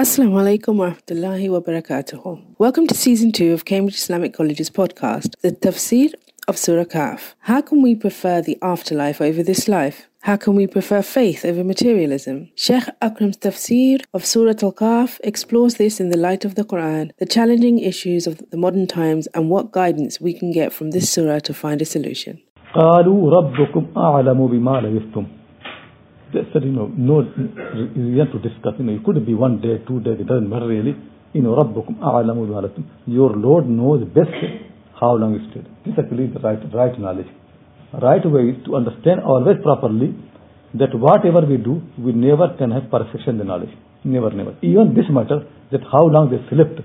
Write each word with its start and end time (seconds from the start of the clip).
Assalamu 0.00 0.40
alaikum 0.40 0.76
wa 0.76 0.86
rahmatullahi 0.92 1.50
wa 1.50 1.60
barakatuh. 1.60 2.58
Welcome 2.58 2.86
to 2.86 2.94
season 2.94 3.32
two 3.32 3.52
of 3.52 3.66
Cambridge 3.66 3.96
Islamic 3.96 4.32
College's 4.32 4.70
podcast, 4.70 5.34
The 5.42 5.52
Tafsir 5.52 6.14
of 6.48 6.56
Surah 6.56 6.84
Kahf. 6.84 7.34
How 7.40 7.60
can 7.60 7.82
we 7.82 7.94
prefer 7.94 8.40
the 8.40 8.56
afterlife 8.62 9.20
over 9.20 9.42
this 9.42 9.68
life? 9.68 10.08
How 10.22 10.36
can 10.36 10.54
we 10.54 10.66
prefer 10.66 11.02
faith 11.02 11.44
over 11.44 11.62
materialism? 11.62 12.48
Sheikh 12.54 12.84
Akram's 13.02 13.36
tafsir 13.36 14.02
of 14.14 14.24
Surah 14.24 14.54
Al 14.62 14.72
Kahf 14.72 15.20
explores 15.22 15.74
this 15.74 16.00
in 16.00 16.08
the 16.08 16.16
light 16.16 16.46
of 16.46 16.54
the 16.54 16.64
Quran, 16.64 17.10
the 17.18 17.26
challenging 17.26 17.78
issues 17.78 18.26
of 18.26 18.38
the 18.50 18.56
modern 18.56 18.86
times, 18.86 19.26
and 19.34 19.50
what 19.50 19.70
guidance 19.70 20.18
we 20.18 20.32
can 20.32 20.50
get 20.50 20.72
from 20.72 20.92
this 20.92 21.10
surah 21.10 21.40
to 21.40 21.52
find 21.52 21.82
a 21.82 21.84
solution. 21.84 22.40
they 26.33 26.41
said, 26.51 26.63
you 26.63 26.71
know, 26.71 26.87
no 26.87 27.21
reason 27.21 28.27
to 28.33 28.39
discuss. 28.39 28.73
You 28.77 28.85
know, 28.85 28.95
it 28.95 29.03
could 29.03 29.25
be 29.25 29.33
one 29.33 29.61
day, 29.61 29.79
two 29.87 29.99
days, 30.01 30.17
it 30.19 30.27
doesn't 30.27 30.49
matter 30.49 30.67
really. 30.67 30.95
You 31.33 31.41
know, 31.41 31.55
رَبُّكُمْ 31.55 31.99
أَعْلَمُ 31.99 32.35
بِمَا 32.35 32.83
Your 33.07 33.31
Lord 33.35 33.67
knows 33.69 34.03
best 34.07 34.31
how 34.99 35.13
long 35.15 35.35
it 35.35 35.43
stayed. 35.51 35.67
This 35.85 35.93
is 35.93 35.99
actually 35.99 36.27
the 36.27 36.39
right, 36.39 36.59
right 36.73 36.99
knowledge. 36.99 37.27
Right 37.93 38.23
way 38.25 38.55
is 38.55 38.65
to 38.65 38.75
understand 38.75 39.21
always 39.21 39.57
properly 39.63 40.15
that 40.75 40.91
whatever 40.95 41.45
we 41.45 41.57
do, 41.57 41.81
we 41.97 42.11
never 42.11 42.55
can 42.57 42.71
have 42.71 42.89
perfection 42.89 43.37
the 43.37 43.43
knowledge. 43.43 43.71
Never, 44.03 44.31
never. 44.31 44.55
Even 44.61 44.93
this 44.95 45.05
matter, 45.09 45.47
that 45.71 45.81
how 45.91 46.05
long 46.07 46.29
they 46.31 46.39
slept, 46.51 46.79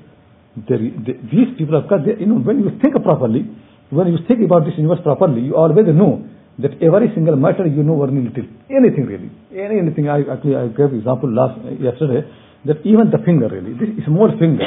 they, 0.68 0.78
they, 0.78 1.18
these 1.26 1.50
people 1.58 1.80
have 1.80 1.88
got, 1.88 2.04
they, 2.06 2.18
you 2.18 2.26
know, 2.26 2.38
when 2.38 2.60
you 2.60 2.70
think 2.82 2.94
properly, 3.02 3.46
when 3.90 4.06
you 4.08 4.18
think 4.26 4.42
about 4.44 4.64
this 4.64 4.74
universe 4.76 5.02
properly, 5.02 5.42
you 5.42 5.56
always 5.56 5.86
know 5.90 6.22
that 6.59 6.71
every 6.79 7.11
single 7.13 7.35
matter 7.35 7.67
you 7.67 7.83
know 7.83 7.99
very 7.99 8.15
little, 8.15 8.47
anything 8.71 9.05
really, 9.05 9.29
any, 9.51 9.79
anything. 9.79 10.07
I 10.07 10.23
actually 10.23 10.55
I 10.55 10.67
gave 10.71 10.95
example 10.95 11.27
last 11.27 11.59
yesterday 11.79 12.23
that 12.65 12.79
even 12.87 13.11
the 13.11 13.19
finger 13.27 13.51
really, 13.51 13.75
this 13.75 13.91
small 14.07 14.31
finger, 14.39 14.63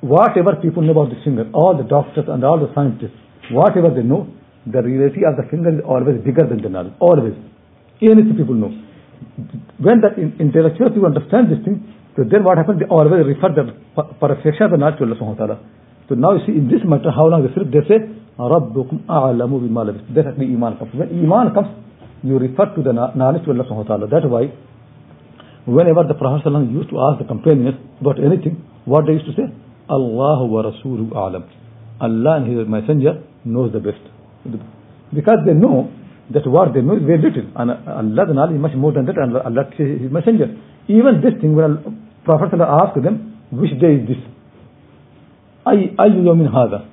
whatever 0.00 0.56
people 0.62 0.82
know 0.82 0.94
about 0.94 1.10
this 1.10 1.22
finger, 1.24 1.50
all 1.52 1.74
the 1.76 1.84
doctors 1.84 2.26
and 2.28 2.44
all 2.44 2.58
the 2.58 2.70
scientists, 2.74 3.18
whatever 3.50 3.90
they 3.90 4.06
know, 4.06 4.30
the 4.66 4.78
reality 4.78 5.26
of 5.26 5.34
the 5.34 5.42
finger 5.50 5.74
is 5.74 5.82
always 5.82 6.22
bigger 6.22 6.46
than 6.46 6.62
the 6.62 6.70
knowledge, 6.70 6.94
always. 7.00 7.34
Anything 7.98 8.38
people 8.38 8.54
know. 8.54 8.70
When 9.78 10.02
the 10.02 10.10
intellectual 10.38 10.90
people 10.90 11.10
understand 11.10 11.50
this 11.50 11.62
thing, 11.66 11.82
so 12.14 12.22
then 12.22 12.44
what 12.44 12.58
happens? 12.58 12.78
They 12.78 12.86
always 12.86 13.26
refer 13.26 13.50
the 13.50 13.74
perfection 14.22 14.70
of 14.70 14.70
the 14.70 14.78
knowledge 14.78 14.98
to 14.98 15.04
Allah 15.06 15.18
subhanahu 15.18 15.38
wa 15.38 15.46
ta'ala. 15.46 15.58
So 16.08 16.14
now 16.14 16.34
you 16.36 16.42
see 16.46 16.54
in 16.54 16.68
this 16.68 16.82
matter 16.84 17.10
how 17.10 17.26
long 17.26 17.42
they 17.46 17.50
sleep, 17.54 17.72
they 17.72 17.82
say, 17.88 17.98
ربكم 18.39 18.97
أعلم 19.09 19.51
بما 19.57 19.81
لبث 19.83 20.13
That 20.15 20.27
actually 20.27 20.53
Iman 20.53 20.77
comes. 20.77 20.93
When 20.93 21.09
Iman 21.09 21.53
comes, 21.53 21.67
you 22.23 22.37
refer 22.37 22.65
to 22.75 22.81
the 22.83 22.93
knowledge 22.93 23.43
to 23.45 23.51
Allah 23.51 23.63
subhanahu 23.65 23.89
wa 23.89 23.97
ta'ala. 23.97 24.07
That's 24.07 24.25
why 24.25 24.51
whenever 25.65 26.03
the 26.07 26.13
Prophet 26.13 26.45
used 26.71 26.89
to 26.89 26.99
ask 26.99 27.19
the 27.19 27.25
companions 27.27 27.75
about 28.01 28.19
anything, 28.23 28.63
what 28.85 29.05
they 29.05 29.13
used 29.13 29.25
to 29.25 29.33
say? 29.33 29.47
Allah 29.89 30.45
wa 30.45 30.63
Rasuluhu 30.63 31.11
a'lam. 31.11 31.43
Allah 31.99 32.37
and 32.37 32.57
His 32.57 32.67
Messenger 32.67 33.23
knows 33.45 33.73
the 33.73 33.79
best. 33.79 34.01
Because 35.13 35.39
they 35.45 35.53
know 35.53 35.91
that 36.31 36.45
what 36.47 36.73
they 36.73 36.81
know 36.81 36.95
is 36.95 37.03
very 37.03 37.21
little. 37.21 37.47
And 37.55 37.71
Allah's 37.71 38.33
knowledge 38.33 38.55
is 38.55 38.61
much 38.61 38.75
more 38.75 38.91
than 38.91 39.05
that 39.05 39.17
and 39.17 39.35
Allah 39.35 39.67
is 39.77 40.01
His 40.01 40.11
Messenger. 40.11 40.55
Even 40.87 41.21
this 41.21 41.35
thing, 41.41 41.55
when 41.55 42.07
Prophet 42.23 42.53
asked 42.61 43.01
them, 43.01 43.41
which 43.51 43.71
day 43.79 43.95
is 44.03 44.07
this? 44.07 44.21
أي 45.67 45.91
أي 45.99 46.11
يوم 46.23 46.41
هذا 46.47 46.85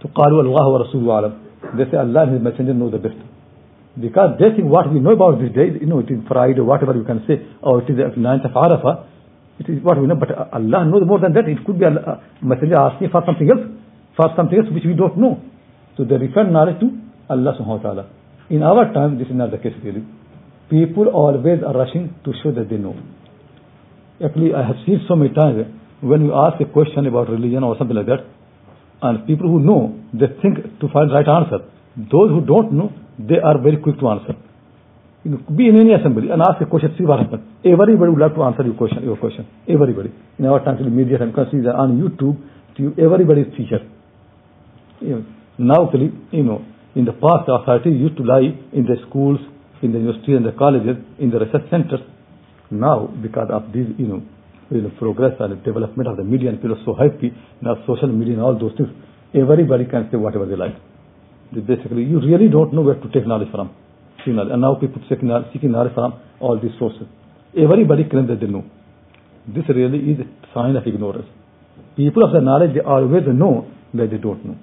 to 0.00 0.08
qalu 0.08 0.44
Allah 0.44 0.64
wa 0.72 0.78
Rasul 0.84 1.04
alam. 1.04 1.32
They 1.76 1.84
say 1.90 1.96
Allah 1.96 2.24
and 2.24 2.32
His 2.34 2.42
Messenger 2.42 2.74
know 2.74 2.90
the 2.90 2.98
best. 2.98 3.16
Because 4.00 4.38
they 4.38 4.54
think 4.56 4.68
what 4.70 4.92
we 4.92 5.00
know 5.00 5.12
about 5.12 5.40
this 5.40 5.52
day, 5.52 5.76
you 5.80 5.86
know, 5.86 5.98
it 5.98 6.10
is 6.10 6.20
Friday, 6.28 6.60
whatever 6.60 6.94
you 6.94 7.04
can 7.04 7.24
say, 7.26 7.42
or 7.60 7.82
it 7.82 7.90
is 7.90 7.96
the 7.98 8.20
ninth 8.20 8.44
of 8.44 8.52
Arafah, 8.52 9.06
it 9.58 9.68
is 9.68 9.82
what 9.82 10.00
we 10.00 10.06
know, 10.06 10.14
but 10.14 10.30
Allah 10.30 10.86
knows 10.88 11.02
more 11.04 11.20
than 11.20 11.34
that. 11.34 11.44
It 11.48 11.58
could 11.66 11.78
be 11.78 11.84
a 11.84 11.92
messenger 12.40 12.76
asking 12.76 13.10
for 13.10 13.22
something 13.26 13.50
else, 13.50 13.68
for 14.16 14.32
something 14.36 14.56
else 14.56 14.68
which 14.72 14.84
we 14.86 14.94
don't 14.94 15.18
know. 15.18 15.42
So 15.96 16.04
they 16.04 16.16
refer 16.16 16.44
knowledge 16.48 16.80
to 16.80 16.88
Allah 17.28 17.52
subhanahu 17.60 17.84
wa 17.84 17.84
ta'ala. 17.84 18.04
In 18.48 18.62
our 18.62 18.92
time, 18.94 19.18
this 19.18 19.28
is 19.28 19.34
not 19.34 19.50
the 19.50 19.58
case 19.58 19.76
really. 19.84 20.02
People 20.70 21.08
always 21.08 21.60
are 21.66 21.76
rushing 21.76 22.14
to 22.24 22.32
show 22.42 22.52
that 22.52 22.70
they 22.70 22.76
know. 22.76 22.96
Actually, 24.24 24.54
I 24.54 24.66
have 24.66 24.76
seen 24.86 25.04
so 25.06 25.14
many 25.14 25.34
times 25.34 25.66
when 26.00 26.24
you 26.24 26.32
ask 26.32 26.60
a 26.60 26.64
question 26.64 27.06
about 27.06 27.28
religion 27.28 27.62
or 27.62 27.76
something 27.76 27.96
like 27.96 28.06
that, 28.06 28.24
and 29.02 29.26
people 29.26 29.48
who 29.48 29.60
know, 29.60 29.98
they 30.12 30.26
think 30.42 30.80
to 30.80 30.88
find 30.92 31.10
right 31.12 31.26
answer. 31.26 31.64
Those 31.96 32.30
who 32.30 32.40
don't 32.44 32.72
know, 32.72 32.92
they 33.18 33.38
are 33.38 33.60
very 33.60 33.76
quick 33.76 33.98
to 34.00 34.08
answer. 34.08 34.34
You 35.24 35.32
know, 35.32 35.38
be 35.54 35.68
in 35.68 35.76
any 35.76 35.92
assembly 35.92 36.30
and 36.30 36.40
ask 36.40 36.60
a 36.62 36.66
question, 36.66 36.94
see 36.96 37.04
what 37.04 37.20
happens. 37.20 37.44
Everybody 37.64 37.94
would 37.94 38.18
love 38.18 38.34
to 38.34 38.42
answer 38.42 38.64
your 38.64 38.74
question. 38.74 39.04
Your 39.04 39.16
question. 39.16 39.46
Everybody. 39.68 40.12
In 40.38 40.46
our 40.46 40.64
time, 40.64 40.82
the 40.82 40.88
media, 40.88 41.18
you 41.20 41.32
can 41.32 41.46
see 41.50 41.60
that 41.60 41.76
on 41.76 42.00
YouTube, 42.00 42.40
to 42.76 42.94
everybody 43.02 43.42
is 43.42 43.52
teacher. 43.56 43.84
You 45.00 45.08
know, 45.08 45.24
now, 45.58 45.92
you 46.32 46.42
know, 46.42 46.64
in 46.94 47.04
the 47.04 47.12
past, 47.12 47.48
authority 47.48 47.90
used 47.90 48.16
to 48.16 48.24
lie 48.24 48.48
in 48.72 48.84
the 48.84 48.96
schools, 49.08 49.38
in 49.82 49.92
the 49.92 49.98
universities 49.98 50.36
and 50.36 50.46
the 50.46 50.52
colleges, 50.52 50.96
in 51.18 51.30
the 51.30 51.38
research 51.38 51.68
centers. 51.70 52.00
Now, 52.70 53.06
because 53.20 53.48
of 53.52 53.72
these, 53.72 53.88
you 53.98 54.06
know, 54.06 54.22
the 54.70 54.92
progress 54.98 55.34
and 55.40 55.62
development 55.64 56.08
of 56.08 56.16
the 56.16 56.24
media 56.24 56.48
and 56.48 56.62
people 56.62 56.78
are 56.78 56.84
so 56.86 56.94
happy 56.94 57.34
now 57.60 57.74
social 57.86 58.06
media 58.06 58.34
and 58.34 58.42
all 58.42 58.56
those 58.58 58.70
things 58.78 58.88
everybody 59.34 59.84
can 59.84 60.08
say 60.10 60.16
whatever 60.16 60.46
they 60.46 60.56
like. 60.56 60.74
Basically 61.52 62.04
you 62.04 62.20
really 62.20 62.48
don't 62.48 62.72
know 62.72 62.82
where 62.82 62.94
to 62.94 63.08
take 63.10 63.26
knowledge 63.26 63.50
from. 63.50 63.74
And 64.26 64.60
now 64.60 64.74
people 64.74 65.02
seeking 65.08 65.28
knowledge 65.28 65.94
from 65.94 66.20
all 66.40 66.60
these 66.60 66.72
sources. 66.78 67.06
Everybody 67.56 68.04
claims 68.04 68.28
that 68.28 68.38
they 68.40 68.46
know. 68.46 68.64
This 69.48 69.64
really 69.68 69.98
is 70.12 70.20
a 70.20 70.26
sign 70.54 70.76
of 70.76 70.86
ignorance. 70.86 71.26
People 71.96 72.24
of 72.24 72.32
the 72.32 72.40
knowledge 72.40 72.74
they 72.74 72.80
always 72.80 73.24
know 73.26 73.66
that 73.94 74.10
they 74.10 74.18
don't 74.18 74.44
know. 74.44 74.56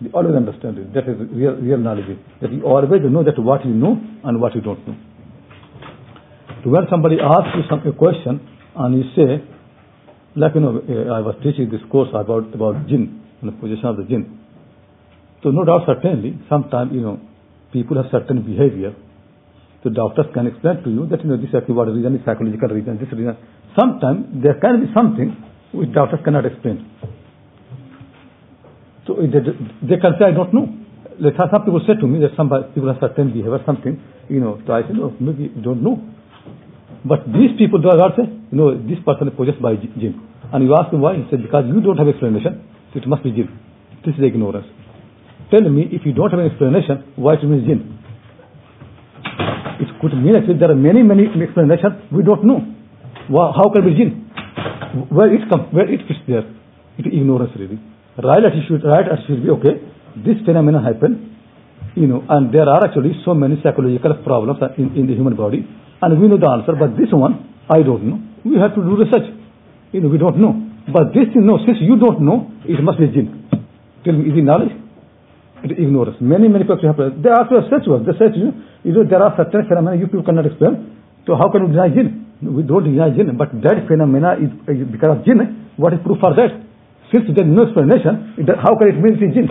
They 0.00 0.10
always 0.10 0.34
understand 0.34 0.78
it. 0.78 0.92
That 0.92 1.08
is 1.08 1.16
real, 1.30 1.54
real 1.54 1.78
knowledge. 1.78 2.18
That 2.42 2.52
you 2.52 2.62
always 2.64 3.00
know 3.08 3.22
that 3.24 3.38
what 3.38 3.64
you 3.64 3.72
know 3.72 3.96
and 4.24 4.40
what 4.40 4.54
you 4.54 4.60
don't 4.60 4.86
know. 4.86 4.96
So 6.62 6.70
when 6.70 6.84
somebody 6.90 7.16
asks 7.22 7.54
you 7.54 7.62
some, 7.70 7.80
a 7.86 7.92
question 7.92 8.40
and 8.76 8.96
you 8.98 9.04
say 9.14 9.44
like, 10.36 10.54
you 10.54 10.60
know, 10.60 10.82
eh, 10.82 11.10
I 11.10 11.20
was 11.20 11.36
teaching 11.42 11.70
this 11.70 11.80
course 11.90 12.10
about, 12.10 12.52
about 12.54 12.86
jinn 12.88 13.22
and 13.40 13.52
the 13.52 13.56
position 13.56 13.86
of 13.86 13.96
the 13.96 14.04
jinn. 14.04 14.40
So 15.42 15.50
no 15.50 15.64
doubt, 15.64 15.86
certainly, 15.86 16.38
sometimes, 16.48 16.92
you 16.92 17.00
know, 17.00 17.20
people 17.72 18.00
have 18.02 18.10
certain 18.10 18.42
behavior. 18.42 18.94
So 19.82 19.90
doctors 19.90 20.26
can 20.32 20.46
explain 20.46 20.82
to 20.82 20.90
you 20.90 21.06
that, 21.06 21.20
you 21.22 21.28
know, 21.28 21.36
this 21.36 21.52
is 21.52 21.62
what 21.68 21.86
reason 21.86 22.16
is 22.16 22.22
psychological 22.24 22.68
reason, 22.68 22.98
this 22.98 23.12
reason. 23.12 23.36
Sometimes 23.78 24.42
there 24.42 24.58
can 24.58 24.80
be 24.80 24.88
something 24.94 25.36
which 25.72 25.92
doctors 25.92 26.20
cannot 26.24 26.46
explain. 26.46 26.88
So 29.06 29.20
they, 29.20 29.44
they 29.84 30.00
can 30.00 30.16
say, 30.18 30.32
I 30.32 30.34
don't 30.34 30.54
know. 30.54 30.72
Like 31.20 31.36
some 31.36 31.62
people 31.62 31.84
say 31.86 31.94
to 32.00 32.06
me 32.06 32.18
that 32.24 32.34
some 32.36 32.48
people 32.74 32.90
have 32.90 32.98
certain 32.98 33.30
behavior, 33.30 33.60
something, 33.66 34.00
you 34.28 34.40
know, 34.40 34.58
so 34.66 34.72
I 34.72 34.82
say, 34.82 34.94
no, 34.94 35.14
maybe 35.20 35.52
don't 35.62 35.82
know. 35.82 36.00
But 37.04 37.28
these 37.28 37.52
people, 37.60 37.84
they 37.84 37.92
are 37.92 38.16
say, 38.16 38.24
you 38.24 38.56
know, 38.56 38.72
this 38.80 38.96
person 39.04 39.28
is 39.28 39.36
possessed 39.36 39.60
by 39.60 39.76
jinn. 39.76 40.16
And 40.52 40.64
you 40.64 40.72
ask 40.72 40.88
him 40.88 41.04
why? 41.04 41.20
He 41.20 41.24
said, 41.28 41.44
because 41.44 41.68
you 41.68 41.84
don't 41.84 42.00
have 42.00 42.08
explanation, 42.08 42.64
so 42.92 42.98
it 42.98 43.06
must 43.06 43.22
be 43.22 43.30
jinn. 43.30 43.52
This 44.04 44.16
is 44.16 44.24
ignorance. 44.24 44.64
Tell 45.52 45.60
me, 45.68 45.84
if 45.92 46.08
you 46.08 46.16
don't 46.16 46.32
have 46.32 46.40
an 46.40 46.48
explanation, 46.48 47.12
why 47.16 47.36
it 47.36 47.44
means 47.44 47.68
jinn? 47.68 48.00
It 49.84 49.92
could 50.00 50.16
mean 50.16 50.32
actually 50.32 50.56
there 50.56 50.72
are 50.72 50.78
many, 50.78 51.02
many 51.02 51.28
explanations 51.28 52.08
we 52.08 52.24
don't 52.24 52.44
know. 52.44 52.64
How 53.28 53.68
can 53.68 53.84
it 53.84 53.92
be 53.92 53.94
jinn? 54.00 54.24
Where 55.12 55.28
it 55.28 55.44
comes, 55.52 55.68
where 55.76 55.90
it 55.90 56.00
fits 56.08 56.24
there? 56.24 56.48
It 56.96 57.04
is 57.04 57.12
ignorance 57.12 57.52
really. 57.58 57.76
Right 58.16 58.40
attitude, 58.40 58.80
right 58.80 59.04
attitude 59.04 59.44
be 59.44 59.50
okay. 59.60 59.76
This 60.24 60.40
phenomenon 60.46 60.84
happen, 60.84 61.36
you 61.96 62.06
know, 62.06 62.22
and 62.28 62.54
there 62.54 62.68
are 62.68 62.80
actually 62.86 63.12
so 63.24 63.34
many 63.34 63.60
psychological 63.60 64.14
problems 64.24 64.62
in, 64.78 64.96
in 64.96 65.06
the 65.06 65.14
human 65.14 65.36
body 65.36 65.66
and 66.02 66.20
we 66.20 66.28
know 66.28 66.38
the 66.38 66.48
answer, 66.48 66.74
but 66.78 66.96
this 66.96 67.12
one, 67.12 67.54
I 67.70 67.82
don't 67.82 68.04
know. 68.04 68.18
We 68.44 68.58
have 68.60 68.74
to 68.74 68.82
do 68.82 68.96
research. 68.96 69.30
You 69.92 70.00
know, 70.02 70.08
we 70.08 70.18
don't 70.18 70.36
know. 70.38 70.52
But 70.92 71.14
this, 71.14 71.32
you 71.34 71.40
know, 71.40 71.58
since 71.64 71.78
you 71.80 71.96
don't 71.96 72.20
know, 72.20 72.50
it 72.68 72.82
must 72.82 72.98
be 72.98 73.08
jinn. 73.08 73.48
Tell 74.04 74.12
me, 74.12 74.28
is 74.28 74.36
it 74.36 74.44
knowledge? 74.44 74.74
It 75.64 75.72
is 75.72 75.78
ignorance. 75.80 76.20
Many, 76.20 76.48
many 76.48 76.68
people 76.68 76.76
have, 76.84 77.00
they 77.24 77.32
ask 77.32 77.48
us 77.48 77.64
search 77.72 77.88
work. 77.88 78.04
They 78.04 78.12
say 78.20 78.28
you, 78.36 78.52
you 78.84 78.92
know, 78.92 79.08
there 79.08 79.22
are 79.24 79.32
certain 79.32 79.64
phenomena 79.64 79.96
you 79.96 80.12
people 80.12 80.26
cannot 80.26 80.44
explain. 80.44 80.92
So 81.24 81.40
how 81.40 81.48
can 81.48 81.64
we 81.64 81.72
deny 81.72 81.88
jinn? 81.88 82.28
We 82.44 82.60
don't 82.68 82.84
deny 82.84 83.08
jinn, 83.16 83.32
but 83.40 83.48
that 83.64 83.88
phenomena 83.88 84.36
is 84.36 84.52
because 84.92 85.16
of 85.16 85.24
jinn. 85.24 85.40
What 85.80 85.96
is 85.96 86.04
proof 86.04 86.20
for 86.20 86.36
that? 86.36 86.52
Since 87.08 87.32
there 87.32 87.48
is 87.48 87.52
no 87.54 87.64
explanation, 87.64 88.36
how 88.60 88.76
can 88.76 88.92
it 88.92 89.00
mean 89.00 89.16
it 89.16 89.24
is 89.24 89.32
jinn? 89.32 89.48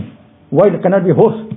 Why 0.53 0.69
it 0.69 0.77
cannot 0.85 1.01
be 1.01 1.17
horse? 1.17 1.49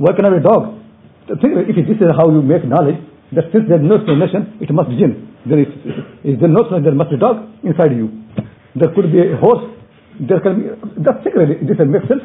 Why 0.00 0.16
cannot 0.16 0.32
be 0.32 0.40
dog? 0.40 0.80
If 1.28 1.76
this 1.76 2.00
is 2.00 2.08
how 2.16 2.32
you 2.32 2.40
make 2.40 2.64
knowledge, 2.64 2.96
that 3.32 3.52
since 3.52 3.68
there 3.68 3.80
is 3.80 3.86
no 3.86 4.00
explanation, 4.00 4.56
it 4.60 4.70
must 4.72 4.88
be 4.88 4.96
jinn. 4.96 5.28
There 5.44 5.60
is, 5.60 5.68
is 6.24 6.36
there 6.40 6.48
no 6.48 6.64
explanation, 6.64 6.84
there 6.84 6.98
must 6.98 7.10
be 7.10 7.18
dog 7.18 7.44
inside 7.62 7.92
you. 7.92 8.08
There 8.74 8.88
could 8.94 9.12
be 9.12 9.20
a 9.20 9.36
horse. 9.36 9.64
There 10.20 10.40
can 10.40 10.54
be, 10.58 10.64
that's 11.04 11.24
really, 11.24 11.60
this 11.62 11.76
makes 11.84 12.08
sense. 12.08 12.24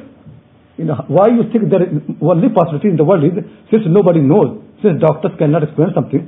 You 0.77 0.85
know, 0.85 0.97
why 1.07 1.29
you 1.29 1.45
think 1.53 1.69
there 1.69 1.83
is 1.83 2.01
only 2.21 2.50
possibility 2.50 2.89
in 2.89 2.97
the 2.97 3.05
world 3.05 3.23
is, 3.23 3.35
since 3.69 3.83
nobody 3.85 4.19
knows, 4.19 4.63
since 4.81 4.97
doctors 5.00 5.31
cannot 5.38 5.63
explain 5.63 5.94
something, 5.94 6.23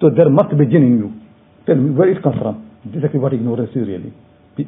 so 0.00 0.10
there 0.10 0.30
must 0.30 0.54
be 0.56 0.64
jinn 0.66 0.84
in 0.84 0.94
you. 1.00 1.08
Tell 1.66 1.76
me 1.76 1.90
where 1.90 2.08
it 2.08 2.22
comes 2.22 2.38
from. 2.38 2.70
This 2.84 3.02
is 3.02 3.20
what 3.20 3.34
ignorance 3.34 3.70
is 3.74 3.88
really. 3.88 4.14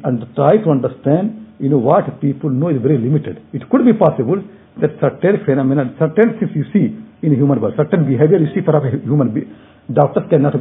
And 0.03 0.25
try 0.35 0.57
to 0.57 0.69
understand, 0.69 1.55
you 1.59 1.69
know, 1.69 1.77
what 1.77 2.05
people 2.21 2.49
know 2.49 2.69
is 2.69 2.81
very 2.81 2.97
limited. 2.97 3.41
It 3.53 3.69
could 3.69 3.85
be 3.85 3.93
possible 3.93 4.43
that 4.81 4.97
certain 5.01 5.45
phenomena, 5.45 5.93
certain 5.99 6.39
things 6.39 6.51
you 6.55 6.65
see 6.73 6.93
in 7.21 7.29
human 7.33 7.61
world, 7.61 7.73
certain 7.77 8.05
behavior 8.09 8.39
you 8.39 8.49
see 8.53 8.65
for 8.65 8.73
a 8.75 8.81
human 9.01 9.33
being, 9.33 9.53
doctors 9.91 10.23
cannot, 10.29 10.53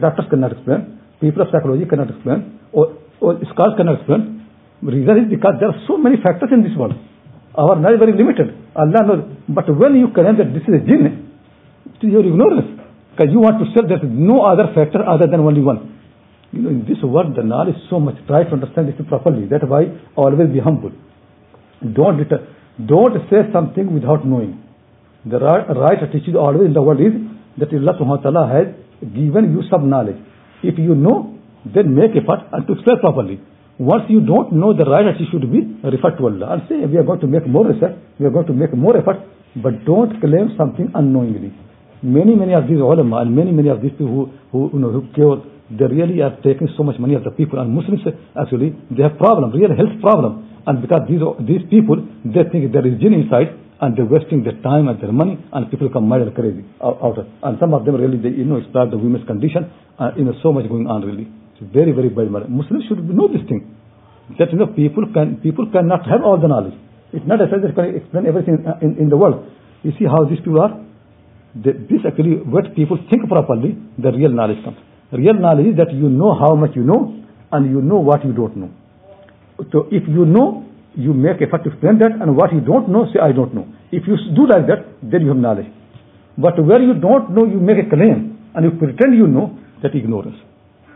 doctors 0.00 0.26
cannot 0.30 0.52
explain, 0.52 0.98
people 1.20 1.42
of 1.42 1.48
psychology 1.52 1.86
cannot 1.86 2.10
explain, 2.10 2.58
or, 2.72 2.98
or 3.20 3.38
scholars 3.54 3.74
cannot 3.76 4.02
explain. 4.02 4.44
Reason 4.82 5.24
is 5.24 5.30
because 5.30 5.56
there 5.60 5.70
are 5.72 5.80
so 5.88 5.96
many 5.96 6.16
factors 6.20 6.50
in 6.52 6.62
this 6.62 6.76
world. 6.76 6.94
Our 7.56 7.80
knowledge 7.80 7.96
is 7.96 8.04
very 8.04 8.14
limited. 8.18 8.52
Allah 8.76 9.00
knows. 9.08 9.22
But 9.48 9.72
when 9.72 9.96
you 9.96 10.12
claim 10.12 10.36
that 10.36 10.52
this 10.52 10.68
is 10.68 10.74
a 10.76 10.82
jinn, 10.84 11.32
it 11.96 12.04
is 12.04 12.12
your 12.12 12.20
ignorance. 12.20 12.76
Because 13.16 13.32
you 13.32 13.40
want 13.40 13.56
to 13.56 13.66
say 13.72 13.80
there 13.88 13.96
is 13.96 14.04
no 14.04 14.44
other 14.44 14.68
factor 14.76 15.00
other 15.00 15.24
than 15.24 15.40
only 15.40 15.64
one. 15.64 15.96
You 16.52 16.60
know, 16.60 16.68
in 16.68 16.84
this 16.84 17.00
world, 17.00 17.32
the 17.32 17.42
knowledge 17.42 17.80
is 17.80 17.88
so 17.88 17.98
much. 17.98 18.20
Try 18.28 18.44
to 18.44 18.52
understand 18.52 18.92
this 18.92 19.00
properly. 19.08 19.48
That's 19.48 19.64
why 19.64 19.88
always 20.14 20.52
be 20.52 20.60
humble. 20.60 20.92
Don't, 21.80 22.20
don't 22.84 23.16
say 23.30 23.48
something 23.52 23.92
without 23.94 24.26
knowing. 24.26 24.62
The 25.24 25.38
right, 25.38 26.02
attitude 26.02 26.36
always 26.36 26.66
in 26.66 26.74
the 26.74 26.82
world 26.82 27.00
is 27.00 27.12
that 27.58 27.72
Allah 27.72 27.96
subhanahu 27.98 28.22
wa 28.22 28.30
ta'ala 28.30 28.44
has 28.52 28.66
given 29.00 29.50
you 29.50 29.62
some 29.70 29.88
knowledge. 29.88 30.20
If 30.62 30.78
you 30.78 30.94
know, 30.94 31.34
then 31.64 31.94
make 31.94 32.12
effort 32.12 32.46
and 32.52 32.66
to 32.66 32.74
explain 32.74 33.00
properly. 33.00 33.40
Once 33.78 34.04
you 34.08 34.20
don't 34.20 34.52
know 34.52 34.72
the 34.72 34.84
right 34.84 35.04
attitude 35.04 35.28
should 35.32 35.50
be, 35.50 35.60
refer 35.84 36.16
to 36.16 36.24
Allah 36.24 36.56
and 36.56 36.62
say, 36.68 36.84
we 36.86 36.96
are 36.96 37.02
going 37.02 37.20
to 37.20 37.26
make 37.26 37.46
more 37.46 37.66
research, 37.66 37.96
we 38.18 38.26
are 38.26 38.30
going 38.30 38.46
to 38.46 38.52
make 38.52 38.72
more 38.76 38.96
effort, 38.96 39.20
but 39.56 39.84
don't 39.84 40.20
claim 40.20 40.54
something 40.56 40.88
unknowingly. 40.94 41.52
Many, 42.02 42.36
many 42.36 42.54
of 42.54 42.68
these 42.68 42.78
ulama 42.78 43.24
and 43.24 43.34
many, 43.34 43.52
many 43.52 43.68
of 43.68 43.82
these 43.82 43.92
people 43.92 44.08
who, 44.08 44.22
who, 44.52 44.70
you 44.72 44.78
know, 44.78 44.90
who 44.92 45.08
cure, 45.12 45.42
they 45.70 45.84
really 45.86 46.22
are 46.22 46.36
taking 46.44 46.68
so 46.76 46.84
much 46.84 46.98
money 47.00 47.14
of 47.14 47.24
the 47.24 47.30
people. 47.30 47.58
And 47.58 47.74
Muslims, 47.74 48.00
actually, 48.38 48.76
they 48.90 49.02
have 49.02 49.18
problem, 49.18 49.50
real 49.52 49.74
health 49.74 50.00
problem. 50.00 50.55
And 50.66 50.82
because 50.82 51.06
these, 51.08 51.22
these 51.46 51.64
people, 51.70 51.96
they 52.26 52.44
think 52.50 52.72
there 52.72 52.86
is 52.86 52.98
jinn 53.00 53.14
inside, 53.14 53.54
and 53.80 53.96
they're 53.96 54.08
wasting 54.08 54.42
their 54.42 54.56
time 54.62 54.88
and 54.88 55.00
their 55.00 55.12
money, 55.12 55.38
and 55.52 55.70
people 55.70 55.88
come 55.90 56.08
mad 56.08 56.22
and 56.22 56.34
crazy 56.34 56.64
out, 56.82 56.98
of 57.00 57.26
And 57.42 57.58
some 57.60 57.74
of 57.74 57.84
them 57.84 57.96
really, 57.96 58.16
they, 58.16 58.34
you 58.34 58.44
know, 58.44 58.60
start 58.70 58.90
the 58.90 58.98
women's 58.98 59.26
condition, 59.26 59.70
and, 59.98 60.16
you 60.16 60.24
know, 60.24 60.34
so 60.42 60.52
much 60.52 60.68
going 60.68 60.86
on 60.86 61.04
really. 61.04 61.28
It's 61.54 61.62
very, 61.72 61.92
very 61.92 62.08
bad 62.08 62.30
matter. 62.30 62.48
Muslims 62.48 62.84
should 62.88 63.04
know 63.04 63.28
this 63.28 63.44
thing. 63.48 63.76
That 64.38 64.50
you 64.50 64.58
know, 64.58 64.66
people 64.66 65.06
can 65.14 65.38
people 65.38 65.70
cannot 65.70 66.02
have 66.10 66.26
all 66.26 66.40
the 66.40 66.48
knowledge. 66.48 66.74
It's 67.12 67.24
not 67.24 67.40
as 67.40 67.48
if 67.52 67.62
they 67.62 67.70
can 67.70 67.94
explain 67.94 68.26
everything 68.26 68.58
in, 68.82 68.98
in 68.98 69.08
the 69.08 69.16
world. 69.16 69.46
You 69.84 69.92
see 69.98 70.04
how 70.04 70.26
these 70.26 70.42
people 70.42 70.60
are? 70.60 70.82
this 71.62 72.04
actually, 72.06 72.36
what 72.44 72.74
people 72.74 72.98
think 73.08 73.28
properly, 73.28 73.78
the 73.96 74.12
real 74.12 74.30
knowledge 74.30 74.62
comes. 74.64 74.76
Real 75.12 75.34
knowledge 75.34 75.72
is 75.72 75.76
that 75.76 75.92
you 75.92 76.08
know 76.08 76.36
how 76.36 76.54
much 76.54 76.72
you 76.74 76.82
know, 76.82 77.16
and 77.52 77.70
you 77.70 77.80
know 77.80 77.96
what 77.96 78.24
you 78.24 78.32
don't 78.32 78.56
know. 78.56 78.70
So 79.71 79.87
if 79.91 80.07
you 80.07 80.25
know, 80.25 80.65
you 80.95 81.13
make 81.13 81.41
effort 81.41 81.63
to 81.63 81.71
explain 81.71 81.99
that, 81.99 82.11
and 82.19 82.35
what 82.35 82.51
you 82.51 82.61
don't 82.61 82.89
know, 82.89 83.07
say 83.13 83.19
I 83.19 83.31
don't 83.31 83.53
know. 83.53 83.67
If 83.91 84.07
you 84.07 84.17
do 84.35 84.47
like 84.47 84.67
that, 84.67 84.99
then 85.01 85.21
you 85.21 85.29
have 85.29 85.37
knowledge. 85.37 85.67
But 86.37 86.59
where 86.65 86.81
you 86.81 86.93
don't 86.95 87.31
know, 87.31 87.45
you 87.45 87.59
make 87.59 87.77
a 87.79 87.87
claim, 87.87 88.37
and 88.55 88.65
you 88.65 88.71
pretend 88.77 89.15
you 89.15 89.27
know, 89.27 89.57
that 89.83 89.95
ignorance. 89.95 90.35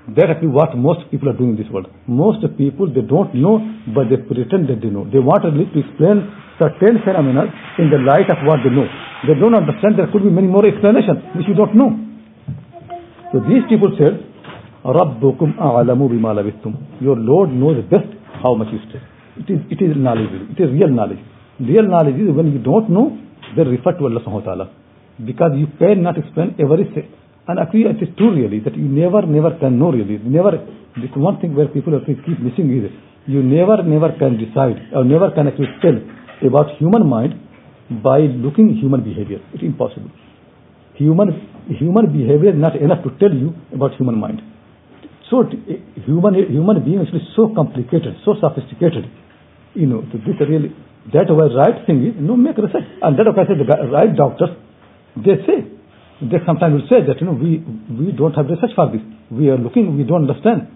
That's 0.08 0.38
actually 0.38 0.54
what 0.54 0.78
most 0.78 1.10
people 1.10 1.30
are 1.30 1.38
doing 1.38 1.58
in 1.58 1.58
this 1.58 1.72
world. 1.72 1.88
Most 2.06 2.46
people, 2.58 2.86
they 2.86 3.02
don't 3.02 3.34
know, 3.34 3.58
but 3.90 4.06
they 4.06 4.22
pretend 4.22 4.70
that 4.70 4.78
they 4.82 4.94
know. 4.94 5.10
They 5.10 5.18
want 5.18 5.42
to 5.42 5.50
explain 5.50 6.30
certain 6.62 7.02
phenomena 7.02 7.50
in 7.80 7.90
the 7.90 7.98
light 7.98 8.30
of 8.30 8.38
what 8.46 8.62
they 8.62 8.70
know. 8.70 8.86
They 9.26 9.34
don't 9.34 9.56
understand 9.56 9.98
there 9.98 10.06
could 10.14 10.22
be 10.22 10.30
many 10.30 10.46
more 10.46 10.66
explanations 10.66 11.26
which 11.34 11.50
you 11.50 11.56
don't 11.58 11.74
know. 11.74 11.90
So 13.34 13.42
these 13.50 13.66
people 13.68 13.98
said, 13.98 14.22
رَبُّكُمْ 14.86 15.58
أَعْلَمُ 15.58 16.00
بِمَا 16.00 16.32
لَبِثْتُمْ 16.38 17.02
Your 17.02 17.18
Lord 17.18 17.50
knows 17.50 17.82
best 17.90 18.06
how 18.43 18.55
much 18.55 18.69
you 18.73 18.81
stay. 18.89 19.03
It 19.37 19.49
is, 19.51 19.61
it 19.71 19.81
is 19.83 19.97
knowledge. 19.97 20.33
It 20.57 20.61
is 20.61 20.71
real 20.73 20.89
knowledge. 20.89 21.23
Real 21.61 21.87
knowledge 21.87 22.17
is 22.17 22.35
when 22.35 22.53
you 22.53 22.59
don't 22.59 22.91
know, 22.91 23.17
then 23.57 23.69
refer 23.69 23.93
to 23.93 24.05
Allah 24.05 24.21
subhanahu 24.21 24.45
wa 24.45 24.49
ta'ala. 24.53 24.67
Because 25.25 25.53
you 25.57 25.69
cannot 25.79 26.17
explain 26.17 26.57
everything 26.59 27.09
and 27.51 27.59
actually, 27.59 27.83
it 27.83 28.03
is 28.03 28.09
true 28.17 28.33
really 28.35 28.61
that 28.61 28.77
you 28.77 28.85
never, 28.85 29.23
never 29.27 29.51
can 29.59 29.79
know 29.79 29.91
really. 29.91 30.19
Never, 30.23 30.53
this 30.97 31.11
one 31.17 31.41
thing 31.41 31.57
where 31.57 31.67
people 31.67 31.99
keep 32.07 32.39
missing 32.39 32.71
is 32.79 32.93
you 33.27 33.43
never, 33.43 33.83
never 33.83 34.13
can 34.19 34.39
decide 34.39 34.79
or 34.95 35.05
never 35.05 35.31
can 35.33 35.49
actually 35.49 35.73
tell 35.83 35.99
about 36.47 36.77
human 36.79 37.09
mind 37.09 37.35
by 38.05 38.21
looking 38.21 38.77
human 38.77 39.03
behavior. 39.03 39.41
It's 39.53 39.65
impossible. 39.65 40.11
Human, 40.95 41.29
human 41.81 42.07
behavior 42.13 42.51
is 42.51 42.61
not 42.61 42.77
enough 42.77 43.03
to 43.03 43.11
tell 43.19 43.35
you 43.35 43.55
about 43.75 43.95
human 43.97 44.19
mind. 44.21 44.43
So 45.31 45.47
human, 46.07 46.35
human 46.51 46.85
being 46.85 47.01
actually 47.01 47.23
so 47.37 47.55
complicated, 47.55 48.19
so 48.25 48.35
sophisticated. 48.41 49.07
You 49.75 49.87
know, 49.87 50.03
so 50.11 50.19
this 50.19 50.35
really, 50.43 50.75
that 51.15 51.31
why 51.31 51.47
right 51.55 51.87
thing 51.87 52.03
is, 52.03 52.15
no, 52.19 52.37
make 52.37 52.59
research. 52.59 52.85
And 53.01 53.17
that 53.17 53.31
why 53.31 53.43
I 53.43 53.47
say 53.47 53.55
the 53.55 53.65
right 53.65 54.11
doctors, 54.11 54.51
they 55.15 55.39
say 55.47 55.71
they 56.21 56.43
sometimes 56.45 56.83
will 56.83 56.89
say 56.91 57.07
that, 57.07 57.17
you 57.23 57.27
know, 57.27 57.39
we, 57.39 57.63
we 57.95 58.13
don't 58.13 58.35
have 58.35 58.47
research 58.51 58.75
for 58.75 58.91
this. 58.91 59.01
We 59.31 59.49
are 59.49 59.57
looking, 59.57 59.97
we 59.97 60.05
don't 60.05 60.29
understand. 60.29 60.69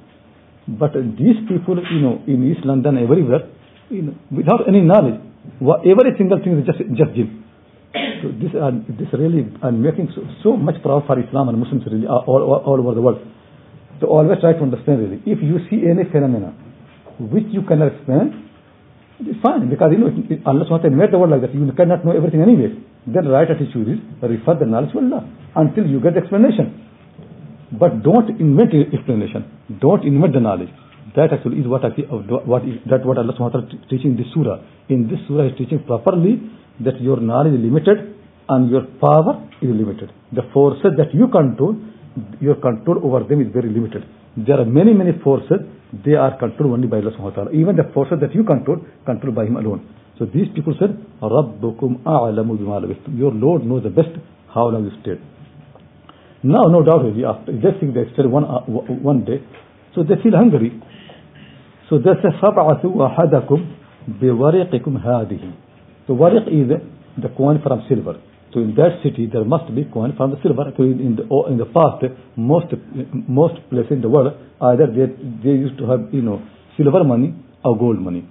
But 0.66 0.94
these 0.94 1.36
people, 1.50 1.76
you 1.90 2.00
know, 2.00 2.22
in 2.26 2.46
East 2.48 2.64
London, 2.64 2.96
everywhere, 2.96 3.50
you 3.90 4.02
know, 4.08 4.14
without 4.30 4.64
any 4.70 4.80
knowledge, 4.80 5.20
every 5.60 6.16
single 6.16 6.38
thing 6.40 6.56
is 6.56 6.64
just, 6.64 6.78
just 6.96 7.12
jinn. 7.12 7.44
So 8.22 8.32
this, 8.32 8.54
uh, 8.56 8.72
this 8.88 9.10
really, 9.12 9.44
and 9.62 9.82
making 9.82 10.08
so, 10.14 10.22
so 10.42 10.56
much 10.56 10.80
proud 10.82 11.04
for 11.06 11.18
Islam 11.20 11.50
and 11.50 11.58
Muslims 11.58 11.84
really 11.90 12.06
all, 12.06 12.24
all, 12.24 12.62
all 12.64 12.80
over 12.80 12.94
the 12.94 13.02
world. 13.02 13.20
So 14.00 14.08
always 14.08 14.40
try 14.40 14.52
to 14.52 14.62
understand 14.62 15.00
really. 15.00 15.22
If 15.26 15.42
you 15.42 15.58
see 15.70 15.86
any 15.86 16.04
phenomena 16.10 16.54
which 17.18 17.46
you 17.50 17.62
cannot 17.62 17.94
explain, 17.94 18.50
it's 19.20 19.40
fine 19.42 19.70
because 19.70 19.92
you 19.92 19.98
know 19.98 20.10
Allah 20.46 20.66
ta'ala 20.66 20.90
made 20.90 21.12
the 21.12 21.18
world 21.18 21.30
like 21.30 21.42
that. 21.42 21.54
You 21.54 21.70
cannot 21.72 22.04
know 22.04 22.16
everything 22.16 22.42
anyway. 22.42 22.74
Then 23.06 23.28
right 23.28 23.48
attitude 23.48 23.88
is 23.88 23.98
refer 24.22 24.58
the 24.58 24.66
knowledge 24.66 24.92
to 24.92 24.98
Allah 24.98 25.22
until 25.54 25.86
you 25.86 26.00
get 26.00 26.16
explanation. 26.16 26.84
But 27.72 28.02
don't 28.02 28.28
invent 28.40 28.74
explanation. 28.92 29.46
Don't 29.80 30.04
invent 30.04 30.34
the 30.34 30.40
knowledge. 30.40 30.70
That 31.16 31.32
actually 31.32 31.60
is 31.60 31.66
what 31.66 31.84
actually, 31.84 32.06
what 32.10 32.66
is, 32.66 32.82
that 32.90 33.06
what 33.06 33.18
Allah 33.18 33.34
wa 33.38 33.48
ta'ala 33.48 33.68
teaching 33.88 34.12
in 34.12 34.16
this 34.16 34.26
surah. 34.34 34.58
In 34.88 35.06
this 35.06 35.22
surah 35.28 35.46
is 35.46 35.52
teaching 35.56 35.84
properly 35.86 36.42
that 36.80 37.00
your 37.00 37.20
knowledge 37.20 37.54
is 37.54 37.60
limited 37.60 38.18
and 38.48 38.70
your 38.70 38.82
power 38.98 39.46
is 39.62 39.70
limited. 39.70 40.10
The 40.32 40.42
forces 40.52 40.98
that 40.98 41.14
you 41.14 41.28
control, 41.28 41.78
your 42.39 42.55
control 42.55 42.99
over 43.03 43.23
them 43.27 43.41
is 43.41 43.51
very 43.53 43.69
limited. 43.69 44.03
There 44.37 44.59
are 44.59 44.65
many, 44.65 44.93
many 44.93 45.11
forces, 45.23 45.59
they 46.05 46.13
are 46.13 46.37
controlled 46.37 46.73
only 46.73 46.87
by 46.87 46.97
Allah 46.97 47.11
subhanahu 47.11 47.35
wa 47.35 47.49
ta'ala. 47.49 47.51
Even 47.51 47.75
the 47.75 47.89
forces 47.93 48.19
that 48.21 48.33
you 48.35 48.43
control, 48.43 48.77
controlled 49.05 49.35
by 49.35 49.45
Him 49.45 49.57
alone. 49.57 49.87
So 50.17 50.25
these 50.25 50.47
people 50.53 50.75
said, 50.79 50.95
رَبُّكُمْ 51.21 52.03
أَعْلَمُ 52.03 52.47
بِمَا 52.57 52.85
لَبِثْتُمْ 52.85 53.17
Your 53.17 53.31
Lord 53.31 53.65
knows 53.65 53.83
the 53.83 53.89
best 53.89 54.09
how 54.53 54.67
long 54.67 54.85
you 54.85 54.91
stayed. 55.01 55.19
Now, 56.43 56.63
no 56.69 56.83
doubt 56.83 57.03
really, 57.03 57.25
after 57.25 57.51
they 57.51 57.71
think 57.79 57.93
they 57.93 58.05
stayed 58.13 58.27
one, 58.27 58.45
uh, 58.45 58.59
one 59.01 59.25
day, 59.25 59.41
so 59.95 60.03
they 60.03 60.15
feel 60.21 60.35
hungry. 60.35 60.79
So 61.89 61.97
they 61.97 62.13
say, 62.21 62.29
فَبْعَثُوا 62.41 62.83
أَحَدَكُمْ 62.85 63.59
بِوَرِقِكُمْ 64.21 64.93
هَذِهِ 65.03 65.53
So 66.07 66.13
wariq 66.13 66.47
is 66.47 66.69
the 67.21 67.29
coin 67.29 67.61
from 67.61 67.83
silver. 67.89 68.19
So 68.54 68.60
in 68.60 68.74
that 68.76 69.02
city, 69.02 69.26
there 69.26 69.44
must 69.44 69.74
be 69.74 69.82
coin 69.84 70.14
from 70.16 70.30
the 70.30 70.38
silver. 70.40 70.70
In 70.78 71.18
the, 71.18 71.26
in 71.50 71.58
the 71.58 71.66
past, 71.66 72.06
most 72.36 72.70
most 73.26 73.58
places 73.68 73.98
in 73.98 74.00
the 74.00 74.08
world, 74.08 74.32
either 74.62 74.86
they, 74.86 75.10
they 75.42 75.58
used 75.58 75.76
to 75.78 75.90
have, 75.90 76.14
you 76.14 76.22
know, 76.22 76.40
silver 76.76 77.02
money 77.02 77.34
or 77.64 77.76
gold 77.76 77.98
money. 77.98 78.22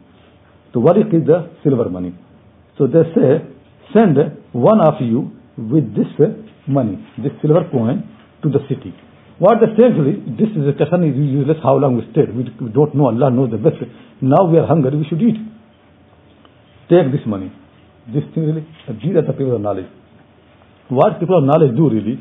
So 0.74 0.80
what 0.80 0.98
is 0.98 1.04
the 1.12 1.52
silver 1.62 1.90
money? 1.90 2.16
So 2.78 2.88
they 2.88 3.04
say, 3.14 3.44
send 3.94 4.16
one 4.54 4.80
of 4.80 4.96
you 5.02 5.30
with 5.58 5.94
this 5.94 6.08
money, 6.68 7.04
this 7.20 7.34
silver 7.42 7.68
coin, 7.70 8.08
to 8.44 8.50
the 8.50 8.60
city. 8.70 8.96
What 9.40 9.60
actually, 9.60 10.24
this 10.40 10.56
is 10.56 10.64
a 10.72 10.74
question 10.74 11.04
is 11.04 11.20
useless 11.20 11.58
how 11.62 11.76
long 11.76 11.98
we 11.98 12.08
stayed. 12.16 12.32
We, 12.32 12.48
we 12.64 12.72
don't 12.72 12.96
know, 12.96 13.08
Allah 13.08 13.30
knows 13.30 13.52
the 13.52 13.58
best. 13.58 13.76
Now 14.22 14.48
we 14.48 14.58
are 14.58 14.68
hungry, 14.68 14.96
we 14.96 15.06
should 15.10 15.22
eat. 15.22 15.36
Take 16.88 17.12
this 17.12 17.28
money. 17.28 17.52
This 18.08 18.24
thing 18.34 18.48
really, 18.48 18.64
these 19.04 19.16
are 19.16 19.26
the 19.28 19.34
people 19.34 19.56
of 19.56 19.62
knowledge. 19.62 19.88
What 20.94 21.20
people 21.20 21.38
of 21.40 21.46
knowledge 21.46 21.76
do 21.76 21.90
really, 21.90 22.20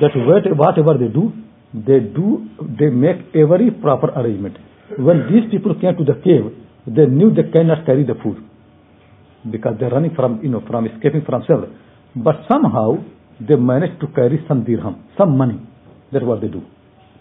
that 0.00 0.14
whatever 0.56 0.94
they 0.98 1.08
do, 1.08 1.32
they 1.74 2.00
do, 2.00 2.46
they 2.78 2.90
make 2.90 3.34
every 3.34 3.70
proper 3.70 4.08
arrangement. 4.10 4.56
When 4.98 5.26
these 5.30 5.50
people 5.50 5.74
came 5.74 5.96
to 5.96 6.04
the 6.04 6.20
cave, 6.22 6.46
they 6.86 7.06
knew 7.06 7.34
they 7.34 7.50
cannot 7.50 7.84
carry 7.86 8.04
the 8.04 8.14
food 8.22 8.38
because 9.50 9.76
they're 9.80 9.90
running 9.90 10.14
from, 10.14 10.40
you 10.42 10.50
know, 10.50 10.62
from 10.66 10.86
escaping 10.86 11.22
from 11.26 11.42
cell. 11.46 11.66
But 12.14 12.46
somehow 12.50 13.02
they 13.40 13.56
managed 13.56 14.00
to 14.00 14.06
carry 14.08 14.44
some 14.46 14.64
dirham, 14.64 15.02
some 15.18 15.36
money. 15.36 15.60
That's 16.12 16.24
what 16.24 16.40
they 16.40 16.48
do. 16.48 16.62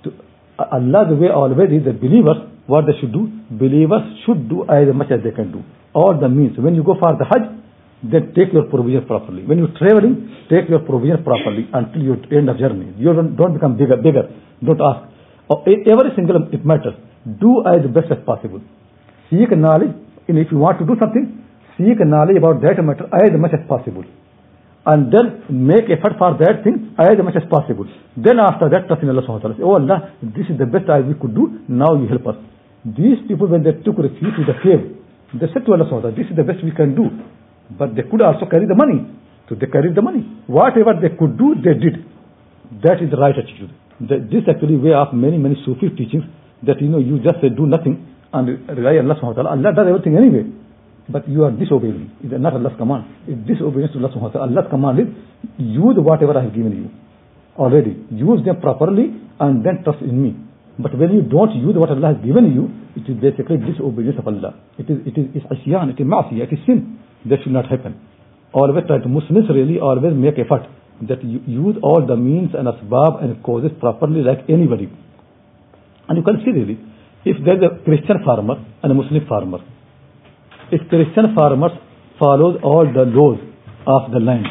To, 0.04 0.14
the 0.60 1.18
way 1.20 1.30
always 1.34 1.70
is 1.72 1.84
believers, 2.00 2.38
what 2.68 2.86
they 2.86 2.94
should 3.00 3.12
do, 3.12 3.28
believers 3.50 4.04
should 4.26 4.48
do 4.48 4.64
as 4.70 4.94
much 4.94 5.12
as 5.12 5.24
they 5.24 5.32
can 5.32 5.52
do. 5.52 5.64
All 5.94 6.18
the 6.20 6.30
means. 6.30 6.58
When 6.58 6.76
you 6.76 6.84
go 6.84 6.96
for 7.00 7.18
the 7.18 7.26
Hajj, 7.26 7.63
then 8.04 8.34
take 8.36 8.52
your 8.52 8.68
provision 8.68 9.06
properly. 9.06 9.44
When 9.46 9.58
you're 9.60 9.76
traveling, 9.80 10.28
take 10.50 10.68
your 10.68 10.80
provision 10.80 11.24
properly 11.24 11.70
until 11.72 12.02
you 12.02 12.14
end 12.36 12.50
of 12.50 12.60
journey. 12.60 12.94
You 12.98 13.14
don't, 13.14 13.36
don't 13.36 13.54
become 13.54 13.78
bigger, 13.78 13.96
bigger. 13.96 14.28
Don't 14.60 14.82
ask, 14.82 15.08
or 15.48 15.64
oh, 15.64 15.92
every 15.92 16.12
single 16.16 16.48
it 16.52 16.66
matters. 16.66 16.96
Do 17.26 17.64
as 17.68 17.84
best 17.92 18.12
as 18.12 18.20
possible. 18.26 18.62
Seek 19.30 19.52
knowledge, 19.56 19.96
and 20.28 20.38
if 20.38 20.52
you 20.52 20.58
want 20.58 20.80
to 20.80 20.86
do 20.86 20.96
something, 21.00 21.44
seek 21.78 22.00
knowledge 22.00 22.38
about 22.38 22.62
that 22.62 22.80
matter 22.84 23.08
as 23.12 23.32
much 23.40 23.52
as 23.54 23.64
possible. 23.68 24.04
And 24.86 25.12
then 25.12 25.48
make 25.48 25.88
effort 25.88 26.20
for 26.20 26.36
that 26.44 26.64
thing 26.64 26.96
as 27.00 27.16
much 27.24 27.36
as 27.40 27.48
possible. 27.50 27.88
Then 28.18 28.40
after 28.40 28.68
that, 28.68 28.88
trust 28.88 29.04
in 29.04 29.10
Allah 29.10 29.24
subhanahu 29.24 29.44
wa 29.44 29.56
ta'ala. 29.56 29.64
Oh 29.64 29.80
Allah, 29.80 30.12
this 30.20 30.48
is 30.52 30.60
the 30.60 30.68
best 30.68 30.90
I 30.92 31.00
we 31.00 31.16
could 31.16 31.36
do, 31.36 31.64
now 31.68 31.96
you 31.96 32.08
help 32.08 32.28
us. 32.28 32.36
These 32.84 33.24
people, 33.28 33.48
when 33.48 33.64
they 33.64 33.72
took 33.80 33.96
refuge 33.96 34.36
to 34.36 34.44
the 34.44 34.60
cave, 34.60 34.84
they 35.40 35.48
said 35.56 35.64
to 35.64 35.72
Allah 35.72 35.88
subhanahu 35.88 36.04
wa 36.04 36.12
ta'ala, 36.12 36.20
this 36.20 36.28
is 36.28 36.36
the 36.36 36.44
best 36.44 36.60
we 36.64 36.76
can 36.76 36.96
do. 37.00 37.08
But 37.78 37.96
they 37.96 38.04
could 38.04 38.22
also 38.22 38.46
carry 38.50 38.66
the 38.66 38.76
money. 38.76 39.06
So 39.50 39.56
they 39.56 39.68
carried 39.68 39.96
the 39.96 40.02
money. 40.02 40.24
Whatever 40.48 40.94
they 41.02 41.16
could 41.16 41.38
do, 41.38 41.56
they 41.56 41.74
did. 41.74 42.06
That 42.84 43.02
is 43.02 43.12
the 43.12 43.18
right 43.18 43.36
attitude. 43.36 43.72
This 44.00 44.44
actually 44.50 44.78
way 44.78 44.94
of 44.94 45.14
many, 45.14 45.38
many 45.38 45.56
Sufi 45.66 45.90
teachings 45.90 46.24
that 46.64 46.82
you 46.82 46.88
know 46.88 46.98
you 47.00 47.20
just 47.20 47.42
do 47.42 47.66
nothing 47.66 48.02
and 48.34 48.48
rely 48.70 48.98
on 48.98 49.06
Allah 49.06 49.20
subhanahu 49.20 49.36
wa 49.36 49.40
ta'ala. 49.44 49.52
Allah 49.52 49.72
does 49.76 49.88
everything 49.88 50.18
anyway. 50.18 50.46
But 51.10 51.28
you 51.28 51.44
are 51.44 51.52
disobeying. 51.52 52.12
It 52.24 52.32
is 52.32 52.40
not 52.40 52.54
Allah's 52.54 52.74
command. 52.78 53.06
It 53.28 53.38
is 53.38 53.60
disobedience 53.60 53.92
to 53.94 54.00
Allah 54.00 54.12
subhanahu 54.16 54.32
wa 54.32 54.36
ta'ala. 54.40 54.48
Allah's 54.50 54.70
command 54.72 55.00
is 55.00 55.08
use 55.60 55.96
whatever 56.00 56.38
I 56.40 56.44
have 56.48 56.56
given 56.56 56.72
you 56.72 56.88
already. 57.60 58.00
Use 58.10 58.44
them 58.46 58.62
properly 58.62 59.14
and 59.40 59.66
then 59.66 59.84
trust 59.84 60.02
in 60.02 60.16
me. 60.16 60.36
But 60.80 60.98
when 60.98 61.14
you 61.14 61.22
don't 61.22 61.54
use 61.54 61.76
what 61.78 61.92
Allah 61.92 62.16
has 62.16 62.26
given 62.26 62.50
you, 62.50 62.72
it 62.96 63.06
is 63.06 63.20
basically 63.22 63.58
disobedience 63.62 64.18
of 64.18 64.28
Allah. 64.28 64.58
It 64.80 64.90
is 64.90 64.98
it 65.06 65.16
is 65.20 65.26
it's 65.38 65.46
asyan, 65.46 65.94
it 65.94 66.00
is 66.02 66.08
ma'asiyah, 66.08 66.50
it 66.50 66.54
is 66.54 66.60
sin. 66.66 66.98
That 67.26 67.40
should 67.44 67.54
not 67.54 67.70
happen. 67.70 68.00
Always 68.54 68.86
try 68.88 69.00
to 69.00 69.10
Muslims 69.10 69.50
really 69.50 69.80
always 69.80 70.14
make 70.14 70.38
effort 70.38 70.68
that 71.08 71.24
you 71.24 71.42
use 71.48 71.76
all 71.82 72.06
the 72.06 72.16
means 72.16 72.52
and 72.54 72.68
asbab 72.68 73.24
and 73.24 73.42
causes 73.44 73.72
properly 73.80 74.22
like 74.22 74.46
anybody. 74.50 74.90
And 76.08 76.18
you 76.18 76.24
can 76.24 76.44
see 76.46 76.52
really, 76.52 76.78
if 77.26 77.38
there 77.46 77.56
is 77.56 77.64
a 77.64 77.84
Christian 77.84 78.24
farmer 78.26 78.56
and 78.84 78.92
a 78.92 78.96
Muslim 78.96 79.26
farmer, 79.28 79.60
if 80.72 80.82
Christian 80.90 81.34
farmers 81.36 81.72
follows 82.20 82.60
all 82.64 82.86
the 82.86 83.06
laws 83.06 83.40
of 83.88 84.12
the 84.12 84.20
land 84.20 84.46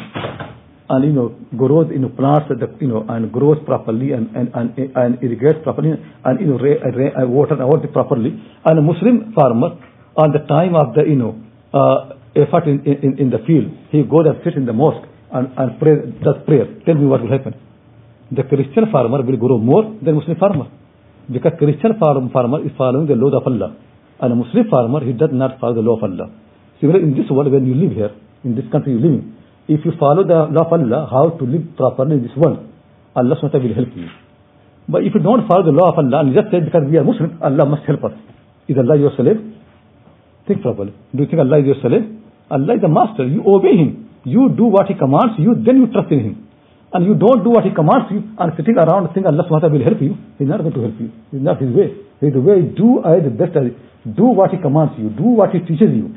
and 0.89 1.05
you 1.05 1.13
know 1.13 1.29
grows 1.57 1.87
you 1.91 1.99
know 1.99 2.09
plants 2.09 2.49
the, 2.49 2.67
you 2.81 2.87
know 2.87 3.05
and 3.09 3.31
grows 3.31 3.57
properly 3.65 4.11
and 4.11 4.35
and 4.35 4.51
and, 4.53 4.77
and 4.95 5.23
irrigates 5.23 5.63
properly 5.63 5.91
and 5.91 6.39
you 6.39 6.47
know 6.47 6.57
ra, 6.57 6.73
ra, 6.91 7.25
water 7.25 7.61
all 7.63 7.79
properly 7.91 8.31
and 8.65 8.79
a 8.79 8.81
Muslim 8.81 9.33
farmer 9.33 9.79
on 10.17 10.31
the 10.33 10.43
time 10.47 10.75
of 10.75 10.93
the 10.95 11.03
you 11.07 11.15
know 11.15 11.39
uh, 11.73 12.13
effort 12.35 12.67
in, 12.67 12.81
in, 12.85 13.17
in 13.19 13.29
the 13.29 13.39
field 13.47 13.71
he 13.91 14.03
goes 14.03 14.25
and 14.25 14.37
sits 14.43 14.57
in 14.57 14.65
the 14.65 14.73
mosque 14.73 15.07
and, 15.31 15.49
and 15.57 15.79
pray, 15.79 15.95
does 16.23 16.37
prayer 16.45 16.65
tell 16.85 16.95
me 16.95 17.05
what 17.05 17.21
will 17.21 17.31
happen 17.31 17.53
the 18.31 18.43
Christian 18.43 18.91
farmer 18.91 19.21
will 19.21 19.37
grow 19.37 19.57
more 19.57 19.83
than 20.01 20.15
Muslim 20.15 20.37
farmer 20.37 20.67
because 21.31 21.53
Christian 21.57 21.97
farm, 21.99 22.29
farmer 22.31 22.65
is 22.65 22.71
following 22.77 23.07
the 23.07 23.15
law 23.15 23.37
of 23.37 23.47
Allah 23.47 23.77
and 24.23 24.31
a 24.31 24.35
Muslim 24.35 24.69
farmer, 24.69 25.03
he 25.05 25.13
does 25.13 25.29
not 25.31 25.59
follow 25.59 25.75
the 25.75 25.81
law 25.81 25.97
of 25.97 26.03
Allah. 26.03 26.31
Similarly, 26.79 27.05
in 27.05 27.13
this 27.15 27.29
world, 27.29 27.51
when 27.51 27.65
you 27.65 27.75
live 27.75 27.91
here, 27.91 28.11
in 28.43 28.55
this 28.55 28.65
country 28.71 28.93
you 28.93 28.99
live 28.99 29.19
in, 29.19 29.35
if 29.67 29.83
you 29.85 29.91
follow 29.99 30.23
the 30.23 30.47
law 30.51 30.63
of 30.67 30.73
Allah, 30.73 31.07
how 31.09 31.35
to 31.37 31.43
live 31.43 31.75
properly 31.75 32.17
in 32.17 32.23
this 32.23 32.35
world, 32.35 32.59
Allah 33.15 33.35
SWT 33.35 33.53
will 33.53 33.75
help 33.75 33.91
you. 33.95 34.07
But 34.87 35.03
if 35.03 35.13
you 35.15 35.21
don't 35.21 35.47
follow 35.47 35.63
the 35.63 35.71
law 35.71 35.91
of 35.91 35.97
Allah 35.97 36.23
and 36.23 36.33
you 36.33 36.41
just 36.41 36.51
say 36.51 36.59
because 36.59 36.83
we 36.89 36.97
are 36.97 37.03
Muslim, 37.03 37.39
Allah 37.41 37.65
must 37.65 37.83
help 37.83 38.03
us. 38.03 38.15
Is 38.67 38.77
Allah 38.77 38.97
your 38.97 39.11
slave? 39.15 39.39
Think 40.47 40.61
properly. 40.61 40.93
Do 41.15 41.23
you 41.23 41.27
think 41.27 41.39
Allah 41.39 41.59
is 41.59 41.65
your 41.67 41.79
slave? 41.83 42.03
Allah 42.49 42.75
is 42.75 42.81
the 42.81 42.89
master. 42.89 43.27
You 43.27 43.43
obey 43.45 43.77
Him. 43.77 44.09
You 44.23 44.49
do 44.55 44.65
what 44.65 44.87
He 44.87 44.95
commands 44.95 45.35
you, 45.37 45.55
then 45.55 45.77
you 45.77 45.87
trust 45.87 46.11
in 46.11 46.19
Him. 46.19 46.35
And 46.93 47.05
you 47.05 47.15
don't 47.15 47.43
do 47.43 47.49
what 47.49 47.63
He 47.63 47.71
commands 47.73 48.11
you 48.11 48.23
and 48.37 48.53
sitting 48.57 48.77
around 48.77 49.13
think 49.13 49.25
Allah 49.25 49.43
SWT 49.49 49.71
will 49.71 49.83
help 49.83 50.01
you. 50.01 50.15
He's 50.37 50.47
not 50.47 50.61
going 50.61 50.73
to 50.73 50.81
help 50.81 50.99
you. 50.99 51.09
It's 51.31 51.43
not 51.43 51.59
His 51.59 51.73
way. 51.73 51.95
His 52.21 52.35
way, 52.35 52.61
do 52.61 53.03
I 53.03 53.19
the 53.19 53.33
best 53.33 53.57
as 53.57 53.71
do 54.05 54.25
what 54.25 54.51
he 54.51 54.57
commands 54.57 54.93
you. 54.97 55.09
Do 55.09 55.23
what 55.23 55.51
he 55.51 55.59
teaches 55.59 55.91
you. 55.95 56.15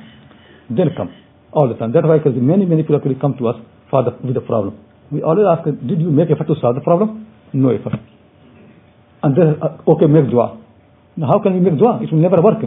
Then 0.68 0.90
come. 0.97 1.14
All 1.52 1.68
the 1.68 1.75
time. 1.75 1.92
That's 1.92 2.06
why 2.06 2.18
because 2.18 2.35
many, 2.35 2.66
many 2.66 2.83
people 2.83 2.97
actually 2.97 3.14
come 3.14 3.37
to 3.38 3.49
us 3.49 3.56
for 3.90 4.02
the, 4.02 4.11
with 4.26 4.35
the 4.35 4.40
problem. 4.40 4.78
We 5.11 5.23
always 5.23 5.47
ask, 5.47 5.64
did 5.64 6.00
you 6.00 6.11
make 6.11 6.30
effort 6.30 6.49
to 6.49 6.54
solve 6.61 6.75
the 6.75 6.80
problem? 6.80 7.26
No 7.52 7.71
effort. 7.71 7.95
And 9.23 9.37
then, 9.37 9.62
uh, 9.62 9.78
okay, 9.87 10.06
make 10.06 10.28
dua. 10.28 10.59
Now 11.16 11.28
how 11.28 11.38
can 11.38 11.54
we 11.54 11.61
make 11.61 11.78
dua? 11.78 12.02
It 12.02 12.11
will 12.11 12.18
never 12.18 12.42
work. 12.42 12.59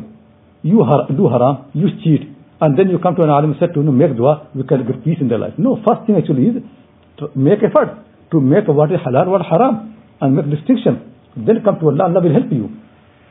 You 0.63 0.83
do 1.15 1.27
haram, 1.27 1.71
you 1.73 1.87
cheat, 2.03 2.28
and 2.61 2.77
then 2.77 2.89
you 2.89 2.99
come 2.99 3.15
to 3.15 3.23
an 3.23 3.29
alim 3.29 3.51
and 3.51 3.59
say 3.59 3.67
to 3.73 3.81
you, 3.81 3.91
make 3.91 4.15
dua, 4.15 4.49
we 4.55 4.63
can 4.63 4.85
get 4.85 5.03
peace 5.03 5.17
in 5.21 5.27
their 5.27 5.39
life. 5.39 5.53
No, 5.57 5.77
first 5.87 6.05
thing 6.05 6.15
actually 6.15 6.47
is 6.47 6.55
to 7.19 7.29
make 7.35 7.59
effort 7.63 8.05
to 8.31 8.39
make 8.39 8.67
what 8.67 8.91
is 8.91 8.99
halal, 9.05 9.27
what 9.27 9.41
haram, 9.45 9.95
and 10.21 10.35
make 10.35 10.49
distinction. 10.49 11.13
Then 11.35 11.63
come 11.63 11.79
to 11.79 11.87
Allah, 11.89 12.05
Allah 12.09 12.21
will 12.21 12.33
help 12.33 12.51
you. 12.51 12.69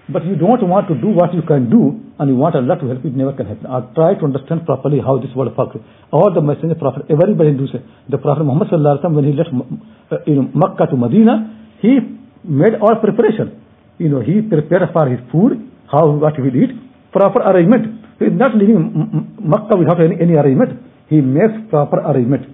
But 0.09 0.25
you 0.25 0.37
don't 0.37 0.67
want 0.67 0.89
to 0.89 0.95
do 0.97 1.09
what 1.09 1.35
you 1.35 1.43
can 1.43 1.69
do 1.69 2.01
and 2.19 2.31
you 2.31 2.37
want 2.37 2.57
Allah 2.57 2.81
to 2.81 2.87
help 2.89 3.05
you, 3.05 3.11
it 3.11 3.17
never 3.17 3.35
can 3.35 3.47
happen. 3.47 3.67
I 3.67 3.81
try 3.95 4.15
to 4.15 4.25
understand 4.25 4.65
properly 4.65 5.01
how 5.05 5.19
this 5.19 5.29
world 5.37 5.55
works. 5.57 5.77
All 6.11 6.33
the 6.33 6.41
messenger 6.41 6.75
prophet, 6.75 7.05
everybody 7.11 7.53
do 7.53 7.69
say. 7.69 7.85
The 8.09 8.17
Prophet 8.17 8.45
Muhammad 8.45 8.69
sallallahu 8.69 9.05
alaihi 9.05 9.15
when 9.15 9.25
he 9.29 9.33
left 9.37 9.51
uh, 9.53 10.17
you 10.27 10.37
know, 10.37 10.49
Makkah 10.55 10.87
to 10.91 10.97
Medina, 10.97 11.53
he 11.83 12.01
made 12.43 12.75
all 12.81 12.97
preparation. 12.97 13.61
You 13.99 14.09
know, 14.09 14.21
he 14.21 14.41
prepared 14.41 14.89
for 14.93 15.09
his 15.09 15.21
food, 15.31 15.61
how 15.93 16.09
what 16.09 16.35
he 16.37 16.43
will 16.43 16.57
eat, 16.57 16.73
proper 17.13 17.41
arrangement. 17.41 18.08
He 18.19 18.27
is 18.27 18.35
not 18.35 18.55
leaving 18.57 19.37
Makkah 19.41 19.77
without 19.77 20.01
any, 20.01 20.21
any 20.21 20.35
arrangement. 20.35 20.81
He 21.09 21.21
makes 21.21 21.55
proper 21.71 21.99
arrangement. 22.01 22.47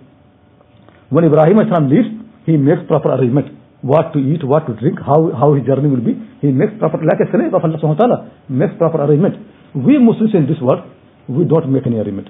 When 1.10 1.24
Ibrahim 1.24 1.58
leaves, 1.88 2.08
he 2.46 2.56
makes 2.56 2.82
proper 2.86 3.12
arrangement 3.14 3.48
what 3.82 4.12
to 4.14 4.18
eat, 4.18 4.42
what 4.44 4.66
to 4.66 4.72
drink, 4.74 4.98
how, 5.04 5.30
how 5.36 5.54
his 5.54 5.64
journey 5.66 5.88
will 5.88 6.00
be. 6.00 6.16
He 6.40 6.48
makes 6.48 6.72
proper, 6.78 6.98
like 7.04 7.20
a 7.20 7.28
slave 7.30 7.52
of 7.52 7.64
Allah 7.64 7.76
subhanahu 7.76 8.00
wa 8.00 8.06
ta'ala, 8.06 8.18
makes 8.48 8.72
proper 8.78 9.04
arrangement. 9.04 9.36
We 9.74 9.98
Muslims 9.98 10.32
in 10.34 10.46
this 10.46 10.60
world, 10.60 10.84
we 11.28 11.44
don't 11.44 11.70
make 11.70 11.86
any 11.86 11.96
arrangement. 11.96 12.28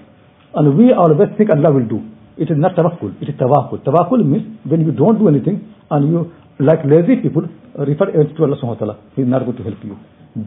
And 0.55 0.77
we 0.77 0.93
always 0.93 1.31
think 1.39 1.51
Allah 1.51 1.71
will 1.73 1.87
do. 1.87 2.03
It 2.37 2.51
is 2.51 2.59
not 2.59 2.75
tawakkul, 2.75 3.23
it 3.23 3.29
is 3.29 3.37
tawakkul. 3.39 3.85
Tawakkul 3.87 4.27
means 4.27 4.59
when 4.65 4.81
you 4.81 4.91
don't 4.91 5.19
do 5.19 5.29
anything 5.29 5.63
and 5.91 6.11
you, 6.11 6.33
like 6.59 6.83
lazy 6.85 7.23
people, 7.23 7.47
refer 7.79 8.07
to 8.11 8.43
Allah 8.43 8.59
subhanahu 8.59 8.75
wa 8.75 8.83
ta'ala. 8.83 8.99
He 9.15 9.23
is 9.23 9.29
not 9.29 9.45
going 9.47 9.57
to 9.57 9.63
help 9.63 9.79
you. 9.85 9.99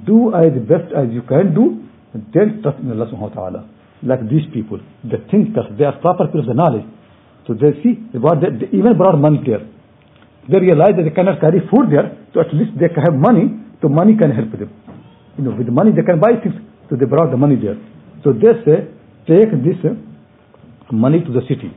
Do 0.05 0.35
as 0.35 0.51
best 0.67 0.91
as 0.91 1.07
you 1.11 1.21
can 1.23 1.55
do, 1.55 1.87
then 2.13 2.61
trust 2.61 2.79
in 2.79 2.91
Allah 2.91 3.07
subhanahu 3.11 3.35
wa 3.35 3.35
ta'ala. 3.35 3.61
Like 4.03 4.29
these 4.29 4.45
people, 4.53 4.79
the 5.03 5.17
thinkers, 5.31 5.65
they 5.77 5.85
are 5.85 5.97
proper 5.99 6.27
people 6.27 6.41
of 6.41 6.47
the 6.47 6.53
knowledge. 6.53 6.85
So 7.47 7.53
they 7.53 7.73
see, 7.81 7.97
what 8.13 8.39
they, 8.43 8.51
they 8.53 8.69
even 8.77 8.97
brought 8.97 9.17
money 9.17 9.41
there. 9.45 9.65
They 10.47 10.59
realize 10.59 10.95
that 10.95 11.03
they 11.03 11.15
cannot 11.15 11.41
carry 11.41 11.59
food 11.67 11.91
there, 11.91 12.15
so 12.33 12.39
at 12.39 12.53
least 12.53 12.77
they 12.79 12.87
have 12.87 13.15
money, 13.15 13.51
so 13.81 13.89
money 13.89 14.15
can 14.15 14.31
help 14.31 14.51
them. 14.51 14.71
You 15.37 15.43
know, 15.43 15.53
with 15.55 15.67
money 15.67 15.91
they 15.91 16.03
can 16.03 16.19
buy 16.19 16.39
things, 16.39 16.55
so 16.89 16.95
they 16.95 17.05
brought 17.05 17.31
the 17.31 17.37
money 17.37 17.55
there. 17.59 17.75
So 18.23 18.31
they 18.31 18.55
say, 18.63 18.87
take 19.27 19.51
this 19.63 19.79
uh, 19.83 19.95
money 20.91 21.19
to 21.19 21.31
the 21.31 21.43
city. 21.47 21.71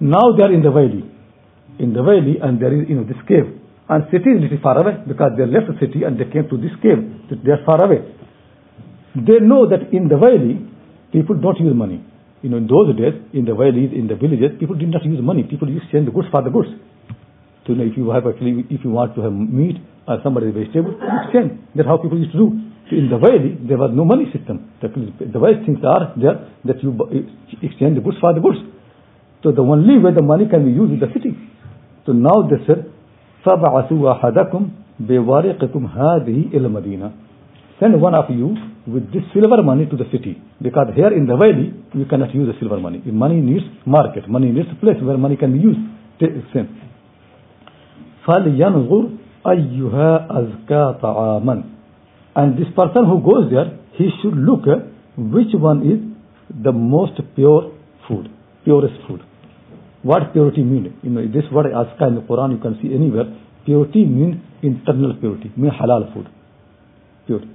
Now 0.00 0.34
they 0.34 0.42
are 0.42 0.52
in 0.52 0.62
the 0.62 0.70
valley. 0.70 1.06
In 1.78 1.94
the 1.94 2.02
valley, 2.02 2.42
and 2.42 2.60
there 2.60 2.74
is, 2.74 2.88
you 2.88 2.96
know, 2.96 3.04
this 3.04 3.20
cave. 3.28 3.46
And 3.88 4.04
city 4.10 4.34
is 4.34 4.42
little 4.42 4.58
far 4.62 4.78
away, 4.78 4.98
because 5.06 5.38
they 5.38 5.46
left 5.46 5.70
the 5.70 5.78
city 5.78 6.02
and 6.02 6.18
they 6.18 6.26
came 6.26 6.48
to 6.50 6.56
this 6.58 6.74
cave. 6.82 6.98
So 7.30 7.36
They 7.38 7.52
are 7.54 7.62
far 7.66 7.82
away. 7.86 8.02
They 9.15 9.39
know 9.41 9.67
that 9.69 9.93
in 9.93 10.07
the 10.07 10.17
valley, 10.17 10.61
people 11.11 11.35
don't 11.35 11.59
use 11.59 11.73
money. 11.73 12.03
You 12.41 12.49
know, 12.49 12.57
in 12.57 12.67
those 12.67 12.95
days, 12.95 13.17
in 13.33 13.45
the 13.45 13.55
valleys, 13.55 13.89
in 13.93 14.07
the 14.07 14.15
villages, 14.15 14.57
people 14.59 14.75
did 14.75 14.89
not 14.89 15.03
use 15.03 15.19
money. 15.21 15.43
People 15.43 15.69
used 15.69 15.89
to 15.89 15.97
send 15.97 16.07
the 16.07 16.11
goods 16.11 16.27
for 16.29 16.43
the 16.43 16.49
goods 16.49 16.69
to 17.67 17.75
know 17.75 17.83
if 17.83 17.97
you 17.97 18.09
have 18.09 18.25
actually, 18.25 18.63
if 18.69 18.83
you 18.83 18.91
want 18.91 19.13
to 19.15 19.21
have 19.21 19.33
meat 19.33 19.75
or 20.07 20.19
somebody 20.23 20.51
vegetable, 20.51 20.95
exchange. 20.95 21.59
That's 21.75 21.87
how 21.87 21.97
people 21.97 22.17
used 22.17 22.31
to 22.31 22.39
do. 22.39 22.47
So 22.89 22.95
in 22.95 23.09
the 23.11 23.19
valley, 23.19 23.59
there 23.67 23.77
was 23.77 23.91
no 23.91 24.05
money 24.05 24.31
system. 24.31 24.71
The, 24.79 24.87
the 25.27 25.39
way 25.39 25.59
things 25.65 25.83
are 25.83 26.15
there 26.15 26.47
that 26.63 26.79
you 26.79 26.95
exchange 27.61 27.99
the 27.99 28.03
goods 28.05 28.17
for 28.21 28.33
the 28.33 28.39
goods. 28.39 28.63
So 29.43 29.51
the 29.51 29.61
only 29.61 29.99
way 29.99 30.15
the 30.15 30.23
money 30.23 30.47
can 30.47 30.63
be 30.63 30.71
used 30.71 30.95
is 30.95 31.01
the 31.03 31.11
city. 31.11 31.35
So 32.07 32.13
now 32.15 32.47
they 32.47 32.63
said, 32.65 32.87
فَبَعَثُوا 33.43 33.91
أَحَدَكُمْ 33.91 34.61
بِوَارِقِكُمْ 35.03 35.83
هَذِهِ 35.91 36.37
إِلَى 36.55 36.67
مَدِينَةِ 36.71 37.20
Send 37.81 38.01
one 38.01 38.15
of 38.15 38.25
you 38.29 38.55
with 38.87 39.11
this 39.13 39.21
silver 39.33 39.61
money 39.61 39.85
to 39.85 39.95
the 39.95 40.05
city. 40.11 40.41
Because 40.61 40.87
here 40.95 41.13
in 41.13 41.27
the 41.27 41.37
valley, 41.37 41.73
you 41.93 42.05
cannot 42.05 42.33
use 42.33 42.47
the 42.47 42.57
silver 42.59 42.79
money. 42.79 43.01
Money 43.05 43.41
needs 43.41 43.65
market. 43.85 44.27
Money 44.27 44.51
needs 44.51 44.67
a 44.71 44.79
place 44.79 44.97
where 45.01 45.17
money 45.17 45.37
can 45.37 45.53
be 45.53 45.59
used. 45.59 45.79
Send. 46.53 46.69
فَلْيَنْظُرْ 48.25 49.03
أَيُّهَا 49.45 50.09
أَزْكَى 50.31 51.01
طَعَامًا 51.01 51.63
And 52.35 52.57
this 52.57 52.67
person 52.75 53.05
who 53.05 53.21
goes 53.21 53.51
there, 53.51 53.77
he 53.93 54.09
should 54.21 54.35
look 54.35 54.65
which 55.17 55.53
one 55.53 55.81
is 55.85 55.99
the 56.63 56.71
most 56.71 57.19
pure 57.35 57.71
food, 58.07 58.29
purest 58.63 58.95
food. 59.07 59.21
What 60.03 60.33
purity 60.33 60.63
mean? 60.63 60.97
You 61.03 61.09
know, 61.09 61.21
this 61.27 61.43
word 61.51 61.65
azka 61.67 62.07
in 62.07 62.15
the 62.15 62.21
Quran 62.21 62.51
you 62.51 62.59
can 62.59 62.77
see 62.81 62.93
anywhere. 62.93 63.25
Purity 63.65 64.05
means 64.05 64.35
internal 64.61 65.15
purity, 65.19 65.51
means 65.57 65.73
halal 65.73 66.13
food. 66.13 66.29
Purity. 67.25 67.49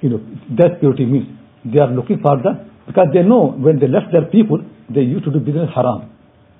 You 0.00 0.10
know, 0.10 0.20
that 0.58 0.80
purity 0.80 1.06
means 1.06 1.26
they 1.64 1.80
are 1.80 1.90
looking 1.90 2.20
for 2.22 2.36
that 2.38 2.86
because 2.86 3.08
they 3.12 3.22
know 3.22 3.52
when 3.52 3.78
they 3.78 3.88
left 3.88 4.12
their 4.12 4.26
people, 4.30 4.62
they 4.88 5.02
used 5.02 5.24
to 5.24 5.32
do 5.32 5.40
business 5.40 5.68
haram. 5.74 6.10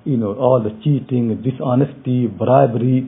You 0.05 0.17
know, 0.17 0.33
all 0.35 0.61
the 0.63 0.71
cheating, 0.83 1.41
dishonesty, 1.41 2.27
bribery, 2.27 3.07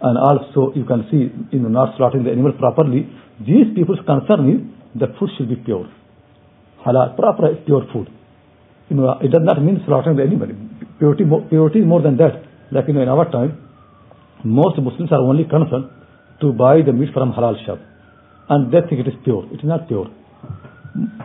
and 0.00 0.14
also 0.18 0.72
you 0.74 0.84
can 0.84 1.06
see, 1.10 1.28
you 1.52 1.60
know, 1.60 1.68
not 1.68 1.96
slaughtering 1.96 2.24
the 2.24 2.30
animal 2.30 2.52
properly. 2.52 3.08
These 3.40 3.74
people's 3.74 4.00
concern 4.06 4.48
is 4.48 4.60
the 5.00 5.08
food 5.18 5.30
should 5.36 5.48
be 5.48 5.56
pure. 5.56 5.88
Halal, 6.86 7.16
proper, 7.16 7.56
pure 7.66 7.84
food. 7.92 8.08
You 8.88 8.96
know, 8.96 9.18
it 9.20 9.30
does 9.30 9.42
not 9.44 9.62
mean 9.62 9.82
slaughtering 9.86 10.16
the 10.16 10.24
animal. 10.24 10.48
Purity, 10.98 11.24
purity 11.48 11.78
is 11.80 11.86
more 11.86 12.02
than 12.02 12.16
that. 12.16 12.42
Like, 12.72 12.84
you 12.88 12.94
know, 12.94 13.02
in 13.02 13.08
our 13.08 13.30
time, 13.30 13.58
most 14.44 14.78
Muslims 14.80 15.12
are 15.12 15.20
only 15.20 15.44
concerned 15.44 15.90
to 16.40 16.52
buy 16.52 16.80
the 16.84 16.92
meat 16.92 17.10
from 17.12 17.32
halal 17.32 17.54
shop. 17.66 17.78
And 18.50 18.72
think 18.72 18.98
it 18.98 19.06
is 19.06 19.14
pure. 19.22 19.46
It 19.52 19.60
is 19.62 19.64
not 19.64 19.86
pure. 19.86 20.10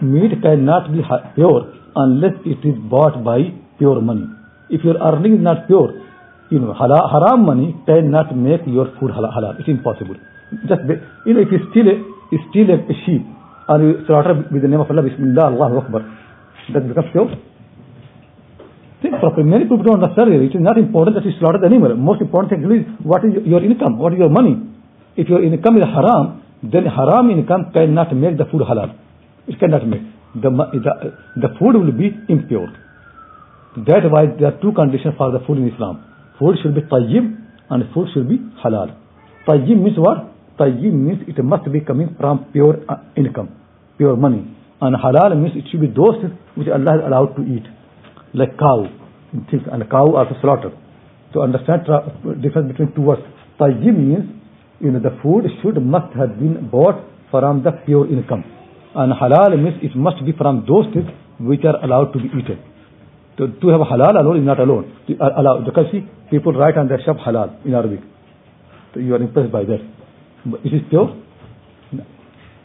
Meat 0.02 0.32
cannot 0.44 0.94
be 0.94 1.02
pure 1.34 1.74
unless 1.96 2.38
it 2.46 2.62
is 2.62 2.78
bought 2.88 3.24
by 3.24 3.50
pure 3.80 4.00
money. 4.00 4.28
If 4.70 4.84
your 4.84 4.98
earning 5.02 5.34
is 5.38 5.42
not 5.42 5.66
pure, 5.66 5.90
you 6.52 6.60
know, 6.60 6.74
haram 6.78 7.46
money 7.46 7.76
cannot 7.88 8.36
make 8.38 8.62
your 8.68 8.94
food 9.00 9.10
halal. 9.10 9.60
It's 9.60 9.68
impossible. 9.68 10.16
Just, 10.70 10.82
you 11.26 11.34
know, 11.34 11.42
if 11.42 11.50
you 11.52 11.60
steal 11.72 11.90
a, 11.90 11.96
you 12.30 12.40
steal 12.52 12.70
a 12.70 12.78
sheep 13.06 13.26
and 13.70 13.80
you 13.82 14.06
slaughter 14.06 14.46
with 14.54 14.62
the 14.62 14.68
name 14.68 14.82
of 14.82 14.92
Allah, 14.92 15.02
Bismillah, 15.02 15.50
Allahu 15.50 15.82
Akbar, 15.82 16.06
that 16.74 16.88
becomes 16.88 17.10
pure. 17.12 17.34
Think 19.02 19.18
properly. 19.20 19.50
Many 19.50 19.66
people 19.66 19.82
don't 19.82 20.04
understand 20.04 20.30
it. 20.30 20.42
It 20.46 20.56
is 20.56 20.62
not 20.62 20.78
important 20.78 21.18
that 21.18 21.26
you 21.26 21.34
slaughter 21.40 21.58
the 21.58 21.66
animal. 21.66 21.96
Most 21.98 22.22
important 22.22 22.54
thing 22.54 22.62
is 22.70 22.86
what 23.02 23.26
is 23.26 23.34
your 23.46 23.66
income, 23.66 23.98
what 23.98 24.14
is 24.14 24.20
your 24.20 24.30
money. 24.30 24.62
If 25.18 25.28
your 25.28 25.44
income 25.44 25.78
is 25.78 25.90
haram, 25.90 26.45
then 26.72 26.86
haram 26.86 27.30
income 27.30 27.72
cannot 27.74 28.16
make 28.16 28.38
the 28.38 28.46
food 28.46 28.62
halal. 28.62 28.96
It 29.48 29.60
cannot 29.60 29.88
make. 29.88 30.02
The, 30.36 30.50
the, 30.50 30.94
the 31.42 31.50
food 31.60 31.76
will 31.76 31.92
be 31.92 32.12
impure. 32.28 32.68
That's 33.78 34.08
why 34.10 34.26
there 34.40 34.48
are 34.50 34.58
two 34.62 34.72
conditions 34.72 35.16
for 35.18 35.32
the 35.32 35.40
food 35.46 35.58
in 35.60 35.72
Islam. 35.72 36.04
Food 36.40 36.58
should 36.64 36.76
be 36.76 36.82
tayyib 36.82 37.26
and 37.70 37.84
food 37.94 38.08
should 38.14 38.28
be 38.28 38.38
halal. 38.64 38.96
Tayyib 39.48 39.78
means 39.82 39.98
what? 39.98 40.32
Tayyib 40.58 40.94
means 40.94 41.22
it 41.28 41.44
must 41.44 41.70
be 41.72 41.82
coming 41.82 42.16
from 42.20 42.46
pure 42.52 42.80
uh, 42.90 43.04
income, 43.16 43.50
pure 43.98 44.16
money. 44.16 44.44
And 44.82 44.96
halal 44.96 45.36
means 45.36 45.56
it 45.56 45.70
should 45.72 45.82
be 45.82 45.88
those 45.88 46.24
which 46.56 46.68
Allah 46.68 47.00
is 47.00 47.04
allowed 47.06 47.36
to 47.36 47.44
eat, 47.44 47.64
like 48.34 48.58
cow, 48.58 48.88
and 49.32 49.90
cow 49.92 50.16
also 50.16 50.36
slaughter. 50.42 50.72
To 51.34 51.42
understand 51.42 51.84
the 51.86 52.36
difference 52.42 52.72
between 52.72 52.96
two 52.96 53.02
words, 53.02 53.22
tayyib 53.60 53.96
means 53.96 54.32
you 54.80 54.92
know 54.92 55.00
the 55.00 55.18
food 55.24 55.46
should 55.62 55.82
must 55.82 56.14
have 56.16 56.40
been 56.40 56.70
bought 56.70 57.04
from 57.32 57.64
the 57.64 57.72
pure 57.86 58.08
income, 58.08 58.44
and 58.96 59.14
halal 59.14 59.56
means 59.62 59.78
it 59.82 59.96
must 59.96 60.24
be 60.26 60.32
from 60.38 60.66
those 60.68 60.86
things 60.94 61.10
which 61.40 61.64
are 61.66 61.84
allowed 61.84 62.12
to 62.14 62.20
be 62.20 62.30
eaten. 62.40 62.60
To, 63.38 63.48
to 63.48 63.68
have 63.68 63.82
halal 63.84 64.16
alone 64.16 64.40
is 64.40 64.46
not 64.46 64.60
alone. 64.60 64.96
To, 65.08 65.14
uh, 65.20 65.42
allow, 65.42 65.60
because 65.60 65.92
see, 65.92 66.08
people 66.32 66.54
write 66.54 66.78
on 66.78 66.88
their 66.88 67.04
shop 67.04 67.18
halal 67.20 67.66
in 67.66 67.74
Arabic. 67.74 68.00
So 68.94 69.00
you 69.02 69.14
are 69.14 69.22
impressed 69.22 69.52
by 69.52 69.64
that. 69.66 69.84
But 70.46 70.64
it 70.64 70.72
is 70.72 70.82
pure. 70.90 71.12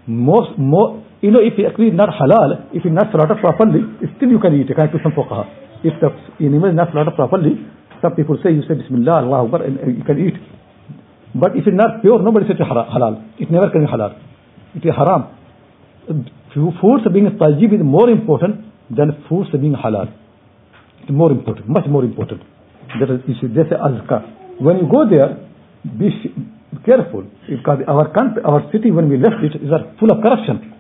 Most, 0.07 0.59
more, 0.59 1.03
you 1.21 1.31
know, 1.31 1.41
if 1.43 1.59
it 1.59 1.67
actually 1.67 1.91
not 1.91 2.11
halal, 2.15 2.71
if 2.71 2.87
it's 2.87 2.95
not 2.95 3.11
slaughtered 3.11 3.43
properly, 3.43 3.83
still 4.17 4.31
you 4.31 4.39
can 4.39 4.55
eat. 4.55 4.71
It, 4.71 4.79
according 4.79 4.95
to 4.95 5.03
some 5.03 5.13
fuqaha. 5.13 5.83
If 5.83 5.99
the 5.99 6.15
animal 6.45 6.71
is 6.71 6.77
not 6.77 6.93
slaughtered 6.93 7.17
properly, 7.17 7.59
some 8.01 8.15
people 8.15 8.39
say, 8.43 8.53
you 8.55 8.63
say 8.69 8.75
Bismillah, 8.79 9.27
Allah 9.27 9.45
Akbar, 9.45 9.63
and 9.67 9.75
you 9.99 10.05
can 10.05 10.23
eat. 10.23 10.39
But 11.35 11.57
if 11.57 11.67
it's 11.67 11.77
not 11.77 12.03
pure, 12.03 12.21
nobody 12.23 12.47
says 12.47 12.57
it's 12.59 12.69
halal. 12.69 13.23
It 13.39 13.51
never 13.51 13.71
can 13.71 13.87
be 13.87 13.91
halal. 13.91 14.19
It 14.75 14.85
is 14.85 14.95
haram. 14.97 15.29
Foods 16.55 17.05
being 17.13 17.27
tayyib 17.39 17.75
is 17.75 17.81
more 17.83 18.11
important 18.11 18.65
than 18.91 19.25
foods 19.29 19.51
being 19.53 19.75
halal 19.75 20.13
It's 21.03 21.11
more 21.13 21.31
important, 21.31 21.69
much 21.69 21.87
more 21.89 22.05
important. 22.05 22.43
That 22.99 23.11
is, 23.11 23.37
say 23.41 23.77
azka. 23.77 24.61
When 24.61 24.79
you 24.79 24.89
go 24.91 25.09
there, 25.09 25.39
be 25.99 26.11
careful 26.85 27.25
because 27.49 27.79
our 27.87 28.13
country, 28.13 28.43
our 28.45 28.69
city, 28.73 28.91
when 28.91 29.09
we 29.09 29.17
left 29.17 29.43
it, 29.43 29.63
is 29.63 29.71
full 30.01 30.11
of 30.11 30.23
corruption. 30.23 30.75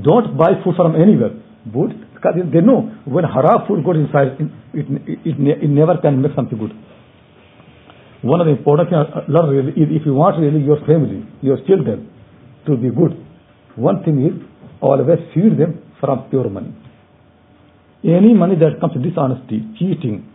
Don't 0.00 0.36
buy 0.38 0.52
food 0.64 0.74
from 0.76 0.96
anywhere. 0.96 1.32
But 1.66 1.92
they 2.34 2.60
know 2.60 2.90
when 3.04 3.24
haram 3.24 3.66
food 3.68 3.84
goes 3.84 3.96
inside, 3.96 4.40
it, 4.40 4.48
it, 4.72 5.26
it, 5.26 5.62
it 5.64 5.68
never 5.68 5.98
can 5.98 6.22
make 6.22 6.34
something 6.34 6.58
good. 6.58 6.72
One 8.22 8.40
of 8.40 8.46
the 8.46 8.54
important 8.54 8.90
things 8.90 9.02
uh, 9.02 9.26
learn 9.26 9.50
really 9.50 9.72
is 9.74 9.88
if 9.90 10.06
you 10.06 10.14
want 10.14 10.38
really 10.38 10.62
your 10.62 10.78
family, 10.86 11.26
your 11.42 11.58
children 11.66 12.08
to 12.66 12.76
be 12.76 12.88
good, 12.90 13.18
one 13.74 14.02
thing 14.04 14.22
is 14.22 14.34
always 14.80 15.18
feed 15.34 15.58
them 15.58 15.82
from 15.98 16.30
pure 16.30 16.48
money. 16.48 16.70
Any 18.04 18.34
money 18.34 18.54
that 18.56 18.78
comes 18.80 18.94
dishonesty, 19.02 19.62
cheating, 19.78 20.26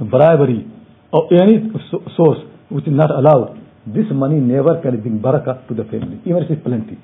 bribery, 0.00 0.64
or 1.12 1.28
any 1.32 1.68
source 2.16 2.40
which 2.70 2.86
is 2.86 2.92
not 2.92 3.10
allowed, 3.10 3.60
this 3.86 4.08
money 4.10 4.40
never 4.40 4.80
can 4.80 5.00
bring 5.00 5.20
barakah 5.20 5.68
to 5.68 5.74
the 5.74 5.84
family, 5.84 6.20
even 6.24 6.42
if 6.42 6.50
it's 6.50 6.62
plenty. 6.64 6.96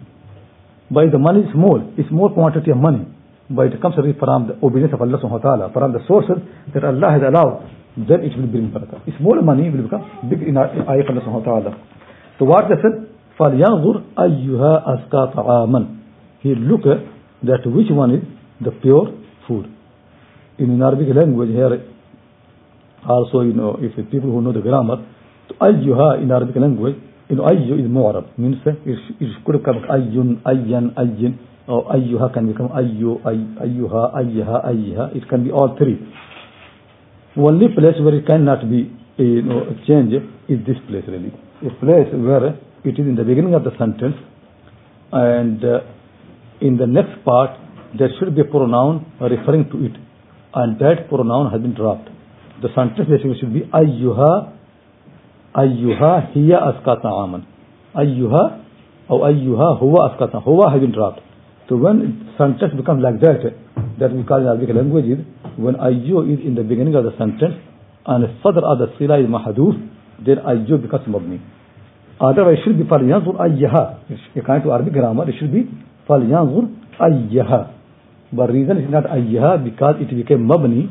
But 0.90 1.12
the 1.12 1.18
money 1.18 1.40
is 1.40 1.52
small, 1.52 1.92
it's 1.96 2.08
small 2.08 2.32
quantity 2.32 2.70
of 2.70 2.78
money, 2.78 3.04
but 3.50 3.66
it 3.66 3.80
comes 3.82 3.94
from 3.94 4.48
the 4.48 4.56
obedience 4.64 4.92
of 4.94 5.00
Allah 5.02 5.20
subhanahu 5.20 5.44
wa 5.44 5.56
ta'ala, 5.56 5.72
from 5.72 5.92
the 5.92 6.00
sources 6.08 6.40
that 6.72 6.84
Allah 6.84 7.12
has 7.12 7.22
allowed, 7.22 7.68
then 7.99 8.23
it 8.23 8.35
will 8.37 8.47
bring 8.47 8.71
barakah. 8.71 8.99
Small 9.17 9.41
money 9.41 9.69
will 9.69 9.83
become 9.83 10.03
big 10.29 10.41
in 10.43 10.57
ayah 10.57 10.75
Allah 10.83 11.21
subhanahu 11.23 11.45
wa 11.45 11.47
ta'ala. 11.47 11.71
So 12.39 12.45
what 12.45 12.67
they 12.67 12.75
said, 12.83 13.07
فَلْيَنْظُرْ 13.39 13.95
أَيُّهَا 14.17 14.71
أَسْكَى 14.87 15.35
طَعَامًا 15.35 15.97
He 16.41 16.55
look 16.55 16.81
at 16.87 17.03
that 17.43 17.63
which 17.65 17.91
one 17.91 18.15
is 18.15 18.23
the 18.61 18.71
pure 18.71 19.11
food. 19.47 19.71
In 20.57 20.81
Arabic 20.81 21.07
language 21.15 21.49
here, 21.49 21.83
also, 23.07 23.41
you 23.41 23.53
know, 23.53 23.77
if 23.79 23.95
people 24.09 24.31
who 24.31 24.41
know 24.41 24.51
the 24.51 24.61
grammar, 24.61 25.05
ayyuha 25.61 26.21
in 26.23 26.31
Arabic 26.31 26.55
language, 26.55 26.95
you 27.29 27.35
know, 27.35 27.43
ayyu 27.43 27.79
is 27.79 27.89
mu'arab, 27.89 28.37
means 28.37 28.57
it 28.65 29.45
could 29.45 29.63
come 29.63 29.83
ayyun, 29.89 30.41
ayyan, 30.43 30.93
ayyin, 30.95 31.37
or 31.67 31.85
ayyuha 31.85 32.33
can 32.33 32.51
become 32.51 32.69
ayyu, 32.69 33.21
ayyuha, 33.23 34.15
ayyaha, 34.15 34.65
ayyaha. 34.65 35.15
It 35.15 35.27
can 35.29 35.43
be 35.43 35.51
all 35.51 35.75
three. 35.77 35.99
Only 37.36 37.68
place 37.68 37.94
where 38.00 38.14
it 38.14 38.26
cannot 38.26 38.68
be, 38.68 38.90
you 39.16 39.42
know, 39.42 39.62
changed 39.86 40.14
is 40.48 40.58
this 40.66 40.76
place 40.88 41.04
really. 41.06 41.32
A 41.62 41.70
place 41.78 42.10
where 42.12 42.58
it 42.82 42.98
is 42.98 43.06
in 43.06 43.14
the 43.14 43.24
beginning 43.24 43.54
of 43.54 43.62
the 43.62 43.70
sentence 43.78 44.16
and 45.12 45.64
uh, 45.64 45.80
in 46.60 46.76
the 46.76 46.86
next 46.86 47.24
part 47.24 47.50
there 47.98 48.08
should 48.18 48.34
be 48.34 48.40
a 48.40 48.44
pronoun 48.44 49.06
referring 49.20 49.70
to 49.70 49.84
it 49.84 49.94
and 50.54 50.78
that 50.80 51.08
pronoun 51.08 51.50
has 51.52 51.60
been 51.60 51.74
dropped. 51.74 52.08
The 52.62 52.68
sentence 52.74 53.08
basically 53.08 53.38
should 53.38 53.54
be 53.54 53.60
ayyuha 53.60 54.52
ayyuha 55.54 56.32
hiya 56.32 56.58
askata 56.58 57.06
aman. 57.06 57.46
Ayyuha 57.94 58.64
or 59.08 59.28
ayyuha 59.30 59.80
huwa 59.80 60.10
askata. 60.10 60.42
Huwa 60.44 60.72
has 60.72 60.80
been 60.80 60.92
dropped. 60.92 61.20
So 61.68 61.76
when 61.76 62.34
sentence 62.36 62.74
becomes 62.76 63.02
like 63.02 63.20
that, 63.20 63.54
that 64.00 64.12
we 64.12 64.24
call 64.24 64.40
in 64.40 64.48
Arabic 64.48 64.74
language 64.74 65.04
is 65.04 65.20
when 65.56 65.74
ayyu 65.76 66.24
is 66.32 66.40
in 66.44 66.54
the 66.54 66.64
beginning 66.64 66.94
of 66.94 67.04
the 67.04 67.12
sentence 67.20 67.54
and 68.06 68.24
sadr 68.42 68.64
of 68.64 68.78
the 68.80 68.88
sila 68.98 69.20
is 69.20 69.28
mahaduf, 69.28 69.76
then 70.24 70.40
ayyu 70.40 70.80
becomes 70.80 71.06
mabni. 71.06 71.40
Otherwise 72.20 72.58
it 72.58 72.64
should 72.64 72.78
be 72.78 72.84
falyanzur 72.84 73.36
ayyaha. 73.36 74.00
According 74.36 74.64
to 74.64 74.72
Arabic 74.72 74.92
grammar, 74.92 75.28
it 75.28 75.36
should 75.38 75.52
be 75.52 75.68
falyanzur 76.08 76.64
ayyaha. 76.98 77.76
But 78.32 78.50
reason 78.50 78.78
is 78.78 78.90
not 78.90 79.04
ayyaha 79.04 79.62
because 79.64 79.96
it 80.00 80.08
became 80.16 80.48
mabni 80.48 80.88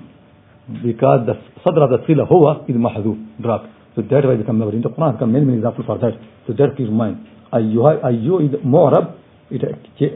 because 0.84 1.26
the 1.26 1.34
sadr 1.66 1.82
of 1.82 1.90
the 1.90 2.06
sila 2.06 2.26
huwa 2.30 2.70
is 2.70 2.76
mahdhuf, 2.76 3.18
dropped. 3.42 3.70
So 3.96 4.04
that 4.04 4.24
way 4.24 4.36
it 4.36 4.46
become 4.46 4.60
mabni. 4.60 4.84
The 4.84 4.90
Quran, 4.90 5.18
come 5.18 5.34
many, 5.34 5.46
many 5.46 5.58
examples 5.58 5.88
for 5.88 5.98
that. 5.98 6.14
So 6.46 6.54
that 6.54 6.78
in 6.78 6.94
mind. 6.94 7.26
Ayyuha, 7.52 8.06
ayyu 8.06 8.46
is 8.46 8.54
mu'rab. 8.64 9.18
It 9.50 9.64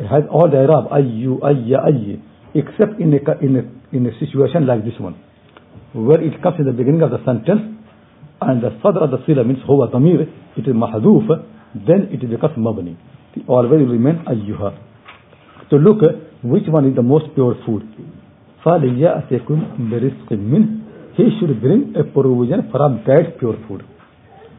has 0.05 0.23
all 0.29 0.47
the 0.47 0.57
Arab, 0.57 0.93
ayyu, 0.93 1.41
ayya, 1.41 1.89
ayy. 1.89 2.21
Except 2.54 3.00
in 3.00 3.12
a, 3.12 3.20
in, 3.44 3.56
a, 3.56 3.96
in 3.96 4.06
a 4.06 4.18
situation 4.18 4.66
like 4.66 4.84
this 4.84 4.98
one. 4.98 5.14
Where 5.92 6.20
it 6.20 6.42
comes 6.42 6.56
in 6.58 6.66
the 6.66 6.72
beginning 6.72 7.02
of 7.02 7.10
the 7.10 7.18
sentence 7.24 7.78
and 8.40 8.62
the 8.62 8.70
sadr 8.82 9.04
of 9.04 9.10
the 9.10 9.18
sila 9.26 9.44
means 9.44 9.60
huwa 9.68 9.90
damir, 9.92 10.26
it 10.56 10.66
is 10.66 10.74
mahdhuf, 10.74 11.28
then 11.74 12.08
it 12.10 12.20
becomes 12.20 12.56
mabni. 12.56 12.96
It 13.34 13.44
always 13.48 13.70
will 13.70 13.92
remain 13.92 14.24
ayyuha. 14.24 14.78
So 15.70 15.76
look, 15.76 16.00
which 16.42 16.64
one 16.68 16.86
is 16.88 16.94
the 16.96 17.02
most 17.02 17.34
pure 17.34 17.56
food? 17.66 17.82
فَلِيَأْتِكُمْ 18.64 19.90
بِرِزْقٍ 19.90 20.28
مِّنْ 20.32 21.16
He 21.16 21.30
should 21.38 21.60
bring 21.60 21.94
a 21.96 22.04
provision 22.04 22.70
from 22.70 23.02
that 23.06 23.38
pure 23.38 23.56
food. 23.68 23.84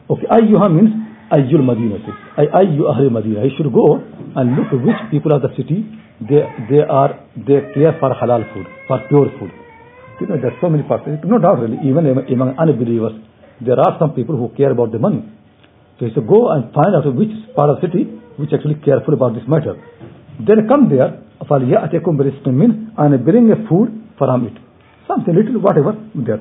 Okay, 0.09 0.27
ayyuha 0.27 0.69
means 0.73 0.91
ayyul 1.31 1.63
madinati. 1.63 2.11
Ay 2.37 2.47
ayyu 2.53 2.89
ahli 2.89 3.09
madina. 3.09 3.43
He 3.43 3.55
should 3.55 3.71
go 3.71 4.01
and 4.35 4.55
look 4.55 4.71
which 4.71 5.11
people 5.11 5.31
of 5.31 5.41
the 5.41 5.49
city 5.55 5.85
they 6.21 6.41
they 6.69 6.81
are 6.83 7.19
they 7.35 7.59
care 7.73 7.95
for 7.99 8.11
halal 8.21 8.43
food, 8.53 8.67
for 8.87 8.99
pure 9.07 9.31
food. 9.39 9.51
You 10.19 10.27
know, 10.27 10.37
there's 10.41 10.59
so 10.61 10.69
many 10.69 10.83
parts. 10.83 11.07
No 11.23 11.39
doubt 11.39 11.59
really, 11.59 11.77
even 11.87 12.05
among 12.07 12.57
unbelievers, 12.57 13.13
there 13.61 13.79
are 13.79 13.97
some 13.99 14.13
people 14.13 14.35
who 14.35 14.49
care 14.55 14.71
about 14.71 14.91
the 14.91 14.99
money. 14.99 15.23
So 15.99 16.05
he 16.05 16.13
should 16.13 16.27
go 16.27 16.51
and 16.51 16.73
find 16.73 16.95
out 16.95 17.07
which 17.15 17.31
part 17.55 17.69
of 17.69 17.81
the 17.81 17.87
city 17.87 18.03
which 18.39 18.53
actually 18.53 18.75
careful 18.75 19.13
about 19.13 19.33
this 19.35 19.43
matter. 19.47 19.75
Then 20.39 20.67
come 20.67 20.89
there, 20.89 21.21
فَلْيَأْتِكُمْ 21.43 22.13
بِرِزْقٍ 22.15 22.47
مِّنْ 22.47 22.93
and 22.97 23.25
bring 23.25 23.51
a 23.51 23.67
food 23.67 23.91
from 24.17 24.47
it. 24.47 24.53
Something 25.07 25.35
little, 25.35 25.59
whatever, 25.59 25.93
there. 26.15 26.39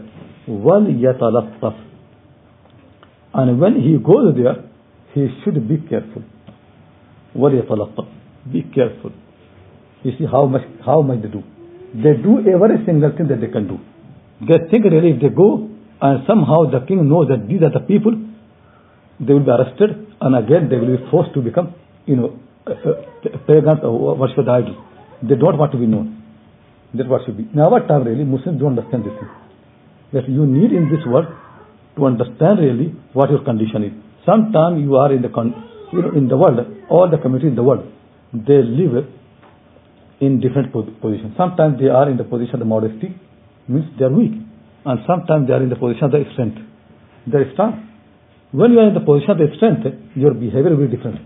وَلْيَتَلَطَّفْ 0.49 1.75
And 3.35 3.61
when 3.61 3.75
he 3.83 3.99
goes 3.99 4.35
there, 4.37 4.65
he 5.13 5.27
should 5.43 5.69
be 5.69 5.79
careful. 5.89 6.23
وَلْيَتَلَطَّفْ 7.37 8.07
Be 8.53 8.63
careful. 8.75 9.13
You 10.04 10.12
see 10.18 10.26
how 10.26 10.46
much, 10.46 10.64
how 10.86 11.02
much 11.02 11.22
they 11.22 11.30
do. 11.30 11.44
They 11.96 12.14
do 12.22 12.40
every 12.40 12.86
single 12.86 13.12
thing 13.16 13.28
that 13.28 13.40
they 13.40 13.48
can 13.48 13.68
do. 13.68 13.80
They 14.42 14.60
think 14.70 14.86
really 14.86 15.12
if 15.12 15.22
they 15.22 15.30
go 15.30 15.70
and 16.02 16.24
somehow 16.28 16.70
the 16.70 16.86
king 16.86 17.08
knows 17.08 17.28
that 17.30 17.48
these 17.48 17.62
are 17.62 17.72
the 17.72 17.86
people, 17.86 18.12
they 19.20 19.34
will 19.34 19.46
be 19.46 19.52
arrested 19.52 19.92
and 20.20 20.36
again 20.36 20.70
they 20.70 20.78
will 20.78 20.98
be 20.98 21.04
forced 21.10 21.34
to 21.36 21.42
become, 21.42 21.76
you 22.06 22.16
know, 22.16 22.40
pagans 23.48 23.80
or 23.84 24.16
worship 24.16 24.46
the 24.46 24.52
idol. 24.52 24.76
They 25.22 25.36
don't 25.36 25.58
want 25.58 25.72
to 25.72 25.78
be 25.78 25.86
known. 25.86 26.22
That's 26.94 27.10
what 27.10 27.22
should 27.26 27.38
be. 27.38 27.48
In 27.54 27.60
our 27.60 27.86
time 27.88 28.04
really, 28.04 28.24
Muslims 28.24 28.60
don't 28.60 28.78
understand 28.78 29.06
this 29.06 29.14
thing. 29.14 29.30
That 30.14 30.30
you 30.30 30.46
need 30.46 30.72
in 30.72 30.90
this 30.90 31.06
world 31.08 31.28
to 31.96 32.06
understand 32.06 32.60
really 32.60 32.94
what 33.14 33.30
your 33.30 33.44
condition 33.44 33.84
is. 33.84 33.94
Sometimes 34.26 34.82
you 34.82 34.96
are 34.96 35.12
in 35.14 35.22
the, 35.22 35.30
con- 35.30 35.54
you 35.92 36.02
know, 36.02 36.12
in 36.12 36.28
the 36.28 36.38
world, 36.38 36.60
all 36.90 37.10
the 37.10 37.18
community 37.18 37.48
in 37.48 37.56
the 37.56 37.64
world, 37.64 37.86
they 38.34 38.62
live 38.62 39.06
in 40.24 40.40
different 40.40 40.72
positions. 40.72 41.36
Sometimes 41.38 41.80
they 41.80 41.92
are 42.00 42.10
in 42.10 42.18
the 42.18 42.24
position 42.24 42.62
of 42.62 42.68
modesty, 42.68 43.10
means 43.68 43.86
they 44.00 44.06
are 44.06 44.16
weak. 44.22 44.36
And 44.86 45.00
sometimes 45.08 45.48
they 45.48 45.54
are 45.54 45.64
in 45.64 45.70
the 45.70 45.76
position 45.76 46.06
of 46.06 46.12
the 46.12 46.24
strength. 46.34 46.60
They 47.28 47.38
are 47.40 47.52
strong. 47.54 47.74
When 48.52 48.72
you 48.74 48.80
are 48.80 48.88
in 48.88 48.94
the 48.94 49.06
position 49.06 49.32
of 49.32 49.40
the 49.44 49.50
strength, 49.58 49.84
your 50.16 50.34
behavior 50.34 50.76
will 50.76 50.88
be 50.88 50.96
different. 50.96 51.20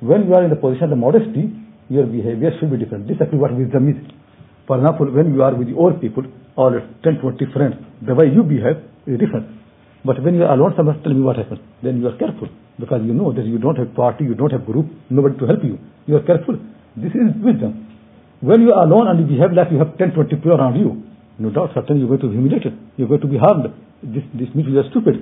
When 0.00 0.26
you 0.28 0.34
are 0.34 0.44
in 0.44 0.50
the 0.50 0.60
position 0.60 0.84
of 0.84 0.90
the 0.90 1.00
modesty, 1.00 1.52
your 1.88 2.06
behavior 2.06 2.52
should 2.60 2.70
be 2.70 2.78
different. 2.78 3.08
This 3.08 3.16
is 3.16 3.22
actually 3.22 3.38
what 3.38 3.56
wisdom 3.56 3.88
is. 3.88 4.00
For 4.66 4.78
example, 4.78 5.12
when 5.12 5.34
you 5.34 5.42
are 5.42 5.54
with 5.54 5.68
old 5.76 6.00
people, 6.00 6.24
or 6.56 6.80
10, 7.02 7.18
20 7.20 7.52
friends, 7.52 7.74
the 8.06 8.14
way 8.14 8.26
you 8.32 8.42
behave 8.42 8.78
is 9.06 9.18
different. 9.18 9.48
But 10.04 10.22
when 10.22 10.34
you 10.36 10.44
are 10.44 10.54
alone 10.54 10.74
somewhere, 10.76 10.96
tell 11.02 11.12
me 11.12 11.20
what 11.20 11.36
happens. 11.36 11.60
Then 11.82 12.00
you 12.00 12.08
are 12.08 12.16
careful 12.16 12.48
because 12.78 13.00
you 13.04 13.14
know 13.14 13.32
that 13.32 13.44
you 13.44 13.58
don't 13.58 13.76
have 13.76 13.94
party, 13.94 14.24
you 14.24 14.34
don't 14.34 14.52
have 14.52 14.64
group, 14.66 14.86
nobody 15.10 15.36
to 15.38 15.46
help 15.46 15.64
you. 15.64 15.78
You 16.06 16.16
are 16.16 16.22
careful. 16.22 16.58
This 16.96 17.12
is 17.12 17.34
wisdom. 17.42 17.93
When 18.44 18.60
you 18.60 18.76
are 18.76 18.84
alone 18.84 19.08
and 19.08 19.16
you 19.20 19.24
behave 19.24 19.56
like 19.56 19.72
you 19.72 19.80
have 19.80 19.96
10, 19.96 20.12
20 20.12 20.36
people 20.36 20.52
around 20.52 20.76
you, 20.76 21.00
no 21.40 21.48
doubt 21.48 21.72
certainly 21.72 22.04
you're 22.04 22.12
going 22.12 22.20
to 22.20 22.28
be 22.28 22.36
humiliated. 22.36 22.76
You're 23.00 23.08
going 23.08 23.24
to 23.24 23.30
be 23.32 23.40
harmed. 23.40 23.72
This, 24.04 24.20
this 24.36 24.52
means 24.52 24.68
you 24.68 24.76
are 24.84 24.88
stupid. 24.92 25.16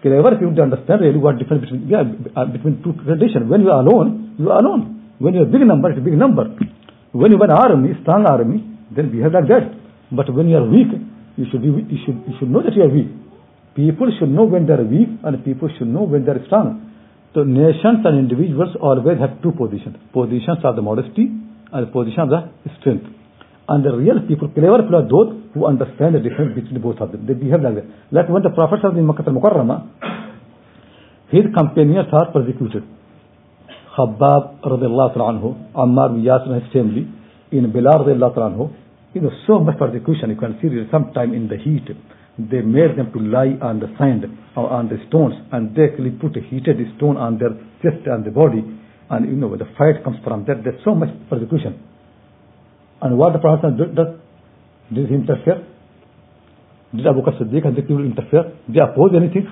Clever 0.00 0.40
people 0.40 0.56
to 0.56 0.64
understand 0.64 1.04
really 1.04 1.20
what 1.20 1.36
difference 1.36 1.68
between, 1.68 1.92
yeah, 1.92 2.08
uh, 2.32 2.48
between 2.48 2.80
two 2.80 2.96
conditions. 3.04 3.52
When 3.52 3.60
you 3.60 3.68
are 3.68 3.84
alone, 3.84 4.34
you 4.40 4.48
are 4.48 4.64
alone. 4.64 5.12
When 5.20 5.36
you 5.36 5.44
are 5.44 5.48
a 5.48 5.52
big 5.52 5.60
number, 5.68 5.92
it's 5.92 6.00
a 6.00 6.06
big 6.08 6.16
number. 6.16 6.48
When 7.12 7.30
you 7.30 7.36
are 7.36 7.44
an 7.44 7.52
army, 7.52 7.92
strong 8.00 8.24
army, 8.24 8.64
then 8.96 9.12
behave 9.12 9.36
like 9.36 9.52
that. 9.52 9.68
But 10.08 10.32
when 10.32 10.48
you 10.48 10.56
are 10.56 10.64
weak, 10.64 10.88
you 11.36 11.44
should, 11.52 11.60
be, 11.60 11.68
you 11.68 12.00
should, 12.00 12.16
you 12.24 12.34
should 12.40 12.48
know 12.48 12.64
that 12.64 12.72
you 12.72 12.82
are 12.82 12.88
weak. 12.88 13.12
People 13.76 14.08
should 14.16 14.32
know 14.32 14.48
when 14.48 14.64
they 14.64 14.72
are 14.72 14.84
weak 14.88 15.12
and 15.20 15.44
people 15.44 15.68
should 15.76 15.92
know 15.92 16.08
when 16.08 16.24
they 16.24 16.32
are 16.32 16.40
strong. 16.48 16.80
So 17.36 17.44
nations 17.44 18.00
and 18.08 18.16
individuals 18.16 18.72
always 18.80 19.20
have 19.20 19.44
two 19.44 19.52
positions. 19.52 20.00
Positions 20.16 20.64
are 20.64 20.72
the 20.72 20.80
modesty 20.80 21.28
and 21.72 21.86
the 21.86 21.90
position 21.90 22.20
of 22.20 22.28
the 22.30 22.50
strength. 22.80 23.06
And 23.68 23.84
the 23.84 23.96
real 23.96 24.20
people, 24.28 24.48
clever 24.48 24.82
people 24.82 24.96
are 25.00 25.08
those 25.08 25.32
who 25.54 25.66
understand 25.66 26.14
the 26.14 26.20
difference 26.20 26.54
between 26.54 26.80
both 26.82 27.00
of 27.00 27.12
them. 27.12 27.26
They 27.26 27.34
behave 27.34 27.62
like 27.62 27.74
that. 27.76 27.86
Like 28.10 28.28
when 28.28 28.42
the 28.42 28.50
Prophet 28.50 28.84
in 28.84 29.06
Makkah 29.06 29.24
al-Mukarramah, 29.26 29.88
his 31.30 31.44
companions 31.56 32.08
are 32.12 32.30
persecuted. 32.32 32.84
Khabbab 33.96 34.60
radiallahu 34.64 35.16
anhu, 35.16 35.72
Ammar 35.72 36.12
bin 36.12 36.24
Yasir 36.24 36.52
and 36.52 36.62
his 36.62 36.72
family, 36.72 37.08
in 37.52 37.70
Bilal 37.72 38.04
radiallahu 38.04 38.36
anhu, 38.36 38.74
you 39.14 39.20
know, 39.20 39.30
so 39.46 39.58
much 39.58 39.78
persecution. 39.78 40.30
You 40.30 40.36
can 40.36 40.58
see 40.60 40.68
sometime 40.90 41.32
in 41.32 41.48
the 41.48 41.56
heat, 41.56 41.88
they 42.38 42.62
made 42.62 42.96
them 42.96 43.12
to 43.12 43.20
lie 43.20 43.58
on 43.60 43.80
the 43.80 43.88
sand 43.98 44.24
or 44.56 44.70
on 44.70 44.88
the 44.88 44.96
stones 45.08 45.34
and 45.52 45.76
they 45.76 45.84
actually 45.84 46.10
put 46.10 46.36
a 46.36 46.40
heated 46.40 46.76
stone 46.96 47.16
on 47.16 47.38
their 47.38 47.52
chest 47.84 48.06
and 48.06 48.24
the 48.24 48.30
body 48.30 48.64
and 49.12 49.28
you 49.28 49.36
know 49.36 49.54
the 49.56 49.68
fight 49.76 50.02
comes 50.02 50.16
from 50.24 50.44
that. 50.48 50.64
There's 50.64 50.80
so 50.84 50.94
much 50.94 51.10
persecution. 51.28 51.78
And 53.02 53.18
what 53.18 53.34
the 53.34 53.38
Prophet 53.38 53.76
does, 53.76 54.16
did 54.92 55.08
he 55.08 55.14
interfere? 55.14 55.66
Did 56.96 57.06
Abu 57.06 57.20
Bakr 57.20 57.36
Siddiq 57.40 57.66
and 57.66 57.76
the 57.76 57.82
people 57.82 58.04
interfere? 58.04 58.56
They 58.68 58.80
oppose 58.80 59.12
anything? 59.14 59.46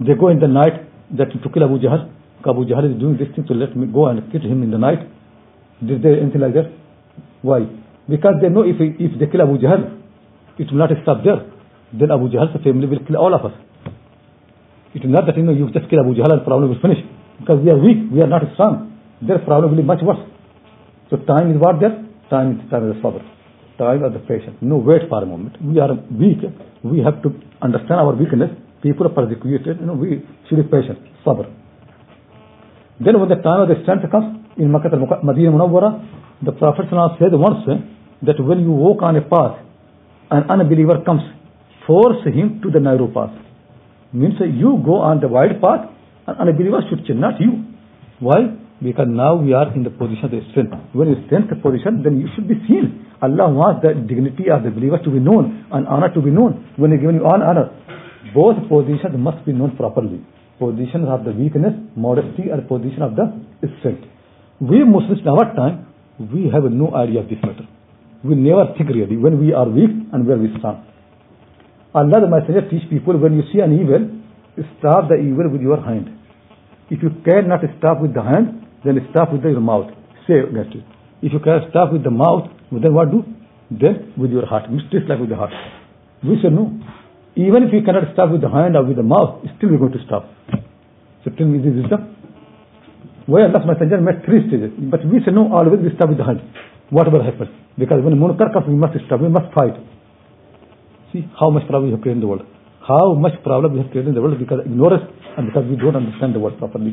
They 0.00 0.14
go 0.18 0.28
in 0.28 0.40
the 0.40 0.48
night 0.48 0.82
that 1.16 1.30
to 1.30 1.48
kill 1.48 1.62
Abu 1.62 1.78
Jahl. 1.78 2.10
Abu 2.42 2.66
Jahl 2.66 2.90
is 2.90 2.98
doing 2.98 3.16
this 3.16 3.28
thing 3.34 3.46
to 3.46 3.54
let 3.54 3.76
me 3.76 3.86
go 3.86 4.06
and 4.06 4.20
kill 4.32 4.42
him 4.42 4.62
in 4.62 4.70
the 4.70 4.78
night. 4.78 5.06
Did 5.78 6.02
they 6.02 6.18
anything 6.18 6.40
like 6.40 6.54
that? 6.54 6.74
Why? 7.42 7.66
Because 8.08 8.42
they 8.42 8.48
know 8.48 8.62
if, 8.66 8.76
if 8.80 9.18
they 9.18 9.26
kill 9.30 9.42
Abu 9.42 9.58
Jahl, 9.62 10.00
it 10.58 10.70
will 10.70 10.78
not 10.78 10.90
stop 11.02 11.22
there. 11.22 11.46
Then 11.92 12.10
Abu 12.10 12.28
Jahl's 12.34 12.56
family 12.64 12.86
will 12.86 13.04
kill 13.06 13.16
all 13.16 13.34
of 13.34 13.46
us. 13.46 13.54
It 14.94 15.04
is 15.04 15.10
not 15.10 15.26
that 15.26 15.36
you 15.36 15.42
know 15.42 15.52
you 15.52 15.70
just 15.70 15.88
kill 15.90 16.00
Abu 16.00 16.14
Jahl 16.18 16.30
and 16.34 16.40
the 16.40 16.44
problem 16.44 16.70
will 16.70 16.82
finish. 16.82 16.98
Because 17.40 17.62
we 17.62 17.70
are 17.70 17.78
weak, 17.78 18.10
we 18.12 18.20
are 18.22 18.26
not 18.26 18.42
strong. 18.54 18.98
Their 19.20 19.38
problem 19.38 19.72
will 19.72 19.82
be 19.82 19.86
much 19.86 20.02
worse. 20.02 20.20
So 21.10 21.16
time 21.16 21.50
is 21.50 21.58
what 21.58 21.80
there? 21.80 21.94
Time 22.30 22.60
is 22.60 22.70
time 22.70 22.90
is 22.90 22.96
the 22.96 23.00
sabr. 23.02 23.22
Time 23.78 24.04
of 24.04 24.12
the 24.12 24.20
patience. 24.20 24.56
No, 24.60 24.76
wait 24.76 25.02
for 25.08 25.22
a 25.22 25.26
moment. 25.26 25.60
We 25.62 25.80
are 25.80 25.94
weak. 25.94 26.38
We 26.82 27.00
have 27.00 27.22
to 27.22 27.34
understand 27.60 28.00
our 28.00 28.14
weakness. 28.14 28.50
People 28.82 29.06
are 29.06 29.14
persecuted. 29.14 29.80
You 29.80 29.86
know, 29.86 29.94
we 29.94 30.22
should 30.48 30.56
be 30.56 30.64
patient. 30.64 30.98
Sabr. 31.26 31.50
Then 33.00 33.18
when 33.18 33.28
the 33.28 33.42
time 33.42 33.62
of 33.62 33.68
the 33.68 33.82
strength 33.82 34.10
comes, 34.10 34.44
in 34.56 34.70
Makkah 34.70 34.90
al-Madinah 34.92 35.50
Munawwara, 35.50 36.44
the 36.44 36.52
Prophet 36.52 36.86
said 37.18 37.32
once 37.32 37.66
that 38.22 38.38
when 38.38 38.60
you 38.60 38.70
walk 38.70 39.02
on 39.02 39.16
a 39.16 39.22
path, 39.22 39.58
an 40.30 40.44
unbeliever 40.48 41.02
comes, 41.04 41.22
force 41.86 42.24
him 42.24 42.60
to 42.62 42.70
the 42.70 42.80
narrow 42.80 43.08
path. 43.08 43.34
Means 44.12 44.34
you 44.40 44.80
go 44.84 44.96
on 44.96 45.20
the 45.20 45.28
wide 45.28 45.60
path, 45.60 45.90
an 46.26 46.34
unbeliever 46.40 46.80
should 46.88 47.04
not 47.16 47.40
you. 47.40 47.64
Why? 48.20 48.56
Because 48.82 49.06
now 49.08 49.36
we 49.36 49.52
are 49.52 49.72
in 49.74 49.84
the 49.84 49.90
position 49.90 50.24
of 50.24 50.30
the 50.32 50.42
strength. 50.50 50.74
When 50.92 51.08
you 51.08 51.16
strength 51.26 51.50
the 51.50 51.56
position, 51.56 52.02
then 52.02 52.20
you 52.20 52.28
should 52.34 52.48
be 52.48 52.54
seen. 52.66 53.06
Allah 53.22 53.48
wants 53.52 53.82
the 53.82 53.94
dignity 53.94 54.50
of 54.50 54.62
the 54.64 54.70
believer 54.70 54.98
to 54.98 55.10
be 55.10 55.18
known 55.18 55.66
and 55.72 55.86
honor 55.86 56.12
to 56.12 56.20
be 56.20 56.30
known. 56.30 56.74
When 56.76 56.92
He 56.92 56.98
given 56.98 57.16
you 57.16 57.24
honor, 57.24 57.70
both 58.34 58.56
positions 58.68 59.14
must 59.16 59.44
be 59.46 59.52
known 59.52 59.76
properly. 59.76 60.20
Positions 60.58 61.06
of 61.08 61.24
the 61.24 61.32
weakness, 61.32 61.74
modesty, 61.96 62.50
and 62.50 62.66
position 62.68 63.02
of 63.02 63.16
the 63.16 63.30
strength. 63.80 64.04
We 64.60 64.84
Muslims 64.84 65.20
in 65.20 65.28
our 65.28 65.54
time, 65.54 65.86
we 66.18 66.50
have 66.52 66.64
no 66.70 66.94
idea 66.94 67.20
of 67.20 67.28
this 67.28 67.38
matter. 67.42 67.66
We 68.22 68.34
never 68.36 68.72
think 68.76 68.88
really 68.88 69.16
when 69.16 69.40
we 69.40 69.52
are 69.52 69.68
weak 69.68 69.90
and 70.12 70.26
when 70.26 70.42
we 70.42 70.48
strong. 70.58 70.86
Allah 71.94 72.20
the 72.22 72.28
Messenger 72.28 72.70
teach 72.70 72.88
people 72.88 73.18
when 73.18 73.34
you 73.34 73.42
see 73.52 73.60
an 73.60 73.72
evil, 73.74 74.13
stop 74.78 75.08
the 75.08 75.18
evil 75.18 75.50
with 75.50 75.60
your 75.60 75.80
hand. 75.82 76.10
If 76.90 77.02
you 77.02 77.10
cannot 77.24 77.60
stop 77.78 78.00
with 78.00 78.14
the 78.14 78.22
hand, 78.22 78.62
then 78.84 79.00
stop 79.10 79.32
with 79.32 79.42
your 79.42 79.60
mouth. 79.60 79.90
Say 80.28 80.38
against 80.38 80.76
it. 80.76 80.84
If 81.22 81.32
you 81.32 81.40
can 81.40 81.66
stop 81.70 81.92
with 81.92 82.04
the 82.04 82.10
mouth, 82.10 82.50
then 82.70 82.94
what 82.94 83.10
do? 83.10 83.24
Then 83.70 84.12
with 84.16 84.30
your 84.30 84.46
heart. 84.46 84.70
Just 84.92 85.08
like 85.08 85.18
with 85.18 85.30
the 85.30 85.36
heart. 85.36 85.50
We 86.22 86.36
say 86.42 86.50
no. 86.52 86.70
Even 87.34 87.64
if 87.64 87.72
you 87.72 87.82
cannot 87.82 88.12
stop 88.12 88.30
with 88.30 88.42
the 88.42 88.50
hand 88.50 88.76
or 88.76 88.84
with 88.84 88.96
the 88.96 89.02
mouth, 89.02 89.42
still 89.56 89.70
we're 89.70 89.82
going 89.82 89.96
to 89.96 90.04
stop. 90.06 90.30
So 91.24 91.32
tell 91.34 91.46
me 91.46 91.58
this 91.58 91.74
wisdom. 91.74 92.14
Why 93.26 93.48
Allah's 93.48 93.64
Messenger 93.66 93.98
made 94.04 94.22
three 94.22 94.46
stages. 94.46 94.70
But 94.76 95.02
we 95.08 95.18
say 95.24 95.32
no, 95.32 95.50
always 95.50 95.80
we 95.80 95.90
stop 95.96 96.12
with 96.12 96.18
the 96.18 96.28
hand. 96.28 96.44
Whatever 96.90 97.24
happens. 97.24 97.50
Because 97.74 98.04
when 98.04 98.14
munkar 98.20 98.52
comes, 98.52 98.68
we 98.68 98.76
must 98.76 98.94
stop. 99.08 99.20
We 99.20 99.32
must 99.32 99.50
fight. 99.56 99.74
See 101.10 101.26
how 101.40 101.50
much 101.50 101.66
problem 101.66 101.90
we 101.90 101.96
have 101.96 102.02
created 102.04 102.20
in 102.20 102.28
the 102.28 102.30
world 102.30 102.53
how 102.86 103.14
much 103.14 103.32
problem 103.42 103.72
we 103.72 103.80
have 103.80 103.90
created 103.90 104.08
in 104.08 104.14
the 104.14 104.20
world 104.20 104.38
because 104.38 104.60
ignorance 104.64 105.08
and 105.36 105.48
because 105.48 105.64
we 105.68 105.76
don't 105.76 105.96
understand 105.96 106.34
the 106.34 106.38
world 106.38 106.58
properly. 106.58 106.92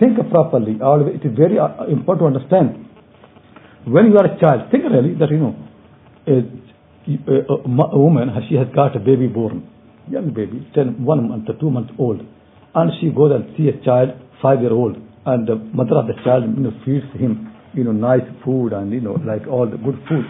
Think 0.00 0.16
properly. 0.30 0.78
Always, 0.80 1.20
it 1.20 1.26
is 1.26 1.36
very 1.36 1.58
uh, 1.58 1.84
important 1.90 2.32
to 2.32 2.38
understand. 2.38 2.86
When 3.84 4.06
you 4.06 4.16
are 4.16 4.24
a 4.24 4.40
child, 4.40 4.70
think 4.70 4.84
really 4.84 5.14
that 5.18 5.28
you 5.30 5.38
know, 5.38 5.54
a, 6.28 6.38
a, 7.52 7.98
woman 7.98 8.30
she 8.48 8.54
has 8.56 8.68
got 8.74 8.96
a 8.96 9.00
baby 9.00 9.26
born, 9.26 9.68
young 10.08 10.32
baby, 10.32 10.66
ten, 10.74 11.04
one 11.04 11.28
month 11.28 11.48
or 11.48 11.54
two 11.60 11.70
months 11.70 11.92
old, 11.98 12.20
and 12.74 12.90
she 13.00 13.10
goes 13.10 13.32
and 13.32 13.56
see 13.56 13.68
a 13.68 13.76
child 13.84 14.10
five 14.40 14.60
year 14.60 14.72
old, 14.72 14.96
and 15.26 15.48
the 15.48 15.56
mother 15.56 15.96
of 15.96 16.06
the 16.06 16.14
child 16.24 16.44
you 16.44 16.62
know 16.62 16.72
feeds 16.84 17.06
him 17.20 17.52
you 17.74 17.84
know 17.84 17.92
nice 17.92 18.24
food 18.44 18.72
and 18.72 18.92
you 18.92 19.00
know 19.00 19.16
like 19.26 19.46
all 19.48 19.68
the 19.68 19.76
good 19.76 19.98
food. 20.08 20.24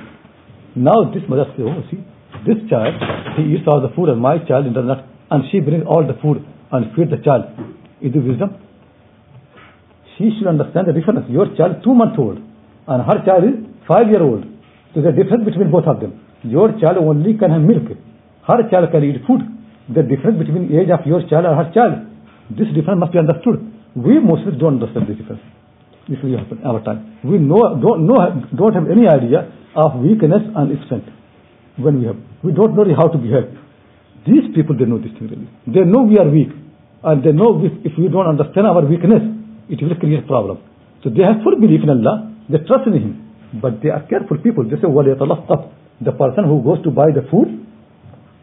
Now 0.77 1.11
this 1.13 1.23
mother 1.29 1.47
says, 1.57 1.67
oh 1.67 1.83
see 1.91 2.03
this 2.49 2.61
child, 2.73 2.97
he 3.37 3.53
eats 3.53 3.69
all 3.69 3.85
the 3.85 3.93
food 3.93 4.09
and 4.09 4.21
my 4.21 4.41
child 4.49 4.73
does 4.73 4.89
not, 4.89 5.05
and 5.31 5.45
she 5.53 5.61
brings 5.61 5.85
all 5.85 6.01
the 6.01 6.17
food 6.25 6.41
and 6.73 6.89
feeds 6.97 7.13
the 7.13 7.21
child. 7.21 7.45
Is 8.01 8.17
it 8.17 8.25
wisdom? 8.25 8.57
She 10.17 10.33
should 10.35 10.49
understand 10.49 10.89
the 10.89 10.97
difference. 10.97 11.29
Your 11.29 11.53
child 11.55 11.85
two 11.85 11.93
months 11.93 12.17
old 12.17 12.41
and 12.41 12.99
her 13.05 13.19
child 13.29 13.45
is 13.45 13.57
five 13.85 14.09
year 14.09 14.25
old. 14.25 14.49
So 14.97 15.05
there's 15.05 15.13
a 15.13 15.17
difference 15.17 15.45
between 15.45 15.71
both 15.71 15.85
of 15.85 16.01
them. 16.01 16.17
Your 16.43 16.73
child 16.81 16.97
only 16.97 17.37
can 17.37 17.53
have 17.53 17.61
milk. 17.61 17.93
Her 18.49 18.61
child 18.73 18.89
can 18.91 19.05
eat 19.05 19.21
food. 19.29 19.45
The 19.93 20.03
difference 20.03 20.41
between 20.41 20.73
age 20.73 20.89
of 20.89 21.05
your 21.05 21.21
child 21.29 21.45
and 21.45 21.55
her 21.55 21.69
child. 21.77 22.09
This 22.57 22.73
difference 22.73 22.99
must 23.05 23.13
be 23.13 23.21
understood. 23.21 23.61
We 23.93 24.17
Muslims 24.19 24.57
don't 24.57 24.81
understand 24.81 25.05
this 25.05 25.21
difference. 25.21 25.45
This 26.09 26.17
will 26.25 26.41
happen 26.41 26.65
our 26.65 26.81
time. 26.81 27.21
We 27.21 27.37
know, 27.37 27.77
don't, 27.77 28.09
know, 28.09 28.17
don't 28.57 28.73
have 28.73 28.89
any 28.89 29.05
idea 29.05 29.53
of 29.77 30.01
weakness 30.01 30.41
and 30.57 30.73
strength 30.89 31.18
when 31.78 32.00
we 32.02 32.06
have. 32.08 32.18
We 32.44 32.52
don't 32.54 32.76
know 32.76 32.86
how 32.96 33.08
to 33.08 33.18
behave. 33.18 33.50
These 34.26 34.56
people, 34.56 34.78
they 34.78 34.86
know 34.86 35.00
this 35.00 35.12
thing 35.20 35.28
really. 35.28 35.50
They 35.68 35.84
know 35.84 36.04
we 36.04 36.18
are 36.18 36.30
weak. 36.30 36.50
And 37.04 37.24
they 37.24 37.32
know 37.32 37.60
if, 37.60 37.74
if 37.84 37.94
we 38.00 38.08
don't 38.08 38.28
understand 38.28 38.68
our 38.68 38.86
weakness, 38.86 39.24
it 39.68 39.84
will 39.84 39.96
create 40.00 40.28
problem. 40.28 40.64
So 41.04 41.10
they 41.10 41.24
have 41.24 41.44
full 41.44 41.60
belief 41.60 41.84
in 41.84 41.90
Allah. 41.90 42.32
They 42.48 42.60
trust 42.64 42.88
in 42.88 42.94
Him. 42.94 43.14
But 43.62 43.84
they 43.84 43.90
are 43.90 44.04
careful 44.08 44.38
people. 44.40 44.64
They 44.64 44.78
say, 44.80 44.88
وَلْيَتَلَطَّفْ 44.88 45.62
The 46.02 46.12
person 46.14 46.46
who 46.48 46.64
goes 46.64 46.82
to 46.84 46.92
buy 46.92 47.12
the 47.12 47.28
food, 47.30 47.60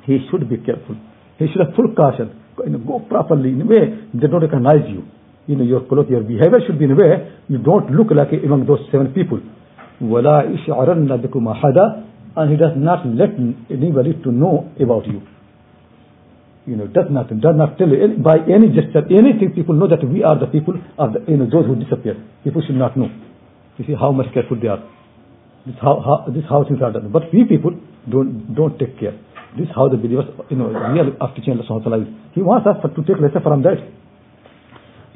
he 0.04 0.18
should 0.30 0.48
be 0.48 0.58
careful. 0.58 0.96
He 1.38 1.46
should 1.48 1.64
have 1.64 1.74
full 1.74 1.94
caution. 1.96 2.36
You 2.64 2.76
know, 2.76 2.78
go 2.78 3.00
properly 3.08 3.50
in 3.50 3.62
a 3.62 3.64
way 3.64 3.96
they 4.12 4.26
don't 4.28 4.42
recognize 4.42 4.84
you. 4.88 5.08
You 5.46 5.56
know, 5.56 5.64
your 5.64 5.80
clothes, 5.88 6.10
your 6.10 6.22
behavior 6.22 6.60
should 6.66 6.78
be 6.78 6.84
in 6.84 6.92
a 6.92 6.94
way 6.94 7.32
you 7.48 7.58
don't 7.58 7.90
look 7.90 8.08
like 8.12 8.28
among 8.44 8.66
those 8.66 8.84
seven 8.92 9.12
people. 9.12 9.40
وَلَا 10.00 10.44
إِشْعَرَنَّ 10.52 11.08
بِكُمْ 11.08 11.44
أَحَدًا 11.48 12.04
And 12.36 12.50
he 12.50 12.56
does 12.56 12.72
not 12.76 13.06
let 13.06 13.34
anybody 13.70 14.14
to 14.22 14.30
know 14.30 14.70
about 14.80 15.06
you. 15.06 15.22
You 16.66 16.76
know, 16.76 16.86
does 16.86 17.10
not, 17.10 17.28
does 17.28 17.56
not 17.56 17.78
tell 17.78 17.88
any, 17.90 18.14
by 18.16 18.38
any 18.46 18.68
gesture, 18.68 19.02
anything 19.10 19.52
people 19.54 19.74
know 19.74 19.88
that 19.88 20.06
we 20.06 20.22
are 20.22 20.38
the 20.38 20.46
people 20.46 20.74
of 20.98 21.14
the, 21.14 21.24
you 21.26 21.36
know, 21.36 21.48
those 21.50 21.66
who 21.66 21.74
disappear. 21.74 22.14
People 22.44 22.62
should 22.64 22.76
not 22.76 22.96
know. 22.96 23.08
You 23.78 23.84
see 23.86 23.94
how 23.98 24.12
much 24.12 24.32
careful 24.32 24.60
they 24.60 24.68
are. 24.68 24.78
This 25.66 25.74
how, 25.80 26.00
how 26.00 26.30
this 26.32 26.44
how 26.48 26.64
things 26.64 26.80
are 26.82 26.92
done. 26.92 27.10
But 27.10 27.32
we 27.32 27.44
people 27.44 27.72
don't 28.08 28.54
don't 28.54 28.78
take 28.78 29.00
care. 29.00 29.16
This 29.58 29.68
how 29.74 29.88
the 29.88 29.96
believers, 29.96 30.26
you 30.48 30.56
know, 30.56 30.68
real 30.68 31.16
after 31.20 31.40
teaching 31.40 31.58
Allah 31.58 31.64
subhanahu 31.64 31.84
wa 31.84 31.96
ta'ala 31.96 32.06
He 32.34 32.42
wants 32.42 32.66
us 32.68 32.76
to 32.84 33.00
take 33.02 33.20
lesson 33.20 33.42
from 33.42 33.62
that. 33.62 33.80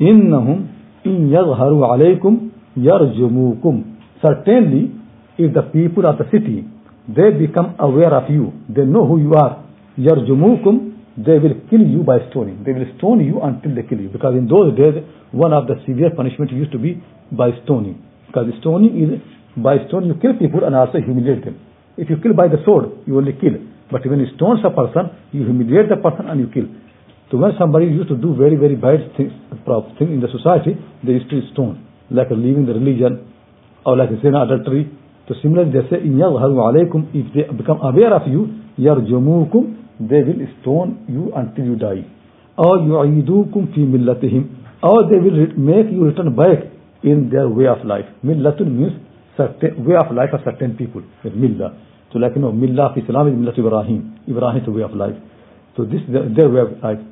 إِنَّهُمْ 0.01 0.59
إِن 1.07 1.31
يَظْهَرُوا 1.31 1.85
عَلَيْكُمْ 1.87 2.35
يَرْجُمُوكُمْ 2.79 3.75
Certainly, 4.21 4.91
if 5.39 5.55
the 5.55 5.63
people 5.63 6.07
of 6.07 6.19
the 6.19 6.25
city, 6.33 6.67
they 7.10 7.34
become 7.34 7.76
aware 7.80 8.14
of 8.14 8.30
you. 8.30 8.54
They 8.70 8.86
know 8.86 9.06
who 9.06 9.18
you 9.20 9.34
are. 9.34 9.66
Yarjumukum, 9.98 11.18
they 11.18 11.42
will 11.42 11.58
kill 11.70 11.82
you 11.82 12.04
by 12.06 12.22
stoning. 12.30 12.62
They 12.64 12.72
will 12.72 12.86
stone 12.98 13.26
you 13.26 13.42
until 13.42 13.74
they 13.74 13.82
kill 13.84 14.00
you. 14.00 14.10
Because 14.10 14.36
in 14.38 14.48
those 14.48 14.78
days, 14.78 15.02
one 15.32 15.54
of 15.54 15.66
the 15.66 15.82
severe 15.88 16.12
punishment 16.16 16.52
used 16.52 16.72
to 16.72 16.78
be 16.78 17.02
by 17.32 17.50
stoning. 17.66 17.98
Because 18.28 18.46
stoning 18.62 18.94
is, 18.94 19.10
by 19.58 19.82
stone 19.90 20.06
you 20.06 20.16
kill 20.22 20.38
people 20.38 20.64
and 20.64 20.76
also 20.76 21.02
humiliate 21.02 21.44
them. 21.44 21.58
If 21.98 22.10
you 22.10 22.18
kill 22.22 22.34
by 22.34 22.48
the 22.48 22.62
sword, 22.64 22.94
you 23.08 23.18
only 23.18 23.34
kill. 23.34 23.58
But 23.92 24.06
when 24.06 24.20
you 24.22 24.30
stone 24.38 24.62
a 24.64 24.70
person, 24.70 25.10
you 25.34 25.44
humiliate 25.44 25.90
the 25.90 25.98
person 25.98 26.30
and 26.30 26.40
you 26.40 26.48
kill. 26.54 26.70
So 27.32 27.38
when 27.38 27.52
somebody 27.58 27.86
used 27.86 28.10
to 28.10 28.18
do 28.18 28.38
very, 28.38 28.56
very 28.56 28.76
bad 28.76 29.18
things, 29.18 29.34
thing 29.98 30.14
in 30.14 30.22
the 30.22 30.30
society, 30.30 30.78
they 31.04 31.14
used 31.18 31.30
to 31.30 31.42
stone. 31.54 31.86
Like 32.10 32.30
leaving 32.30 32.66
the 32.66 32.74
religion, 32.74 33.26
or 33.86 33.98
like 33.98 34.10
sin, 34.22 34.34
adultery, 34.34 34.90
So 35.29 35.35
similarly, 35.41 35.73
they 35.73 35.89
say, 35.89 36.03
إِن 36.05 36.21
alaykum, 36.21 37.09
If 37.15 37.33
they 37.35 37.45
become 37.57 37.81
aware 37.81 38.15
of 38.15 38.29
you, 38.29 38.61
يَرْجُمُوكُمْ 38.79 39.85
they 40.01 40.23
will 40.23 40.47
stone 40.61 41.07
you 41.09 41.33
until 41.37 41.65
you 41.65 41.77
die. 41.77 42.05
Or 42.59 42.79
يُعِيدُوكُمْ 42.79 43.75
فِي 43.75 43.87
مِلَّتِهِمْ 43.87 44.83
Or 44.83 45.09
they 45.09 45.19
will 45.19 45.55
make 45.57 45.91
you 45.93 46.05
return 46.05 46.35
back 46.35 46.67
in 47.03 47.31
their 47.31 47.49
way 47.49 47.67
of 47.67 47.85
life. 47.87 48.07
Millatun 48.25 48.75
means 48.75 48.93
certain 49.37 49.85
way 49.85 49.95
of 49.97 50.13
life 50.15 50.31
of 50.33 50.41
certain 50.45 50.77
people. 50.77 51.03
Millah. 51.25 51.79
So 52.13 52.19
like 52.19 52.33
you 52.35 52.43
know, 52.43 52.53
Millah 52.53 52.91
of 52.91 52.99
Islam 52.99 53.29
is 53.29 53.35
Millat 53.35 53.59
Ibrahim. 53.59 54.19
Ibrahim 54.29 54.61
is 54.61 54.67
the 54.67 54.73
way 54.73 54.83
of 54.83 54.95
life. 54.95 55.17
So 55.77 55.85
this 55.85 56.01
is 56.03 56.13
their, 56.13 56.29
their 56.29 56.49
way 56.49 56.61
of 56.61 56.83
life. 56.83 57.03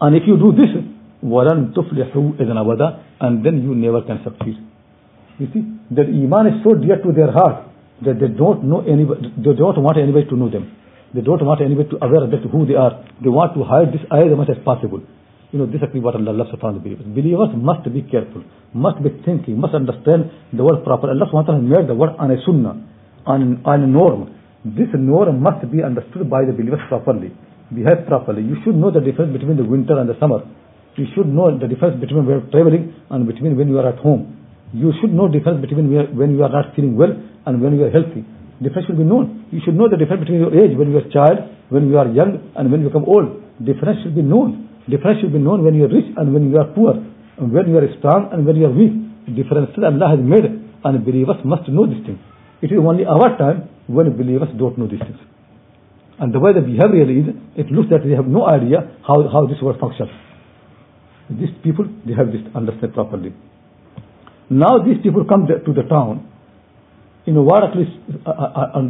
And 0.00 0.16
if 0.16 0.22
you 0.26 0.36
do 0.36 0.52
this, 0.52 0.70
وَلَن 1.24 1.74
تُفْلِحُوا 1.74 2.38
إِذْنَ 2.38 2.56
أَبَدًا 2.56 3.00
And 3.20 3.44
then 3.44 3.62
you 3.62 3.74
never 3.74 4.02
can 4.02 4.22
succeed. 4.22 4.56
You 5.39 5.47
see, 5.53 5.63
that 5.95 6.05
Iman 6.07 6.47
is 6.47 6.57
so 6.63 6.75
dear 6.77 7.01
to 7.01 7.09
their 7.11 7.31
heart 7.31 7.69
that 8.05 8.19
they 8.19 8.27
don't 8.29 8.63
know 8.65 8.81
anybody, 8.85 9.33
they 9.37 9.53
don't 9.57 9.81
want 9.81 9.97
anybody 9.97 10.25
to 10.29 10.35
know 10.35 10.49
them. 10.49 10.69
They 11.13 11.21
don't 11.21 11.41
want 11.45 11.61
anybody 11.61 11.89
to 11.89 11.97
aware 12.01 12.25
that 12.25 12.41
who 12.49 12.65
they 12.65 12.73
are. 12.73 13.05
They 13.21 13.29
want 13.29 13.53
to 13.53 13.63
hide 13.63 13.93
this 13.93 14.01
ayah 14.11 14.33
as 14.33 14.37
much 14.37 14.49
as 14.49 14.57
possible. 14.65 15.01
You 15.53 15.61
know, 15.61 15.67
this 15.69 15.81
is 15.85 15.89
what 16.01 16.17
Allah 16.17 16.33
loves 16.33 16.49
upon 16.53 16.73
the 16.73 16.81
believers. 16.81 17.05
Believers 17.05 17.53
must 17.53 17.85
be 17.93 18.01
careful, 18.01 18.41
must 18.73 18.97
be 19.05 19.13
thinking, 19.21 19.61
must 19.61 19.77
understand 19.77 20.33
the 20.51 20.65
word 20.65 20.81
proper. 20.83 21.13
Allah 21.13 21.29
wa 21.29 21.45
ta'ala 21.45 21.61
made 21.61 21.85
the 21.85 21.93
word 21.93 22.17
on 22.17 22.33
a 22.33 22.37
sunnah, 22.41 22.73
on, 23.29 23.61
on 23.61 23.83
a 23.83 23.87
norm. 23.87 24.33
This 24.65 24.89
norm 24.97 25.41
must 25.41 25.61
be 25.69 25.85
understood 25.85 26.25
by 26.29 26.45
the 26.45 26.53
believers 26.57 26.81
properly. 26.89 27.29
Behave 27.69 28.09
properly. 28.09 28.41
You 28.41 28.57
should 28.65 28.73
know 28.73 28.89
the 28.89 29.01
difference 29.01 29.29
between 29.33 29.57
the 29.57 29.65
winter 29.65 29.93
and 29.97 30.09
the 30.09 30.17
summer. 30.19 30.41
You 30.97 31.05
should 31.13 31.29
know 31.29 31.53
the 31.53 31.67
difference 31.69 32.01
between 32.01 32.25
when 32.25 32.41
you 32.41 32.41
are 32.41 32.49
traveling 32.49 32.93
and 33.13 33.27
between 33.29 33.53
when 33.57 33.69
you 33.69 33.77
are 33.77 33.89
at 33.89 33.99
home. 34.01 34.42
You 34.73 34.91
should 34.99 35.13
know 35.13 35.29
the 35.29 35.37
difference 35.37 35.61
between 35.61 35.93
when 36.17 36.33
you 36.33 36.43
are 36.43 36.49
not 36.49 36.75
feeling 36.75 36.97
well 36.97 37.13
and 37.45 37.61
when 37.61 37.77
you 37.77 37.85
are 37.85 37.91
healthy. 37.93 38.25
Difference 38.61 38.87
should 38.87 38.97
be 38.97 39.03
known. 39.03 39.45
You 39.51 39.61
should 39.63 39.75
know 39.75 39.87
the 39.87 39.97
difference 39.97 40.25
between 40.25 40.41
your 40.41 40.53
age 40.53 40.75
when 40.77 40.89
you 40.89 40.97
are 40.97 41.07
child, 41.13 41.45
when 41.69 41.89
you 41.89 41.97
are 41.97 42.07
young, 42.07 42.41
and 42.55 42.71
when 42.71 42.81
you 42.81 42.87
become 42.87 43.05
old. 43.05 43.37
Difference 43.63 44.01
should 44.01 44.15
be 44.15 44.21
known. 44.21 44.69
Difference 44.89 45.21
should 45.21 45.31
be 45.31 45.37
known 45.37 45.63
when 45.63 45.75
you 45.75 45.85
are 45.85 45.93
rich 45.93 46.09
and 46.17 46.33
when 46.33 46.49
you 46.49 46.57
are 46.57 46.67
poor, 46.73 46.93
and 47.37 47.53
when 47.53 47.69
you 47.69 47.77
are 47.77 47.87
strong 47.99 48.29
and 48.33 48.45
when 48.45 48.55
you 48.55 48.65
are 48.65 48.73
weak. 48.73 48.93
Differences 49.35 49.77
Allah 49.77 50.17
has 50.17 50.19
made, 50.19 50.49
and 50.49 51.05
believers 51.05 51.37
must 51.45 51.69
know 51.69 51.85
these 51.85 52.03
things. 52.05 52.19
It 52.61 52.71
is 52.71 52.79
only 52.81 53.05
our 53.05 53.37
time 53.37 53.69
when 53.87 54.09
believers 54.17 54.49
don't 54.57 54.77
know 54.77 54.87
these 54.87 54.99
things. 54.99 55.21
And 56.19 56.33
the 56.33 56.39
way 56.39 56.53
they 56.53 56.61
behave 56.61 56.91
really 56.91 57.19
is, 57.21 57.27
it 57.55 57.71
looks 57.71 57.89
that 57.89 58.03
they 58.03 58.15
have 58.15 58.27
no 58.27 58.47
idea 58.47 58.97
how, 59.05 59.21
how 59.29 59.45
this 59.45 59.61
world 59.61 59.77
functions. 59.79 60.09
These 61.29 61.53
people, 61.63 61.85
they 62.05 62.13
have 62.13 62.27
this 62.27 62.41
understood 62.55 62.93
properly. 62.93 63.33
Now 64.59 64.79
these 64.79 65.01
people 65.01 65.25
come 65.25 65.47
to 65.47 65.73
the 65.73 65.83
town 65.89 66.29
you 67.25 67.31
know, 67.33 67.43
what 67.43 67.63
at 67.63 67.75
least, 67.75 67.91
uh, 68.27 68.31
uh, 68.31 68.75
uh, 68.75 68.81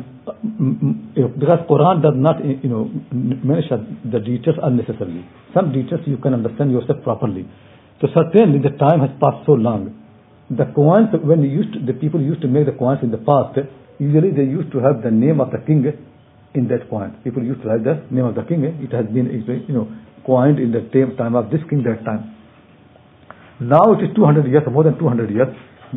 because 1.37 1.61
Quran 1.69 2.01
does 2.01 2.17
not, 2.17 2.41
you 2.43 2.69
know, 2.69 2.89
mention 3.13 4.01
the 4.11 4.19
details 4.19 4.57
unnecessarily. 4.61 5.25
Some 5.53 5.71
details 5.71 6.01
you 6.07 6.17
can 6.17 6.33
understand 6.33 6.71
yourself 6.71 7.03
properly. 7.03 7.45
So 8.01 8.07
certainly 8.13 8.57
the 8.57 8.75
time 8.77 9.01
has 9.01 9.11
passed 9.21 9.45
so 9.45 9.53
long. 9.53 9.93
The 10.49 10.65
coins, 10.73 11.09
when 11.13 11.43
used 11.43 11.73
to, 11.73 11.79
the 11.85 11.93
people 11.93 12.21
used 12.21 12.41
to 12.41 12.47
make 12.47 12.65
the 12.65 12.73
coins 12.73 12.99
in 13.03 13.11
the 13.11 13.21
past, 13.21 13.59
usually 13.99 14.31
they 14.31 14.49
used 14.49 14.71
to 14.73 14.79
have 14.79 15.03
the 15.03 15.11
name 15.11 15.39
of 15.39 15.51
the 15.51 15.61
king 15.61 15.85
in 16.55 16.67
that 16.69 16.89
coin. 16.89 17.13
People 17.23 17.43
used 17.43 17.61
to 17.61 17.69
have 17.69 17.83
the 17.85 18.01
name 18.09 18.25
of 18.25 18.33
the 18.33 18.43
king. 18.43 18.65
It 18.65 18.91
has 18.97 19.05
been, 19.13 19.29
you 19.29 19.73
know, 19.73 19.93
coined 20.25 20.57
in 20.57 20.71
the 20.73 20.81
time 21.17 21.35
of 21.35 21.51
this 21.51 21.61
king 21.69 21.83
that 21.85 22.03
time. 22.03 22.32
Now 23.63 23.93
it 23.93 24.03
is 24.03 24.15
200 24.15 24.45
years, 24.47 24.63
more 24.71 24.83
than 24.83 24.97
200 24.97 25.31
years 25.31 25.47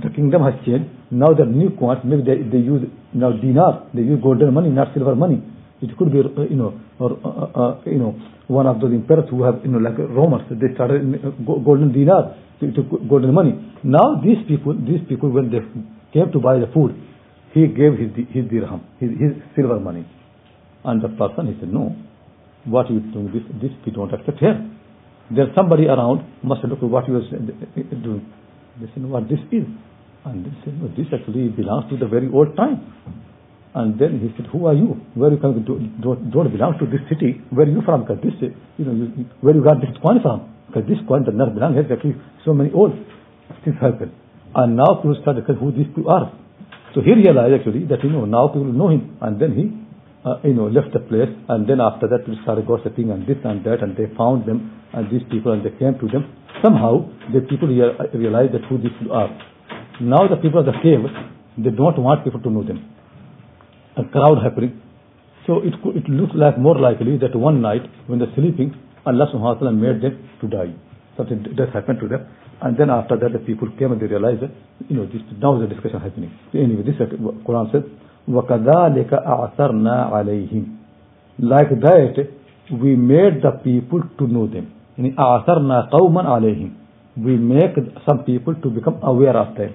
the 0.02 0.10
kingdom 0.10 0.42
has 0.44 0.54
changed. 0.64 0.88
Now 1.10 1.32
the 1.32 1.44
new 1.44 1.70
coins, 1.76 2.00
maybe 2.04 2.22
they, 2.22 2.42
they 2.42 2.62
use 2.62 2.82
now 3.14 3.32
dinar, 3.32 3.88
they 3.94 4.02
use 4.02 4.20
golden 4.22 4.52
money, 4.52 4.68
not 4.68 4.92
silver 4.94 5.14
money. 5.14 5.42
It 5.80 5.96
could 5.96 6.12
be, 6.12 6.20
uh, 6.20 6.42
you 6.48 6.56
know, 6.56 6.78
or 6.98 7.16
uh, 7.24 7.60
uh, 7.60 7.80
you 7.86 7.98
know, 7.98 8.16
one 8.48 8.66
of 8.66 8.80
those 8.80 8.92
emperors 8.92 9.28
who 9.30 9.42
have, 9.44 9.60
you 9.64 9.70
know, 9.70 9.78
like 9.78 9.98
Romans, 9.98 10.44
they 10.50 10.72
started 10.74 11.02
uh, 11.24 11.30
golden 11.64 11.92
dinar, 11.92 12.36
to 12.60 12.82
golden 13.08 13.32
money. 13.34 13.52
Now 13.84 14.20
these 14.22 14.40
people, 14.48 14.74
these 14.74 15.00
people, 15.08 15.30
when 15.30 15.50
they 15.50 15.60
came 16.12 16.32
to 16.32 16.38
buy 16.40 16.58
the 16.58 16.68
food, 16.72 16.96
he 17.52 17.66
gave 17.68 17.96
his 17.96 18.12
his 18.32 18.44
dirham, 18.50 18.84
his, 19.00 19.10
his 19.16 19.32
silver 19.54 19.80
money, 19.80 20.04
and 20.84 21.02
the 21.02 21.08
person 21.08 21.52
he 21.52 21.60
said, 21.60 21.72
no, 21.72 21.96
what 22.64 22.90
you 22.90 23.00
doing? 23.00 23.32
This 23.32 23.44
this 23.60 23.72
we 23.84 23.92
don't 23.92 24.12
accept 24.12 24.38
here. 24.38 24.75
There's 25.30 25.50
somebody 25.54 25.86
around 25.86 26.22
must 26.42 26.62
look 26.64 26.78
at 26.78 26.88
what 26.88 27.08
you 27.08 27.16
are 27.16 27.22
doing. 27.22 28.26
They 28.80 28.86
said, 28.94 29.04
what 29.04 29.28
this 29.28 29.40
is? 29.50 29.64
And 30.24 30.44
they 30.44 30.54
said, 30.64 30.74
no, 30.78 30.88
this 30.94 31.06
actually 31.10 31.48
belongs 31.48 31.90
to 31.90 31.96
the 31.96 32.06
very 32.06 32.28
old 32.30 32.56
time. 32.56 32.82
And 33.74 33.98
then 34.00 34.20
he 34.20 34.32
said, 34.36 34.50
who 34.50 34.66
are 34.66 34.74
you? 34.74 34.96
Where 35.14 35.30
you 35.30 35.38
come? 35.38 35.52
Don't, 35.64 36.30
don't 36.30 36.50
belong 36.50 36.78
to 36.80 36.86
this 36.86 37.04
city. 37.08 37.42
Where 37.50 37.66
are 37.66 37.70
you 37.70 37.82
from? 37.84 38.02
Because 38.02 38.22
this, 38.22 38.32
you 38.78 38.84
know, 38.84 38.92
you, 38.92 39.26
where 39.40 39.54
you 39.54 39.62
got 39.62 39.80
this 39.80 39.92
coin 40.00 40.22
from? 40.22 40.48
Because 40.66 40.88
this 40.88 40.98
coin 41.06 41.24
does 41.24 41.34
not 41.36 41.54
belong 41.54 41.74
here. 41.74 41.84
Actually, 41.84 42.16
so 42.44 42.54
many 42.54 42.72
old 42.72 42.96
things 43.64 43.76
happen. 43.80 44.12
And 44.54 44.76
now 44.76 44.98
people 45.02 45.16
start 45.20 45.36
to 45.36 45.54
who 45.54 45.72
these 45.72 45.86
people 45.92 46.08
are. 46.08 46.32
So 46.94 47.04
he 47.04 47.12
realized 47.12 47.52
actually 47.60 47.84
that, 47.92 48.00
you 48.02 48.10
know, 48.10 48.24
now 48.24 48.48
people 48.48 48.72
know 48.72 48.88
him. 48.88 49.18
And 49.20 49.36
then 49.36 49.52
he, 49.52 49.68
uh, 50.26 50.42
you 50.42 50.54
know, 50.54 50.66
left 50.66 50.90
the 50.92 51.00
place. 51.00 51.30
And 51.48 51.70
then 51.70 51.80
after 51.80 52.10
that, 52.10 52.26
people 52.26 52.42
started 52.42 52.66
gossiping 52.66 53.14
and 53.14 53.22
this 53.26 53.38
and 53.44 53.62
that. 53.62 53.86
And 53.86 53.96
they 53.96 54.10
found 54.18 54.44
them 54.44 54.74
and 54.92 55.06
these 55.06 55.22
people 55.30 55.54
and 55.54 55.62
they 55.62 55.70
came 55.78 55.94
to 56.02 56.08
them 56.10 56.26
Somehow, 56.62 57.04
the 57.32 57.40
people 57.40 57.68
here 57.68 57.92
realize 58.14 58.48
that 58.52 58.64
who 58.68 58.78
these 58.78 58.92
people 58.98 59.14
are. 59.14 59.28
Now 60.00 60.26
the 60.28 60.36
people 60.36 60.60
of 60.60 60.66
the 60.66 60.76
cave, 60.82 61.04
they 61.58 61.70
don't 61.70 61.98
want 62.00 62.24
people 62.24 62.40
to 62.40 62.50
know 62.50 62.62
them. 62.64 62.80
A 63.96 64.04
crowd 64.04 64.40
happening. 64.42 64.80
So 65.46 65.60
it, 65.60 65.74
it 65.94 66.08
looks 66.08 66.32
like 66.34 66.58
more 66.58 66.78
likely 66.78 67.18
that 67.18 67.36
one 67.36 67.60
night 67.60 67.82
when 68.06 68.18
they're 68.18 68.32
sleeping, 68.34 68.74
Allah 69.04 69.28
subhanahu 69.32 69.60
wa 69.60 69.70
ta'ala 69.70 69.72
made 69.72 70.00
them 70.02 70.28
to 70.40 70.48
die. 70.48 70.72
Something 71.16 71.44
does 71.54 71.68
happen 71.72 71.98
to 72.00 72.08
them. 72.08 72.26
And 72.62 72.76
then 72.76 72.88
after 72.90 73.16
that 73.16 73.32
the 73.32 73.38
people 73.38 73.68
came 73.78 73.92
and 73.92 74.00
they 74.00 74.06
realized 74.06 74.40
that, 74.40 74.50
you 74.88 74.96
know, 74.96 75.06
this, 75.06 75.20
now 75.38 75.60
the 75.60 75.66
discussion 75.68 76.00
happening. 76.00 76.32
So 76.52 76.58
anyway, 76.58 76.82
this 76.82 76.96
Quran 76.96 77.70
says, 77.70 77.84
وَكَذَلِكَ 78.27 79.11
أَعْثَرْنَا 79.13 79.95
عَلَيْهِمْ 80.13 80.63
Like 81.39 81.69
that, 81.81 82.15
we 82.71 82.95
made 82.95 83.41
the 83.41 83.51
people 83.63 84.01
to 84.17 84.27
know 84.27 84.47
them. 84.47 84.67
يعني 84.97 85.15
أعثرنا 85.19 85.89
قوما 85.91 86.21
عليهم 86.21 86.71
we 87.17 87.35
make 87.37 87.75
some 88.07 88.23
people 88.23 88.53
to 88.55 88.69
become 88.69 88.97
aware 89.03 89.35
of 89.35 89.55
them 89.55 89.73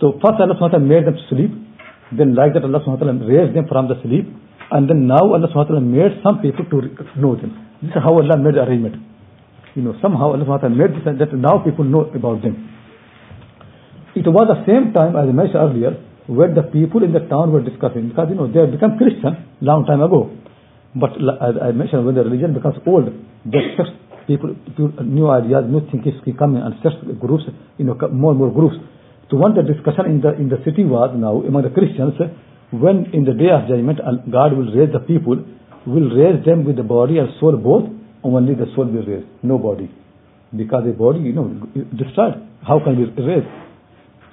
so 0.00 0.12
first 0.22 0.40
Allah 0.40 0.54
SWT 0.54 0.80
made 0.82 1.04
them 1.06 1.18
sleep 1.28 1.50
then 2.12 2.34
like 2.34 2.54
that 2.54 2.64
Allah 2.64 2.80
SWT 2.80 3.28
raised 3.28 3.54
them 3.54 3.66
from 3.68 3.88
the 3.88 3.94
sleep 4.02 4.26
And 4.70 4.88
then 4.88 5.06
now 5.10 5.18
Allah 5.18 5.50
subhanahu 5.50 5.56
wa 5.56 5.64
ta'ala 5.64 5.80
made 5.82 6.22
some 6.22 6.38
people 6.38 6.64
to 6.70 6.78
know 7.18 7.34
them. 7.34 7.58
This 7.82 7.90
is 7.90 7.96
how 7.98 8.14
Allah 8.14 8.38
made 8.38 8.54
the 8.54 8.62
arrangement. 8.62 9.02
You 9.74 9.82
know, 9.82 9.94
somehow 10.00 10.30
Allah 10.30 10.46
subhanahu 10.46 10.62
wa 10.62 10.70
ta'ala 10.70 10.78
made 10.78 10.94
this 10.94 11.02
that 11.18 11.34
now 11.34 11.58
people 11.58 11.82
know 11.82 12.06
about 12.06 12.42
them. 12.42 12.70
It 14.14 14.26
was 14.30 14.46
the 14.46 14.62
same 14.70 14.94
time 14.94 15.18
as 15.18 15.26
I 15.26 15.32
mentioned 15.34 15.58
earlier 15.58 15.98
where 16.27 16.53
the 16.53 16.63
people 16.73 17.03
in 17.03 17.13
the 17.13 17.23
town 17.29 17.51
were 17.51 17.61
discussing 17.61 18.09
because 18.09 18.27
you 18.29 18.35
know 18.35 18.51
they 18.51 18.59
have 18.59 18.71
become 18.71 18.97
Christian 18.97 19.45
long 19.61 19.85
time 19.85 20.01
ago. 20.01 20.31
But 20.95 21.19
as 21.19 21.55
I 21.61 21.71
mentioned, 21.71 22.05
when 22.05 22.15
the 22.15 22.23
religion 22.23 22.53
becomes 22.53 22.79
old, 22.87 23.11
the 23.45 23.61
sex 23.75 23.89
people, 24.27 24.55
people 24.65 25.03
new 25.03 25.29
ideas, 25.29 25.65
new 25.67 25.83
thinkings 25.91 26.17
keep 26.23 26.39
coming, 26.39 26.63
and 26.63 26.73
sex 26.81 26.95
groups, 27.19 27.43
you 27.77 27.85
know, 27.85 27.95
more 28.09 28.31
and 28.31 28.39
more 28.39 28.51
groups. 28.51 28.75
So 29.29 29.37
one 29.37 29.53
the 29.53 29.63
discussion 29.63 30.05
in 30.05 30.21
the 30.21 30.33
in 30.37 30.49
the 30.49 30.61
city 30.65 30.85
was 30.85 31.13
now 31.17 31.41
among 31.41 31.63
the 31.63 31.73
Christians 31.73 32.13
when 32.71 33.13
in 33.13 33.25
the 33.25 33.33
day 33.33 33.49
of 33.53 33.67
judgment 33.67 33.99
God 34.31 34.57
will 34.57 34.73
raise 34.73 34.91
the 34.91 34.99
people, 34.99 35.37
will 35.85 36.09
raise 36.09 36.43
them 36.45 36.65
with 36.65 36.75
the 36.75 36.83
body 36.83 37.17
and 37.17 37.29
soul 37.39 37.57
both, 37.57 37.89
only 38.23 38.55
the 38.55 38.65
soul 38.75 38.85
will 38.85 39.05
raise, 39.05 39.25
no 39.43 39.57
body. 39.57 39.89
Because 40.55 40.83
the 40.85 40.91
body, 40.91 41.19
you 41.19 41.33
know, 41.33 41.49
destroyed. 41.95 42.41
How 42.65 42.79
can 42.79 42.97
we 42.97 43.05
raise? 43.21 43.45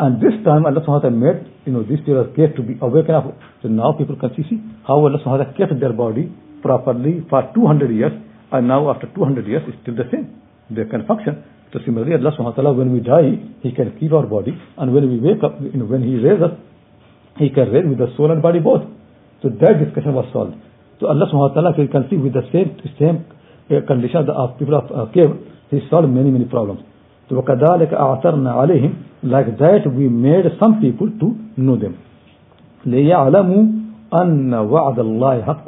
And 0.03 0.19
this 0.19 0.35
time 0.43 0.67
Allah 0.67 0.83
subhanahu 0.83 0.99
wa 0.99 1.07
ta'ala 1.07 1.15
made, 1.15 1.47
you 1.63 1.71
know, 1.71 1.87
these 1.87 2.03
people 2.03 2.27
are 2.27 2.35
to 2.35 2.63
be 2.67 2.75
awakened 2.83 3.15
up. 3.15 3.39
So 3.63 3.69
now 3.71 3.95
people 3.95 4.19
can 4.19 4.35
see, 4.35 4.43
see 4.51 4.59
how 4.83 4.99
Allah 4.99 5.23
subhanahu 5.23 5.39
wa 5.39 5.55
ta'ala 5.55 5.55
kept 5.55 5.79
their 5.79 5.93
body 5.95 6.27
properly 6.61 7.23
for 7.31 7.47
200 7.55 7.87
years 7.95 8.11
and 8.51 8.67
now 8.67 8.91
after 8.91 9.07
200 9.15 9.47
years 9.47 9.63
it's 9.71 9.79
still 9.87 9.95
the 9.95 10.11
same. 10.11 10.43
They 10.75 10.91
can 10.91 11.07
function. 11.07 11.47
So 11.71 11.79
similarly 11.87 12.19
Allah 12.19 12.35
subhanahu 12.35 12.51
wa 12.51 12.59
ta'ala 12.59 12.73
when 12.75 12.91
we 12.91 12.99
die, 12.99 13.47
He 13.63 13.71
can 13.71 13.95
keep 14.03 14.11
our 14.11 14.27
body 14.27 14.51
and 14.51 14.91
when 14.91 15.07
we 15.07 15.23
wake 15.23 15.47
up, 15.47 15.63
you 15.63 15.79
know, 15.79 15.87
when 15.87 16.03
He 16.03 16.19
raises 16.19 16.51
us, 16.51 16.55
He 17.39 17.55
can 17.55 17.71
raise 17.71 17.87
with 17.87 18.03
the 18.03 18.11
soul 18.19 18.35
and 18.35 18.43
body 18.43 18.59
both. 18.59 18.83
So 19.39 19.55
that 19.55 19.79
discussion 19.87 20.19
was 20.19 20.27
solved. 20.35 20.59
So 20.99 21.15
Allah 21.15 21.31
subhanahu 21.31 21.55
wa 21.55 21.71
ta'ala 21.71 21.79
can 21.79 22.11
see 22.11 22.19
with 22.19 22.35
the 22.35 22.43
same, 22.51 22.75
same 22.99 23.23
uh, 23.71 23.87
condition 23.87 24.27
of 24.27 24.59
people 24.59 24.83
of 24.83 24.91
uh, 24.91 25.07
cave, 25.15 25.31
He 25.71 25.79
solved 25.87 26.11
many, 26.11 26.35
many 26.35 26.51
problems. 26.51 26.83
وَكَذَلِكَ 27.33 27.93
أَعْتَرْنَا 27.95 28.51
عَلَيْهِمْ 28.53 28.93
Like 29.25 29.57
that 29.59 29.87
we 29.93 30.09
made 30.09 30.45
some 30.61 30.81
people 30.81 31.09
to 31.21 31.37
know 31.57 31.77
them. 31.77 31.99
لِيَعْلَمُوا 32.87 33.63
أَنَّ 34.13 34.53
وَعْدَ 34.53 34.99
اللَّهِ 34.99 35.45
حَقٌّ 35.45 35.67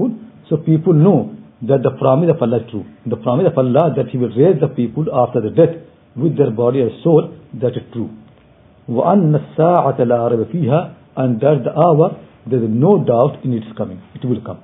so 0.48 0.59
people 0.59 0.92
know 0.92 1.35
that 1.62 1.83
the 1.83 1.90
promise 1.98 2.31
of 2.31 2.42
Allah 2.42 2.59
is 2.59 2.70
true. 2.70 2.85
The 3.07 3.16
promise 3.16 3.46
of 3.50 3.57
Allah 3.57 3.94
that 3.96 4.09
He 4.11 4.18
will 4.18 4.29
raise 4.37 4.61
the 4.61 4.68
people 4.68 5.07
after 5.12 5.40
the 5.40 5.50
death 5.50 5.74
with 6.16 6.37
their 6.37 6.50
body 6.50 6.81
and 6.81 6.90
soul, 7.03 7.33
that 7.55 7.72
is 7.77 7.83
true. 7.92 8.11
وَأَنَّ 8.88 9.33
السَّاعَةَ 9.33 9.98
لَا 10.00 10.29
رَيْبَ 10.29 10.53
فِيهَا 10.53 10.94
And 11.16 11.40
that 11.40 11.64
the 11.64 11.72
hour, 11.72 12.20
there 12.46 12.62
is 12.62 12.68
no 12.68 13.03
doubt 13.03 13.42
in 13.44 13.55
its 13.55 13.66
coming. 13.79 14.03
It 14.14 14.24
will 14.27 14.42
come. 14.44 14.61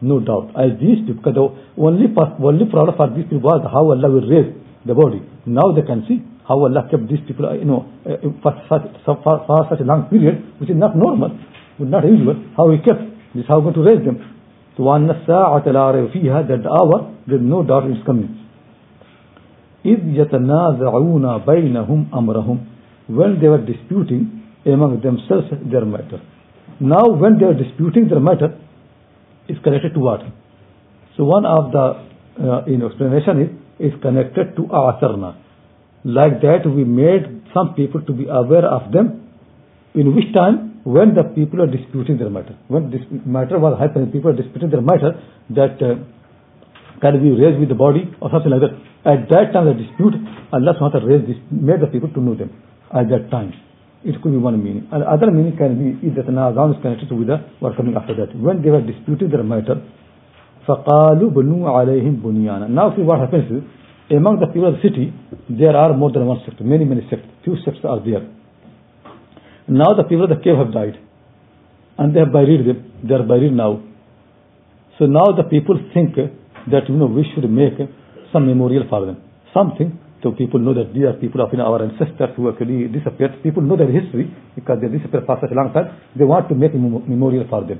No 0.00 0.20
doubt. 0.20 0.50
As 0.56 0.78
these 0.80 1.04
people, 1.06 1.20
because 1.20 1.34
the 1.34 1.82
only, 1.82 2.06
only 2.42 2.64
problem 2.64 2.96
for 2.96 3.08
these 3.10 3.24
people 3.24 3.40
was 3.40 3.60
how 3.70 3.90
Allah 3.90 4.08
will 4.10 4.26
raise 4.26 4.54
the 4.85 4.93
body. 4.93 5.21
Now 5.45 5.71
they 5.73 5.81
can 5.81 6.05
see 6.07 6.23
how 6.47 6.59
Allah 6.63 6.87
kept 6.89 7.07
these 7.09 7.19
people, 7.27 7.51
you 7.55 7.65
know, 7.65 7.85
uh, 8.05 8.23
for 8.41 8.55
such, 8.69 8.87
for, 9.05 9.19
for 9.23 9.67
such 9.69 9.81
a 9.81 9.83
long 9.83 10.07
period, 10.09 10.59
which 10.59 10.69
is 10.69 10.77
not 10.77 10.95
normal, 10.95 11.37
not 11.79 12.03
usual, 12.05 12.35
how 12.55 12.71
He 12.71 12.77
kept. 12.79 13.03
This 13.35 13.43
is 13.43 13.47
how 13.47 13.59
going 13.59 13.75
to 13.75 13.83
raise 13.83 14.03
them. 14.05 14.37
وأن 14.79 15.09
الساعة 15.09 15.65
لا 15.67 15.91
ريب 15.91 16.07
فيها 16.07 16.47
that 16.47 16.65
hour 16.65 17.13
there 17.27 17.37
is 17.37 17.41
no 17.41 17.63
doubt 17.63 17.89
is 17.89 17.97
coming 18.05 18.29
إذ 19.85 19.99
يتنازعون 20.07 21.37
بينهم 21.37 22.05
أمرهم 22.13 22.57
when 23.09 23.39
they 23.39 23.47
were 23.47 23.65
disputing 23.65 24.43
among 24.65 25.01
themselves 25.01 25.47
their 25.71 25.85
matter 25.85 26.21
now 26.79 27.05
when 27.09 27.39
they 27.39 27.45
are 27.45 27.53
disputing 27.53 28.07
their 28.07 28.19
matter 28.19 28.55
is 29.47 29.57
connected 29.63 29.93
to 29.93 29.99
what 29.99 30.21
so 31.15 31.23
one 31.23 31.45
of 31.45 31.71
the 31.71 31.85
uh, 32.43 32.63
in 32.67 32.83
explanation 32.83 33.41
is 33.41 33.49
is 33.88 33.94
connected 34.02 34.54
to 34.56 34.62
asarna 34.82 35.32
like 36.04 36.40
that 36.42 36.66
we 36.66 36.84
made 36.84 37.24
some 37.54 37.74
people 37.74 38.02
to 38.02 38.12
be 38.12 38.26
aware 38.26 38.66
of 38.66 38.90
them 38.92 39.22
in 39.94 40.14
which 40.14 40.32
time 40.34 40.80
when 40.84 41.14
the 41.14 41.22
people 41.34 41.62
are 41.62 41.70
disputing 41.70 42.18
their 42.18 42.30
matter, 42.30 42.58
when 42.68 42.90
this 42.90 43.02
matter 43.24 43.58
was 43.58 43.78
happening, 43.78 44.10
people 44.10 44.30
are 44.30 44.36
disputing 44.36 44.70
their 44.70 44.80
matter, 44.80 45.14
that 45.50 45.78
uh, 45.78 45.94
can 47.00 47.22
be 47.22 47.30
raised 47.30 47.60
with 47.60 47.68
the 47.68 47.78
body 47.78 48.10
or 48.20 48.30
something 48.30 48.50
like 48.50 48.62
that. 48.66 48.74
At 49.06 49.30
that 49.30 49.52
time, 49.52 49.66
the 49.66 49.78
dispute, 49.78 50.14
Allah 50.52 50.74
SWT 50.74 51.06
raised 51.06 51.30
this, 51.30 51.38
made 51.50 51.80
the 51.80 51.86
people 51.86 52.10
to 52.10 52.20
know 52.20 52.34
them 52.34 52.50
at 52.90 53.08
that 53.10 53.30
time. 53.30 53.54
It 54.02 54.20
could 54.22 54.32
be 54.32 54.38
one 54.38 54.58
meaning. 54.58 54.88
And 54.90 55.04
other 55.04 55.30
meaning 55.30 55.56
can 55.56 55.78
be 55.78 56.10
that 56.10 56.26
Nazam 56.26 56.74
is 56.74 56.82
connected 56.82 57.12
with 57.12 57.28
the 57.28 57.38
what 57.60 57.76
coming 57.76 57.94
after 57.94 58.14
that. 58.18 58.34
When 58.34 58.62
they 58.62 58.70
were 58.70 58.82
disputing 58.82 59.30
their 59.30 59.44
matter, 59.46 59.78
فَقَالُوا 60.67 61.29
بُنُوا 61.31 61.63
عَلَيْهِمْ 61.69 62.21
بُنْيَانًا 62.21 62.69
Now 62.69 62.95
see 62.95 63.01
what 63.01 63.19
happens 63.19 63.49
is, 63.51 63.63
among 64.11 64.39
the 64.39 64.47
people 64.47 64.67
of 64.67 64.75
the 64.75 64.81
city, 64.81 65.13
there 65.49 65.75
are 65.75 65.93
more 65.93 66.11
than 66.11 66.25
one 66.25 66.39
sect, 66.45 66.59
many, 66.61 66.85
many 66.85 67.07
sects. 67.09 67.27
Few 67.43 67.55
sects 67.63 67.79
are 67.83 67.99
there. 68.03 68.27
Now 69.67 69.93
the 69.93 70.03
people 70.03 70.25
of 70.25 70.29
the 70.29 70.43
cave 70.43 70.57
have 70.57 70.73
died. 70.73 70.99
And 71.97 72.15
they 72.15 72.19
have 72.19 72.31
buried 72.31 72.65
them. 72.67 72.91
They 73.03 73.15
are 73.15 73.23
buried 73.23 73.53
now. 73.53 73.81
So 74.99 75.05
now 75.05 75.25
the 75.35 75.43
people 75.43 75.79
think 75.93 76.15
that, 76.15 76.89
you 76.89 76.95
know, 76.95 77.07
we 77.07 77.25
should 77.33 77.49
make 77.49 77.73
some 78.31 78.45
memorial 78.45 78.83
for 78.89 79.05
them. 79.05 79.17
Something 79.53 79.99
so 80.23 80.31
people 80.31 80.59
know 80.59 80.73
that 80.73 80.93
these 80.93 81.05
are 81.05 81.13
people 81.13 81.41
of 81.41 81.51
you 81.51 81.59
know, 81.59 81.65
our 81.65 81.83
ancestors 81.83 82.33
who 82.35 82.49
actually 82.49 82.87
disappeared. 82.87 83.37
People 83.43 83.61
know 83.61 83.77
their 83.77 83.91
history 83.91 84.33
because 84.55 84.79
they 84.81 84.87
disappeared 84.89 85.25
for 85.25 85.37
such 85.39 85.51
a 85.51 85.53
long 85.53 85.71
time. 85.73 85.93
They 86.17 86.25
want 86.25 86.49
to 86.49 86.55
make 86.55 86.73
a 86.73 86.77
memorial 86.77 87.45
for 87.49 87.63
them. 87.63 87.79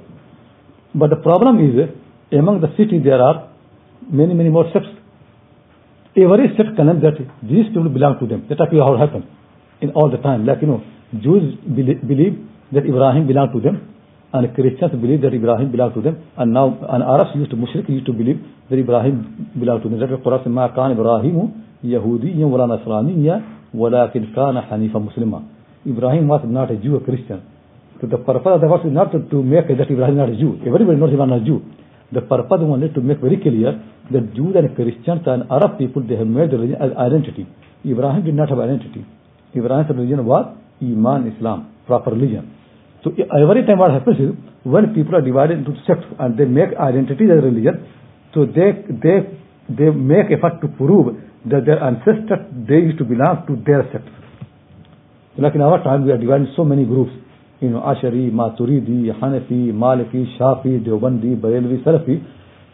But 0.94 1.10
the 1.10 1.18
problem 1.18 1.58
is, 1.66 1.90
among 2.39 2.61
the 2.61 2.69
city 2.77 2.99
there 2.99 3.21
are 3.21 3.49
many, 4.11 4.35
many 4.35 4.49
more 4.49 4.65
sects. 4.73 4.89
Every 6.17 6.49
sect 6.57 6.77
claims 6.77 7.03
that 7.03 7.17
these 7.43 7.67
people 7.69 7.89
belong 7.89 8.19
to 8.21 8.27
them. 8.27 8.47
That's 8.49 8.61
how 8.61 8.95
it 8.95 8.99
happened 8.99 9.25
in 9.81 9.91
all 9.91 10.11
the 10.11 10.19
time. 10.19 10.47
Like, 10.47 10.61
you 10.61 10.69
know, 10.69 10.83
Jews 11.21 11.57
believe 11.65 12.37
that 12.73 12.85
Ibrahim 12.85 13.27
belonged 13.27 13.53
to 13.53 13.61
them, 13.61 13.89
and 14.33 14.55
Christians 14.55 14.93
believe 15.01 15.21
that 15.23 15.33
Ibrahim 15.33 15.71
belonged 15.71 15.95
to 15.95 16.01
them, 16.01 16.17
and 16.37 16.53
now 16.53 16.79
and 16.89 17.03
Arabs 17.03 17.33
used 17.35 17.51
to 17.51 17.57
mushrik 17.57 17.89
used 17.89 18.07
to 18.07 18.13
believe 18.13 18.41
that 18.71 18.79
Ibrahim 18.79 19.53
belonged 19.59 19.83
to 19.85 19.89
them. 19.89 20.01
That 20.01 20.11
the 20.11 20.17
Quran 20.17 20.45
says, 20.45 20.53
"Ma 20.53 20.69
kan 20.69 20.93
Ibrahim 20.93 21.65
Yahudiyyan 21.85 22.49
wala 22.49 22.67
Nasraniyyan, 22.77 23.73
walakin 23.75 24.35
kana 24.35 24.63
Hanifa 24.71 25.01
Muslima." 25.01 25.43
Ibrahim 25.87 26.29
was 26.29 26.43
not 26.47 26.71
a 26.71 26.77
Jew, 26.77 26.97
a 26.97 27.01
Christian. 27.01 27.43
So 28.01 28.07
the 28.07 28.19
purpose 28.19 28.53
of 28.57 28.61
the 28.61 28.69
verse 28.69 28.85
is 28.85 28.93
not 28.93 29.13
to, 29.13 29.21
to 29.21 29.43
make 29.43 29.69
that 29.69 29.91
Ibrahim 29.91 30.17
not 30.17 30.29
a 30.29 30.37
Jew. 30.37 30.61
Everybody 30.67 30.99
knows 30.99 31.11
he 31.11 31.17
was 31.17 31.29
not 31.29 31.43
a 31.43 31.45
Jew. 31.45 31.61
The 32.13 32.21
purpose 32.21 32.61
wanted 32.61 32.95
to 32.95 33.01
make 33.01 33.21
very 33.21 33.39
clear 33.39 33.73
that 34.11 34.35
Jews 34.35 34.55
and 34.57 34.75
Christians 34.77 35.23
and 35.27 35.45
Arab 35.51 35.79
people 35.79 36.03
they 36.03 36.17
have 36.17 36.27
made 36.27 36.53
religion 36.53 36.77
as 36.81 36.93
identity. 36.97 37.47
Ibrahim 37.85 38.25
did 38.25 38.35
not 38.35 38.51
have 38.51 38.59
identity. 38.59 39.05
Ibrahim's 39.57 39.89
religion 39.89 40.25
was 40.25 40.55
Iman, 40.83 41.33
Islam, 41.35 41.73
proper 41.87 42.11
religion. 42.11 42.53
So 43.03 43.11
every 43.11 43.65
time 43.67 43.79
what 43.79 43.91
happens 43.91 44.19
is 44.21 44.31
when 44.63 44.95
people 44.95 45.17
are 45.17 45.23
divided 45.23 45.59
into 45.59 45.73
sects 45.87 46.07
and 46.19 46.39
they 46.39 46.45
make 46.45 46.77
identity 46.79 47.25
as 47.25 47.43
religion, 47.43 47.89
so 48.35 48.47
they 48.47 48.71
they 49.03 49.17
they 49.69 49.91
make 49.91 50.31
effort 50.31 50.61
to 50.61 50.69
prove 50.69 51.17
that 51.47 51.67
their 51.67 51.83
ancestors 51.83 52.45
they 52.69 52.81
used 52.87 52.99
to 52.99 53.05
belong 53.05 53.45
to 53.49 53.57
their 53.67 53.83
sect. 53.91 54.07
Like 55.39 55.55
in 55.55 55.63
our 55.63 55.83
time 55.83 56.05
we 56.05 56.13
are 56.13 56.19
divided 56.19 56.49
in 56.49 56.55
so 56.55 56.65
many 56.65 56.85
groups, 56.85 57.11
you 57.63 57.71
know, 57.71 57.81
Ashari, 57.81 58.31
Maturidi, 58.31 59.09
Hanafi, 59.19 59.73
Maliki, 59.73 60.37
Shafi, 60.37 60.85
Deobandi, 60.85 61.41
Barelvi, 61.41 61.83
Salafi. 61.85 62.23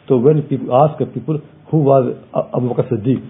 So 0.08 0.16
when 0.16 0.42
people 0.42 0.74
ask 0.74 0.98
people 1.12 1.40
who 1.70 1.78
was 1.78 2.16
Abu 2.34 2.72
Bakr 2.72 2.88
Siddiq, 2.90 3.20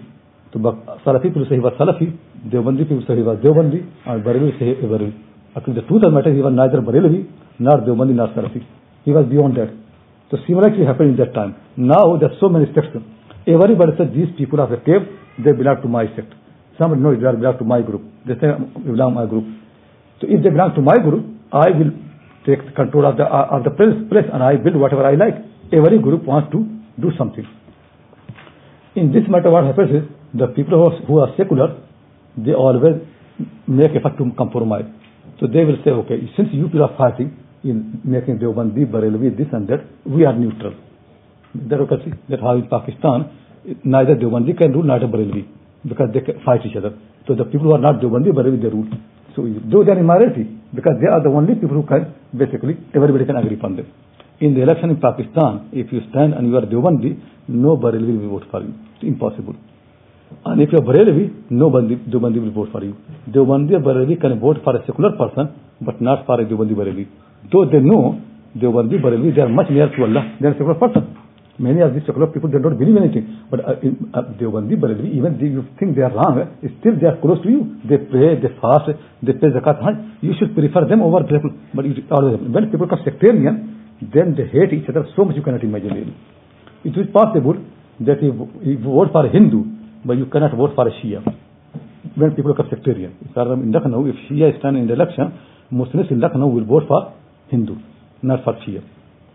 so 0.53 0.59
Salafi 1.05 1.23
people 1.23 1.45
say 1.49 1.55
he 1.55 1.61
was 1.61 1.73
Salafi, 1.77 2.17
Deobandi 2.49 2.87
people 2.87 3.03
say 3.05 3.15
he 3.15 3.21
was 3.21 3.37
Deobandi, 3.43 3.83
and 4.07 4.23
Barelvi 4.23 4.57
say 4.57 4.79
he 4.79 4.87
was 4.87 4.99
Barelvi. 4.99 5.13
Actually, 5.55 5.75
the 5.75 5.87
truth 5.87 6.03
of 6.05 6.11
the 6.13 6.15
matter, 6.15 6.33
he 6.33 6.39
was 6.39 6.53
neither 6.55 6.81
Barelvi, 6.81 7.27
nor 7.59 7.79
Deobandi, 7.81 8.15
nor 8.15 8.29
Salafi. 8.29 8.65
He 9.03 9.11
was 9.11 9.25
beyond 9.27 9.57
that. 9.57 9.69
So 10.31 10.37
similar 10.47 10.69
thing 10.69 10.85
happened 10.85 11.19
in 11.19 11.25
that 11.25 11.33
time. 11.33 11.55
Now 11.75 12.15
there 12.17 12.29
are 12.29 12.37
so 12.39 12.49
many 12.49 12.65
sects. 12.73 12.95
Everybody 13.47 13.91
said 13.97 14.13
these 14.13 14.29
people 14.37 14.61
are 14.61 14.71
a 14.71 14.77
cave, 14.77 15.03
they 15.43 15.51
belong 15.51 15.81
to 15.81 15.87
my 15.87 16.05
sect. 16.15 16.31
Somebody 16.77 17.01
knows 17.01 17.17
they 17.17 17.27
belong 17.35 17.57
to 17.57 17.65
my 17.65 17.81
group. 17.81 18.03
They 18.27 18.35
say 18.35 18.47
they 18.53 18.91
belong 18.93 19.11
to 19.11 19.19
my 19.19 19.25
group. 19.25 19.45
So 20.21 20.27
if 20.29 20.43
they 20.43 20.49
belong 20.49 20.75
to 20.75 20.81
my 20.81 20.97
group, 21.01 21.38
I 21.51 21.69
will 21.71 21.91
take 22.45 22.75
control 22.75 23.05
of 23.05 23.17
the 23.17 23.25
uh, 23.25 23.57
of 23.57 23.63
the 23.63 23.71
place, 23.71 23.97
place 24.09 24.25
and 24.31 24.43
I 24.43 24.55
build 24.55 24.75
whatever 24.75 25.05
I 25.05 25.15
like. 25.15 25.35
Every 25.73 25.99
group 25.99 26.23
wants 26.23 26.51
to 26.51 26.65
do 27.01 27.09
something. 27.17 27.45
In 28.95 29.11
this 29.11 29.23
matter, 29.29 29.49
what 29.49 29.65
happens 29.65 29.89
is 29.89 30.03
the 30.33 30.47
people 30.47 30.77
who 30.77 30.85
are, 30.85 30.99
who 31.05 31.19
are 31.19 31.29
secular, 31.37 31.77
they 32.37 32.53
always 32.53 33.01
make 33.67 33.91
effort 33.95 34.17
to 34.17 34.31
compromise. 34.37 34.85
So 35.39 35.47
they 35.47 35.63
will 35.63 35.77
say, 35.85 35.91
okay, 35.91 36.29
since 36.35 36.49
you 36.51 36.67
people 36.67 36.83
are 36.83 36.97
fighting 36.97 37.37
in 37.63 38.01
making 38.03 38.39
Deobandi, 38.39 38.85
Barelvi, 38.85 39.35
this 39.37 39.47
and 39.53 39.67
that, 39.69 39.85
we 40.05 40.25
are 40.25 40.33
neutral. 40.33 40.73
That 41.55 41.79
okay, 41.79 41.95
see, 42.05 42.11
that 42.29 42.41
how 42.41 42.55
in 42.55 42.67
Pakistan, 42.67 43.31
neither 43.83 44.15
Deobandi 44.15 44.57
can 44.57 44.73
rule, 44.73 44.83
neither 44.83 45.07
Barelvi, 45.07 45.47
because 45.87 46.09
they 46.13 46.21
fight 46.45 46.61
each 46.65 46.75
other. 46.75 46.97
So 47.27 47.35
the 47.35 47.45
people 47.45 47.67
who 47.67 47.73
are 47.73 47.79
not 47.79 48.01
Deobandi, 48.01 48.31
Barelvi, 48.31 48.61
they 48.61 48.69
rule. 48.69 48.87
So 49.35 49.47
though 49.71 49.83
they 49.83 49.91
are 49.91 49.99
in 49.99 50.05
minority, 50.05 50.58
because 50.73 50.95
they 51.01 51.07
are 51.07 51.21
the 51.21 51.29
only 51.29 51.55
people 51.55 51.81
who 51.81 51.83
can, 51.83 52.13
basically, 52.35 52.77
everybody 52.93 53.25
can 53.25 53.37
agree 53.37 53.55
upon 53.55 53.75
them. 53.75 53.87
In 54.39 54.53
the 54.53 54.61
election 54.61 54.91
in 54.91 54.97
Pakistan, 55.01 55.69
if 55.73 55.91
you 55.91 56.01
stand 56.11 56.33
and 56.33 56.47
you 56.47 56.55
are 56.55 56.61
Deobandi, 56.61 57.19
no 57.49 57.75
Barelvi 57.75 58.21
will 58.21 58.39
vote 58.39 58.47
for 58.51 58.61
you. 58.61 58.73
It's 58.95 59.03
impossible. 59.03 59.55
And 60.45 60.61
if 60.61 60.71
you 60.71 60.77
are 60.77 60.81
Barelvi, 60.81 61.51
no 61.51 61.69
Deobandi 61.69 62.39
will 62.41 62.51
vote 62.51 62.69
for 62.71 62.83
you. 62.83 62.95
Deobandi 63.29 63.73
or 63.73 63.79
Barelvi 63.79 64.21
can 64.21 64.39
vote 64.39 64.57
for 64.63 64.75
a 64.75 64.85
secular 64.85 65.11
person, 65.17 65.53
but 65.81 65.99
not 66.01 66.25
for 66.25 66.39
a 66.39 66.45
Deobandi 66.45 66.73
Barelvi. 66.73 67.07
Though 67.51 67.65
they 67.65 67.79
know 67.79 68.21
Deobandi 68.55 69.01
Barelvi, 69.01 69.35
they 69.35 69.41
are 69.41 69.49
much 69.49 69.69
nearer 69.69 69.89
to 69.95 70.03
Allah 70.03 70.37
than 70.39 70.51
a 70.51 70.53
secular 70.53 70.75
person. 70.75 71.17
Many 71.59 71.81
of 71.81 71.93
these 71.93 72.03
secular 72.07 72.27
people, 72.27 72.49
they 72.49 72.57
don't 72.57 72.79
believe 72.79 72.95
anything. 72.95 73.47
But 73.51 73.59
uh, 73.67 73.79
in, 73.83 74.11
uh, 74.13 74.21
Deobandi 74.39 74.79
Barelvi, 74.79 75.11
even 75.11 75.37
they, 75.37 75.47
you 75.47 75.67
think 75.77 75.95
they 75.95 76.01
are 76.01 76.13
wrong, 76.15 76.39
still 76.79 76.95
they 76.95 77.07
are 77.07 77.19
close 77.19 77.43
to 77.43 77.49
you. 77.49 77.83
They 77.83 77.97
pray, 77.99 78.39
they 78.39 78.47
fast, 78.63 78.87
they 79.21 79.33
pay 79.33 79.51
zakat. 79.51 80.23
You 80.23 80.33
should 80.39 80.55
prefer 80.55 80.87
them 80.87 81.01
over 81.01 81.19
the 81.19 81.35
people. 81.35 81.51
But 81.75 81.85
it 81.85 82.07
always, 82.09 82.39
when 82.39 82.71
people 82.71 82.87
become 82.87 83.03
sectarian, 83.03 83.99
then 84.01 84.39
they 84.39 84.47
hate 84.47 84.71
each 84.71 84.87
other 84.87 85.03
so 85.15 85.25
much 85.25 85.35
you 85.35 85.43
cannot 85.43 85.61
imagine. 85.61 86.15
It 86.85 86.95
is 86.95 87.11
possible 87.11 87.59
that 87.99 88.23
if 88.23 88.31
you 88.63 88.79
vote 88.79 89.11
for 89.11 89.25
a 89.25 89.29
Hindu, 89.29 89.59
but 90.05 90.15
you 90.15 90.27
cannot 90.27 90.55
vote 90.55 90.71
for 90.75 90.87
a 90.87 90.91
Shia. 91.03 91.19
When 92.15 92.35
people 92.35 92.53
become 92.53 92.71
sectarian. 92.71 93.19
In 93.35 93.71
Lucknow, 93.71 94.07
if 94.07 94.15
Shia 94.31 94.57
stand 94.59 94.77
in 94.77 94.87
the 94.87 94.93
election, 94.93 95.37
Muslims 95.71 96.07
in 96.09 96.21
Lucknow 96.21 96.47
will 96.47 96.63
vote 96.63 96.83
for 96.87 97.13
Hindu, 97.49 97.75
not 98.23 98.45
for 98.45 98.53
Shia. 98.63 98.81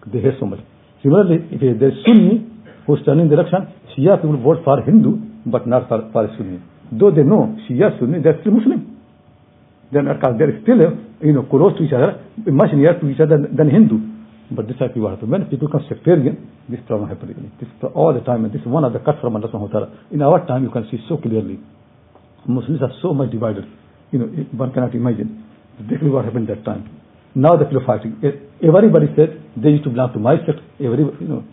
They 0.06 0.20
hate 0.20 0.40
so 0.40 0.46
much. 0.46 0.60
Similarly, 1.04 1.44
if 1.52 1.60
there 1.60 1.92
is 1.92 2.00
Sunni 2.06 2.48
who 2.86 2.96
is 2.96 3.04
turning 3.04 3.28
in 3.28 3.28
the 3.28 3.36
election, 3.36 3.68
Shia 3.92 4.16
people 4.16 4.40
vote 4.40 4.64
for 4.64 4.80
Hindu, 4.80 5.44
but 5.44 5.68
not 5.68 5.86
for, 5.86 6.08
for 6.10 6.26
Sunni. 6.38 6.58
Though 6.90 7.10
they 7.12 7.22
know 7.22 7.54
Shia, 7.68 8.00
Sunni, 8.00 8.24
they 8.24 8.30
are 8.30 8.40
still 8.40 8.56
Muslim. 8.56 8.80
They 9.92 10.00
are, 10.00 10.16
they 10.16 10.44
are 10.48 10.60
still, 10.64 10.80
you 11.20 11.32
know, 11.36 11.44
close 11.44 11.76
to 11.76 11.84
each 11.84 11.92
other, 11.92 12.24
much 12.48 12.72
nearer 12.72 12.98
to 12.98 13.06
each 13.10 13.20
other 13.20 13.36
than 13.36 13.68
Hindu. 13.68 14.00
But 14.50 14.66
this 14.66 14.76
actually 14.80 15.02
what 15.02 15.20
happens. 15.20 15.30
When 15.30 15.44
people 15.44 15.68
become 15.68 15.84
sectarian, 15.88 16.50
this 16.68 16.80
problem 16.88 17.08
happens. 17.08 17.36
This 17.60 17.68
all 17.94 18.14
the 18.14 18.20
time, 18.20 18.44
and 18.44 18.52
this 18.52 18.62
is 18.62 18.66
one 18.66 18.84
of 18.84 18.92
the 18.92 18.98
cuts 18.98 19.20
from 19.20 19.36
Allah 19.36 19.48
subhanahu. 19.52 20.10
In 20.10 20.22
our 20.22 20.46
time, 20.46 20.64
you 20.64 20.70
can 20.70 20.88
see 20.90 20.98
so 21.08 21.18
clearly. 21.18 21.60
Muslims 22.48 22.80
are 22.80 22.92
so 23.02 23.12
much 23.12 23.30
divided. 23.30 23.64
You 24.10 24.18
know, 24.20 24.26
one 24.56 24.72
cannot 24.72 24.94
imagine. 24.94 25.44
Exactly 25.80 26.08
what 26.08 26.24
happened 26.24 26.48
that 26.48 26.64
time. 26.64 27.03
Now 27.35 27.55
the 27.55 27.65
people 27.65 27.83
are 27.83 27.85
fighting. 27.85 28.17
Everybody 28.61 29.07
said 29.15 29.41
they 29.55 29.69
used 29.69 29.83
to 29.83 29.89
belong 29.89 30.13
to 30.13 30.19
my 30.19 30.35
sect. 30.45 30.59
Everybody, 30.79 31.17
you 31.21 31.27
know. 31.27 31.43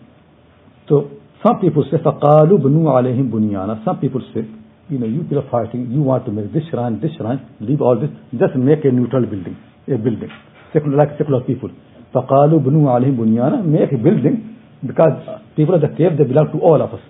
So 0.89 1.11
some 1.45 1.59
people 1.59 1.85
say, 1.91 1.97
فَقَالُوا 1.97 2.57
بُنُوا 2.57 2.91
عَلَيْهِمْ 2.91 3.29
بُنْيَانًا 3.29 3.85
Some 3.85 3.99
people 3.99 4.21
say, 4.33 4.41
you 4.89 4.97
know, 4.97 5.05
you 5.05 5.21
people 5.23 5.39
are 5.39 5.49
fighting, 5.51 5.91
you 5.91 6.01
want 6.01 6.25
to 6.25 6.31
make 6.31 6.51
this 6.53 6.63
shrine, 6.71 6.99
this 6.99 7.11
shrine, 7.17 7.45
leave 7.59 7.81
all 7.81 7.99
this, 7.99 8.09
just 8.31 8.55
make 8.55 8.83
a 8.85 8.91
neutral 8.91 9.25
building, 9.25 9.55
a 9.87 9.97
building, 9.97 10.29
secular, 10.73 10.97
like 10.97 11.17
secular 11.17 11.41
people. 11.41 11.69
فقالوا 12.13 12.59
بنوا 12.59 12.91
عليهم 12.91 13.15
بنيانا 13.15 13.61
make 13.67 13.91
a 13.91 13.97
building 13.97 14.35
because 14.85 15.13
people 15.55 15.75
of 15.75 15.81
the 15.81 15.89
cave 15.97 16.17
they 16.17 16.23
belong 16.23 16.47
to 16.53 16.59
all 16.59 16.81
of 16.81 16.93
us 16.93 17.03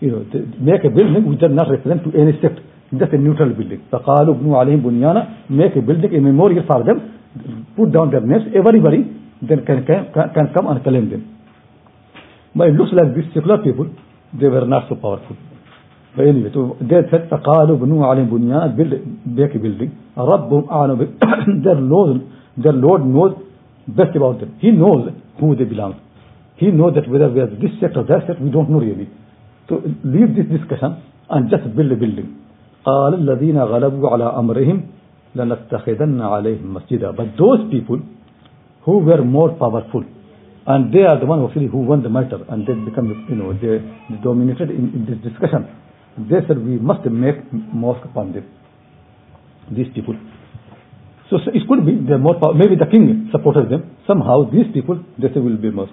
you 0.00 0.10
know 0.10 0.20
make 0.60 0.84
a 0.84 0.90
building 0.90 1.24
which 1.28 1.40
does 1.40 1.50
not 1.50 1.68
represent 1.70 2.04
to 2.04 2.10
any 2.20 2.32
sect 2.42 2.58
just 3.00 3.12
a 3.12 3.18
neutral 3.18 3.50
building 3.58 3.80
فقالوا 3.92 4.34
بنوا 4.34 4.58
عليهم 4.58 4.80
بنيانا 4.80 5.28
make 5.50 5.74
a 5.76 5.80
building 5.80 6.12
a 6.14 6.20
memorial 6.20 6.64
for 6.70 6.84
them 6.84 6.98
put 7.76 7.92
down 7.92 8.10
their 8.10 8.20
names 8.20 8.44
everybody 8.54 9.00
then 9.42 9.64
can, 9.66 9.84
can, 9.86 10.12
can 10.34 10.46
come 10.54 10.66
and 10.68 10.82
claim 10.82 11.10
them 11.10 11.22
but 12.54 12.68
it 12.68 12.74
looks 12.74 12.92
like 12.92 13.14
these 13.16 13.28
secular 13.34 13.58
people 13.58 13.88
they 14.40 14.48
were 14.48 14.66
not 14.66 14.88
so 14.88 14.94
powerful 14.96 15.36
but 16.16 16.26
anyway 16.26 16.50
so 16.54 16.76
they 16.80 17.02
said 17.10 17.28
فقالوا 17.30 17.76
بنوا 17.76 18.06
عليهم 18.06 18.28
بنيانا 18.30 18.76
build 18.76 18.92
make 19.26 19.54
a 19.54 19.58
building 19.58 19.90
ربهم 20.16 20.64
أعلم 20.70 20.98
their 21.64 21.80
Lord 21.92 22.20
their 22.56 22.72
Lord 22.72 23.04
knows 23.04 23.46
best 23.88 24.16
about 24.16 24.40
them. 24.40 24.58
He 24.60 24.70
knows 24.70 25.12
who 25.38 25.54
they 25.54 25.64
belong. 25.64 26.00
He 26.56 26.70
knows 26.70 26.94
that 26.94 27.08
whether 27.08 27.28
we 27.28 27.40
are 27.40 27.46
this 27.46 27.70
sect 27.80 27.96
or 27.96 28.04
that 28.04 28.26
sect, 28.26 28.40
we 28.40 28.50
don't 28.50 28.70
know 28.70 28.80
really. 28.80 29.08
So 29.68 29.82
leave 30.04 30.34
this 30.34 30.46
discussion 30.50 31.02
and 31.30 31.50
just 31.50 31.64
build 31.76 31.92
a 31.92 31.96
building. 31.96 32.42
قال 32.86 33.14
الذين 33.14 33.58
غلبوا 33.58 34.10
على 34.10 34.24
أمرهم 34.24 34.82
لنتخذن 35.36 36.20
عليهم 36.20 36.74
مسجدا 36.74 37.12
But 37.12 37.36
those 37.36 37.70
people 37.70 38.00
who 38.84 38.98
were 38.98 39.22
more 39.24 39.50
powerful 39.50 40.04
and 40.66 40.92
they 40.92 41.02
are 41.02 41.18
the 41.20 41.26
one 41.26 41.44
actually 41.44 41.68
who 41.68 41.78
won 41.78 42.02
the 42.02 42.08
matter 42.08 42.38
and 42.48 42.66
they 42.66 42.74
become, 42.74 43.26
you 43.30 43.36
know, 43.36 43.52
they, 43.52 43.78
they 44.10 44.18
dominated 44.22 44.70
in, 44.70 44.90
in 44.94 45.06
this 45.06 45.18
discussion. 45.22 45.68
They 46.18 46.40
said 46.48 46.58
we 46.58 46.78
must 46.78 47.04
make 47.06 47.36
mosque 47.52 48.04
upon 48.04 48.32
them. 48.32 48.46
These 49.70 49.94
people. 49.94 50.14
So 51.30 51.36
it 51.52 51.62
could 51.68 51.84
be 51.84 51.98
they're 52.06 52.18
more 52.18 52.38
power. 52.40 52.54
Maybe 52.54 52.74
the 52.76 52.86
king 52.86 53.28
supported 53.30 53.70
them. 53.70 53.96
Somehow 54.06 54.50
these 54.50 54.66
people, 54.72 55.02
they 55.18 55.28
say 55.34 55.40
will 55.40 55.56
be 55.56 55.70
most. 55.70 55.92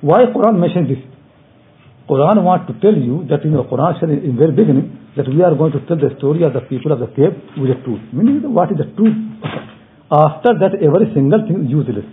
Why 0.00 0.26
Quran 0.26 0.58
mentioned 0.58 0.90
this? 0.90 1.02
Quran 2.08 2.42
want 2.44 2.66
to 2.68 2.74
tell 2.80 2.96
you 2.96 3.24
that 3.30 3.44
in 3.44 3.52
the 3.52 3.64
Quran 3.64 3.98
said 3.98 4.10
in 4.10 4.36
very 4.36 4.52
beginning 4.52 4.92
that 5.16 5.26
we 5.28 5.42
are 5.42 5.54
going 5.54 5.72
to 5.72 5.80
tell 5.86 5.96
the 5.96 6.10
story 6.18 6.42
of 6.42 6.52
the 6.52 6.60
people 6.60 6.92
of 6.92 7.00
the 7.00 7.08
cave 7.16 7.32
with 7.56 7.70
the 7.72 7.78
truth. 7.84 8.02
Meaning 8.12 8.52
what 8.52 8.70
is 8.70 8.76
the 8.76 8.88
truth? 8.96 9.16
After 10.12 10.52
that 10.60 10.76
every 10.84 11.08
single 11.14 11.40
thing 11.48 11.64
is 11.64 11.70
useless. 11.70 12.04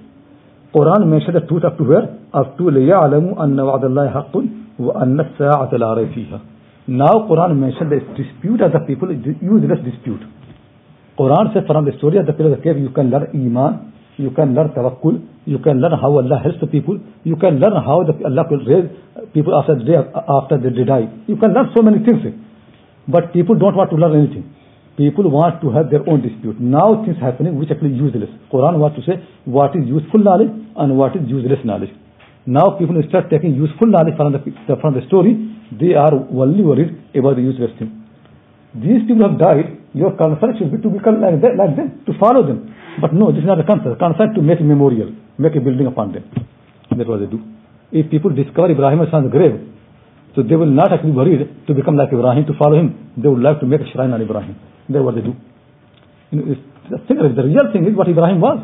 Quran 0.73 1.07
mentioned 1.07 1.35
the 1.35 1.41
truth 1.41 1.65
up 1.65 1.77
to 1.77 1.83
where? 1.83 2.07
Up 2.33 2.57
to 2.57 2.63
لِيَعْلَمُوا 2.63 3.35
أَنَّ 3.35 3.59
وَعْدَ 3.59 3.83
اللَّهِ 3.91 4.07
حَقٌّ 4.15 4.33
وَأَنَّ 4.79 5.19
السَّاعَةَ 5.19 5.71
لَا 5.75 5.89
رَيْبَ 5.99 6.09
فِيهَا 6.15 6.39
Now 6.87 7.27
Quran 7.27 7.59
mentioned 7.59 7.91
the 7.91 7.99
dispute 8.15 8.61
of 8.61 8.71
the 8.71 8.79
people, 8.87 9.11
useless 9.11 9.79
dispute. 9.83 10.21
Quran 11.19 11.53
says 11.53 11.63
from 11.67 11.83
the 11.83 11.91
story 11.97 12.17
of 12.17 12.25
the 12.25 12.33
pillar 12.33 12.53
of 12.53 12.57
the 12.57 12.63
cave, 12.63 12.79
you 12.79 12.89
can 12.89 13.09
learn 13.11 13.27
Iman, 13.33 13.91
you 14.16 14.30
can 14.30 14.54
learn 14.54 14.70
Tawakkul, 14.70 15.20
you 15.44 15.58
can 15.58 15.80
learn 15.80 15.92
how 15.92 16.10
Allah 16.16 16.40
helps 16.42 16.60
the 16.60 16.66
people, 16.66 16.98
you 17.24 17.36
can 17.36 17.60
learn 17.60 17.72
how 17.72 18.02
the, 18.04 18.12
Allah 18.24 18.44
will 18.50 18.64
raise 18.64 18.88
people 19.34 19.52
after, 19.58 19.76
the 19.76 20.04
after 20.28 20.56
they 20.58 20.84
die. 20.84 21.08
You 21.26 21.36
can 21.36 21.52
learn 21.52 21.70
so 21.76 21.82
many 21.82 22.04
things. 22.04 22.22
But 23.08 23.32
people 23.32 23.54
don't 23.58 23.76
want 23.76 23.90
to 23.90 23.96
learn 23.96 24.16
anything. 24.16 24.54
People 24.96 25.30
want 25.30 25.60
to 25.60 25.70
have 25.70 25.90
their 25.90 26.02
own 26.08 26.22
dispute. 26.22 26.58
Now 26.58 27.04
things 27.04 27.18
happening 27.20 27.58
which 27.58 27.70
actually 27.70 27.92
useless. 27.92 28.30
Quran 28.50 28.78
wants 28.80 28.96
to 28.96 29.02
say 29.04 29.20
what 29.44 29.76
is 29.76 29.84
useful 29.86 30.20
knowledge 30.24 30.48
and 30.76 30.96
what 30.96 31.14
is 31.14 31.22
useless 31.28 31.60
knowledge. 31.64 31.92
Now 32.46 32.76
people 32.78 32.96
start 33.08 33.28
taking 33.28 33.54
useful 33.54 33.88
knowledge 33.88 34.16
from 34.16 34.32
the, 34.32 34.40
from 34.80 34.94
the 34.94 35.04
story. 35.06 35.36
They 35.70 35.92
are 35.94 36.14
only 36.14 36.62
worried 36.62 36.96
about 37.14 37.36
the 37.36 37.42
useless 37.42 37.70
thing. 37.78 37.92
These 38.74 39.04
people 39.06 39.28
have 39.28 39.38
died 39.38 39.76
your 39.96 40.12
concern 40.12 40.52
should 40.58 40.70
be 40.70 40.78
to 40.84 40.90
become 40.92 41.24
like, 41.24 41.40
that, 41.40 41.56
like 41.56 41.74
them, 41.74 42.04
to 42.04 42.12
follow 42.20 42.44
them. 42.46 42.68
But 43.00 43.12
no, 43.12 43.32
this 43.32 43.40
is 43.40 43.46
not 43.46 43.60
a 43.60 43.64
concern. 43.64 43.96
Concern 43.98 44.34
to 44.34 44.42
make 44.42 44.60
a 44.60 44.64
memorial, 44.64 45.12
make 45.38 45.54
a 45.54 45.60
building 45.60 45.86
upon 45.86 46.12
them. 46.12 46.24
That's 46.90 47.08
what 47.08 47.20
they 47.20 47.26
do. 47.26 47.42
If 47.92 48.10
people 48.10 48.30
discover 48.30 48.70
Ibrahim's 48.70 49.10
son's 49.10 49.30
grave, 49.30 49.60
so 50.34 50.42
they 50.42 50.56
will 50.56 50.68
not 50.68 50.92
actually 50.92 51.12
worried 51.12 51.66
to 51.66 51.72
become 51.72 51.96
like 51.96 52.12
Ibrahim, 52.12 52.44
to 52.46 52.52
follow 52.60 52.76
him. 52.76 53.12
They 53.16 53.28
would 53.28 53.40
like 53.40 53.60
to 53.60 53.66
make 53.66 53.80
a 53.80 53.88
shrine 53.92 54.12
on 54.12 54.20
Ibrahim. 54.20 54.56
That's 54.88 55.04
what 55.04 55.14
they 55.16 55.24
do. 55.24 55.32
You 56.30 56.36
know, 56.36 56.44
the, 56.92 56.98
thing, 57.08 57.16
the 57.16 57.44
real 57.44 57.72
thing 57.72 57.88
is 57.88 57.96
what 57.96 58.08
Ibrahim 58.08 58.40
was. 58.40 58.60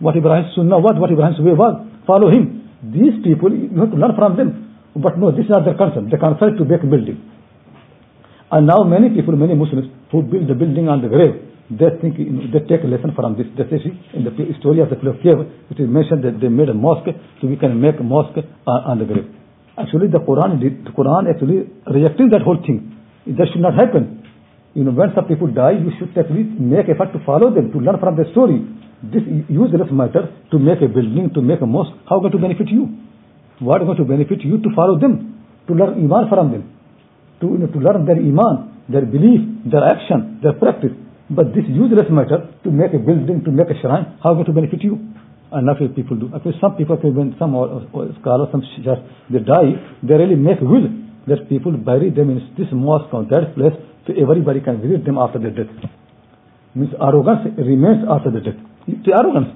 What 0.00 0.16
Ibrahim's 0.16 0.56
sunnah 0.56 0.80
was, 0.80 0.96
what 0.96 1.12
Ibrahim's 1.12 1.40
way 1.40 1.52
was. 1.52 1.76
Follow 2.06 2.32
him. 2.32 2.72
These 2.80 3.20
people, 3.20 3.52
you 3.52 3.68
have 3.80 3.92
to 3.92 4.00
learn 4.00 4.16
from 4.16 4.36
them. 4.36 4.80
But 4.96 5.18
no, 5.18 5.30
this 5.30 5.44
is 5.44 5.52
not 5.52 5.68
their 5.68 5.76
concern. 5.76 6.08
Their 6.08 6.18
concern 6.18 6.56
to 6.56 6.64
make 6.64 6.80
a 6.82 6.88
building. 6.88 7.20
And 8.50 8.66
now 8.66 8.82
many 8.82 9.10
people, 9.10 9.36
many 9.36 9.54
Muslims 9.54 9.92
who 10.10 10.22
build 10.22 10.48
the 10.48 10.56
building 10.56 10.88
on 10.88 11.02
the 11.02 11.08
grave, 11.08 11.49
they 11.70 11.90
think, 12.00 12.18
they 12.18 12.60
take 12.66 12.82
a 12.82 12.90
lesson 12.90 13.14
from 13.14 13.38
this. 13.38 13.46
They 13.56 13.64
say, 13.70 13.90
in 14.14 14.24
the 14.24 14.32
story 14.58 14.80
of 14.80 14.90
the 14.90 14.96
Pillar 14.96 15.14
Cave, 15.22 15.46
it 15.70 15.78
is 15.78 15.88
mentioned 15.88 16.24
that 16.24 16.40
they 16.40 16.48
made 16.48 16.68
a 16.68 16.74
mosque, 16.74 17.08
so 17.40 17.46
we 17.46 17.56
can 17.56 17.80
make 17.80 17.98
a 17.98 18.02
mosque 18.02 18.38
on, 18.66 18.98
the 18.98 19.04
grave. 19.04 19.26
Actually, 19.78 20.08
the 20.08 20.18
Quran, 20.18 20.58
the 20.58 20.90
Quran 20.90 21.30
actually 21.30 21.70
rejecting 21.86 22.28
that 22.30 22.42
whole 22.42 22.58
thing. 22.66 22.90
That 23.26 23.46
should 23.52 23.62
not 23.62 23.74
happen. 23.74 24.26
You 24.74 24.84
know, 24.84 24.92
when 24.92 25.14
some 25.14 25.26
people 25.26 25.48
die, 25.48 25.78
you 25.78 25.90
should 25.98 26.10
actually 26.18 26.44
make 26.44 26.90
effort 26.90 27.12
to 27.14 27.24
follow 27.24 27.54
them, 27.54 27.72
to 27.72 27.78
learn 27.78 27.98
from 27.98 28.16
their 28.16 28.30
story. 28.32 28.66
This 29.02 29.22
useless 29.48 29.88
matter 29.90 30.28
to 30.50 30.58
make 30.58 30.82
a 30.82 30.88
building, 30.88 31.30
to 31.34 31.40
make 31.40 31.60
a 31.62 31.66
mosque, 31.66 31.94
how 32.08 32.20
going 32.20 32.32
to 32.32 32.38
benefit 32.38 32.68
you? 32.68 32.90
What 33.58 33.82
is 33.82 33.86
going 33.86 33.98
to 33.98 34.04
benefit 34.04 34.42
you 34.42 34.58
to 34.58 34.68
follow 34.74 34.98
them, 34.98 35.44
to 35.68 35.72
learn 35.74 36.02
iman 36.02 36.28
from 36.28 36.52
them? 36.52 36.64
to, 37.40 37.46
you 37.46 37.58
know, 37.58 37.66
to 37.66 37.78
learn 37.78 38.04
their 38.04 38.16
iman, 38.16 38.84
their 38.88 39.04
belief, 39.04 39.40
their 39.64 39.84
action, 39.84 40.40
their 40.42 40.52
practice. 40.52 40.92
But 41.30 41.54
this 41.54 41.62
useless 41.68 42.10
matter, 42.10 42.50
to 42.64 42.70
make 42.70 42.92
a 42.92 42.98
building, 42.98 43.44
to 43.44 43.50
make 43.54 43.70
a 43.70 43.78
shrine, 43.80 44.18
how 44.22 44.34
going 44.34 44.46
to 44.46 44.52
benefit 44.52 44.82
you? 44.82 44.98
And 45.52 45.66
not 45.66 45.80
what 45.80 45.94
people 45.94 46.16
do. 46.16 46.30
Actually, 46.34 46.58
some 46.60 46.74
people, 46.74 46.96
when 46.96 47.34
some 47.38 47.54
or, 47.54 47.86
or 47.92 48.10
scholars, 48.20 48.48
some 48.50 48.62
just 48.82 49.02
they 49.30 49.38
die, 49.38 49.78
they 50.02 50.14
really 50.14 50.34
make 50.34 50.60
will 50.60 50.90
that 51.26 51.48
people 51.48 51.70
bury 51.72 52.10
them 52.10 52.30
in 52.30 52.38
this 52.58 52.66
mosque 52.72 53.14
or 53.14 53.22
that 53.30 53.54
place, 53.54 53.74
so 54.06 54.14
everybody 54.14 54.60
can 54.60 54.82
visit 54.82 55.04
them 55.04 55.18
after 55.18 55.38
their 55.38 55.50
death. 55.54 55.70
Means 56.74 56.94
arrogance 56.98 57.54
remains 57.58 58.02
after 58.10 58.30
the 58.30 58.40
death. 58.40 58.58
It's 58.86 59.06
arrogance. 59.06 59.54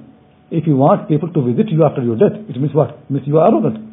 If 0.51 0.67
you 0.67 0.75
want 0.75 1.07
people 1.07 1.31
to 1.31 1.41
visit 1.43 1.71
you 1.71 1.83
after 1.83 2.03
your 2.03 2.15
death, 2.15 2.39
it 2.47 2.55
means 2.55 2.75
what? 2.75 2.91
It 2.91 3.11
means 3.11 3.27
you 3.27 3.39
are 3.39 3.51
arrogant. 3.51 3.83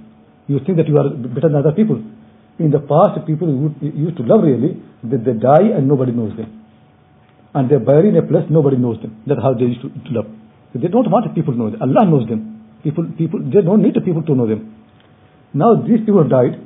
You 0.47 0.59
think 0.67 0.79
that 0.79 0.87
you 0.87 0.99
are 0.99 1.11
better 1.11 1.49
than 1.51 1.57
other 1.57 1.73
people. 1.73 2.03
In 2.59 2.71
the 2.71 2.79
past, 2.79 3.19
people 3.27 3.75
used 3.81 4.17
to 4.19 4.23
love 4.23 4.43
really, 4.43 4.79
that 5.03 5.25
they 5.25 5.35
die 5.35 5.75
and 5.75 5.89
nobody 5.89 6.13
knows 6.13 6.37
them. 6.37 6.62
And 7.55 7.71
they're 7.71 7.81
buried 7.81 8.15
in 8.15 8.17
a 8.17 8.27
place 8.27 8.45
nobody 8.49 8.77
knows 8.77 9.01
them. 9.01 9.23
That's 9.27 9.41
how 9.43 9.55
they 9.55 9.67
used 9.67 9.83
to, 9.83 9.89
to 9.89 10.11
love. 10.11 10.27
So 10.73 10.81
they 10.81 10.89
don't 10.89 11.11
want 11.11 11.29
people 11.35 11.53
to 11.53 11.59
know 11.59 11.71
them. 11.71 11.83
Allah 11.83 12.09
knows 12.09 12.29
them. 12.29 12.81
People, 12.83 13.05
people, 13.17 13.41
they 13.41 13.61
don't 13.61 13.83
need 13.83 13.95
the 13.95 14.01
people 14.01 14.23
to 14.23 14.35
know 14.35 14.47
them. 14.47 14.75
Now 15.53 15.77
these 15.77 16.01
people 16.01 16.25
died. 16.29 16.59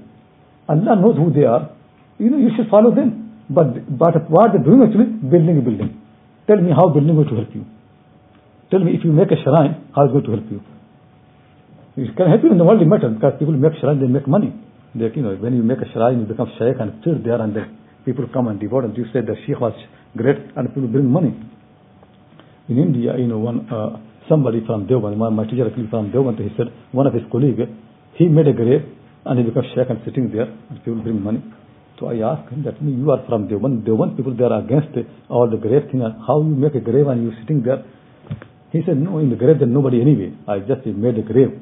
Allah 0.69 0.95
knows 0.97 1.17
who 1.17 1.33
they 1.33 1.45
are. 1.45 1.75
You 2.19 2.31
know, 2.31 2.39
you 2.39 2.51
should 2.57 2.71
follow 2.71 2.95
them. 2.95 3.45
But, 3.51 3.99
but 3.99 4.31
what 4.31 4.53
they're 4.53 4.63
doing 4.63 4.83
actually, 4.83 5.07
building 5.07 5.59
a 5.59 5.63
building. 5.63 6.03
Tell 6.47 6.57
me 6.57 6.71
how 6.71 6.89
building 6.89 7.19
is 7.19 7.27
going 7.27 7.29
to 7.29 7.37
help 7.43 7.55
you. 7.55 7.67
Tell 8.71 8.81
me 8.81 8.95
if 8.95 9.05
you 9.05 9.13
make 9.13 9.31
a 9.31 9.39
shrine, 9.43 9.91
how 9.95 10.07
it's 10.07 10.13
going 10.15 10.25
to 10.25 10.33
help 10.39 10.51
you. 10.51 10.61
It 11.97 12.17
can 12.17 12.29
help 12.29 12.43
you 12.43 12.53
in 12.53 12.59
the 12.59 12.65
worldly 12.65 12.87
matter 12.87 13.09
because 13.09 13.35
people 13.39 13.55
make 13.55 13.73
shrine, 13.81 14.01
they 14.01 14.07
make 14.07 14.27
money. 14.27 14.53
They, 14.95 15.11
you 15.15 15.23
know, 15.23 15.35
when 15.37 15.55
you 15.55 15.63
make 15.63 15.79
a 15.79 15.89
shrine, 15.93 16.21
you 16.21 16.27
become 16.27 16.51
shaykh 16.59 16.77
and 16.79 17.03
sit 17.03 17.25
there 17.25 17.41
and 17.41 17.55
then 17.55 17.79
people 18.05 18.27
come 18.33 18.49
and 18.49 18.61
devote 18.61 18.85
and 18.85 18.97
you 18.97 19.05
say 19.13 19.21
the 19.21 19.35
sheikh 19.47 19.61
was 19.61 19.75
great 20.17 20.37
and 20.57 20.69
people 20.69 20.89
bring 20.89 21.07
money. 21.07 21.33
In 22.69 22.79
India, 22.79 23.15
you 23.17 23.27
know, 23.27 23.39
one, 23.39 23.69
uh, 23.71 24.01
somebody 24.29 24.61
from 24.67 24.87
Deoband, 24.87 25.17
my, 25.17 25.29
my 25.29 25.45
teacher 25.45 25.67
actually 25.67 25.89
from 25.89 26.11
Deoband, 26.11 26.41
he 26.43 26.51
said 26.57 26.67
one 26.93 27.07
of 27.07 27.15
his 27.15 27.23
colleagues, 27.31 27.61
he 28.15 28.27
made 28.27 28.49
a 28.49 28.53
grave 28.53 28.83
and 29.25 29.39
he 29.39 29.45
became 29.45 29.63
sheikh 29.75 29.89
and 29.89 30.01
sitting 30.05 30.33
there 30.33 30.51
and 30.51 30.79
people 30.85 31.03
bring 31.03 31.23
money. 31.23 31.43
So 31.99 32.09
I 32.09 32.21
asked 32.21 32.53
him 32.53 32.65
that 32.65 32.81
you 32.83 33.11
are 33.11 33.25
from 33.29 33.49
Deoband, 33.49 33.87
Deoband 33.87 34.17
people 34.17 34.35
they 34.35 34.45
are 34.45 34.59
against 34.59 34.97
all 35.29 35.49
the 35.49 35.57
grave 35.57 35.91
thing 35.91 36.03
how 36.27 36.43
you 36.43 36.55
make 36.55 36.75
a 36.75 36.81
grave 36.81 37.07
and 37.07 37.23
you 37.23 37.33
sitting 37.41 37.63
there. 37.63 37.85
He 38.73 38.83
said, 38.85 38.99
no, 38.99 39.19
in 39.19 39.31
the 39.31 39.37
grave 39.37 39.59
there's 39.59 39.71
nobody 39.71 40.01
anyway. 40.01 40.35
I 40.49 40.59
just 40.61 40.85
made 40.85 41.17
a 41.19 41.23
grave. 41.23 41.55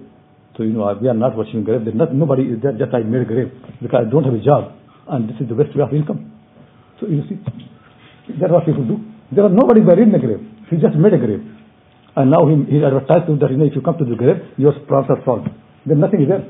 So, 0.56 0.62
you 0.62 0.72
know, 0.72 0.86
we 1.00 1.08
are 1.08 1.14
not 1.14 1.36
worshiping 1.36 1.64
grave. 1.64 1.84
There's 1.84 1.96
not, 1.96 2.14
nobody 2.14 2.44
is 2.44 2.62
there, 2.62 2.72
just 2.72 2.94
I 2.94 3.02
made 3.02 3.22
a 3.22 3.24
grave 3.24 3.50
because 3.82 4.06
I 4.06 4.10
don't 4.10 4.24
have 4.24 4.34
a 4.34 4.42
job 4.42 4.72
and 5.08 5.28
this 5.28 5.36
is 5.40 5.48
the 5.48 5.54
best 5.54 5.76
way 5.76 5.82
of 5.82 5.92
income. 5.92 6.32
So 7.00 7.06
you 7.06 7.22
see, 7.28 7.38
that's 8.44 8.52
what 8.52 8.68
people 8.68 8.84
do. 8.84 9.00
There 9.32 9.40
was 9.40 9.56
nobody 9.56 9.80
buried 9.80 10.04
in 10.04 10.12
the 10.12 10.20
grave. 10.20 10.44
He 10.68 10.76
just 10.76 11.00
made 11.00 11.16
a 11.16 11.18
grave. 11.18 11.40
And 12.12 12.28
now 12.28 12.44
he, 12.44 12.60
he 12.68 12.84
advertised 12.84 13.24
that, 13.24 13.48
you 13.48 13.56
know, 13.56 13.64
if 13.64 13.72
you 13.72 13.80
come 13.80 13.96
to 13.96 14.04
the 14.04 14.20
grave, 14.20 14.36
your 14.60 14.76
problems 14.84 15.16
are 15.16 15.22
solved. 15.24 15.48
Then 15.88 16.04
nothing 16.04 16.22
is 16.22 16.28
there. 16.28 16.44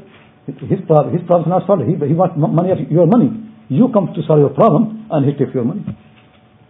His, 0.51 0.82
problem, 0.90 1.14
his 1.14 1.22
problems 1.22 1.47
are 1.47 1.62
not 1.62 1.66
solved. 1.70 1.86
He, 1.86 1.95
he 1.95 2.18
wants 2.18 2.34
money 2.34 2.74
your 2.90 3.07
money. 3.07 3.30
You 3.70 3.95
come 3.95 4.11
to 4.11 4.20
solve 4.26 4.42
your 4.42 4.51
problem 4.51 5.07
and 5.07 5.22
he 5.22 5.38
takes 5.38 5.55
your 5.55 5.64
money. 5.64 5.86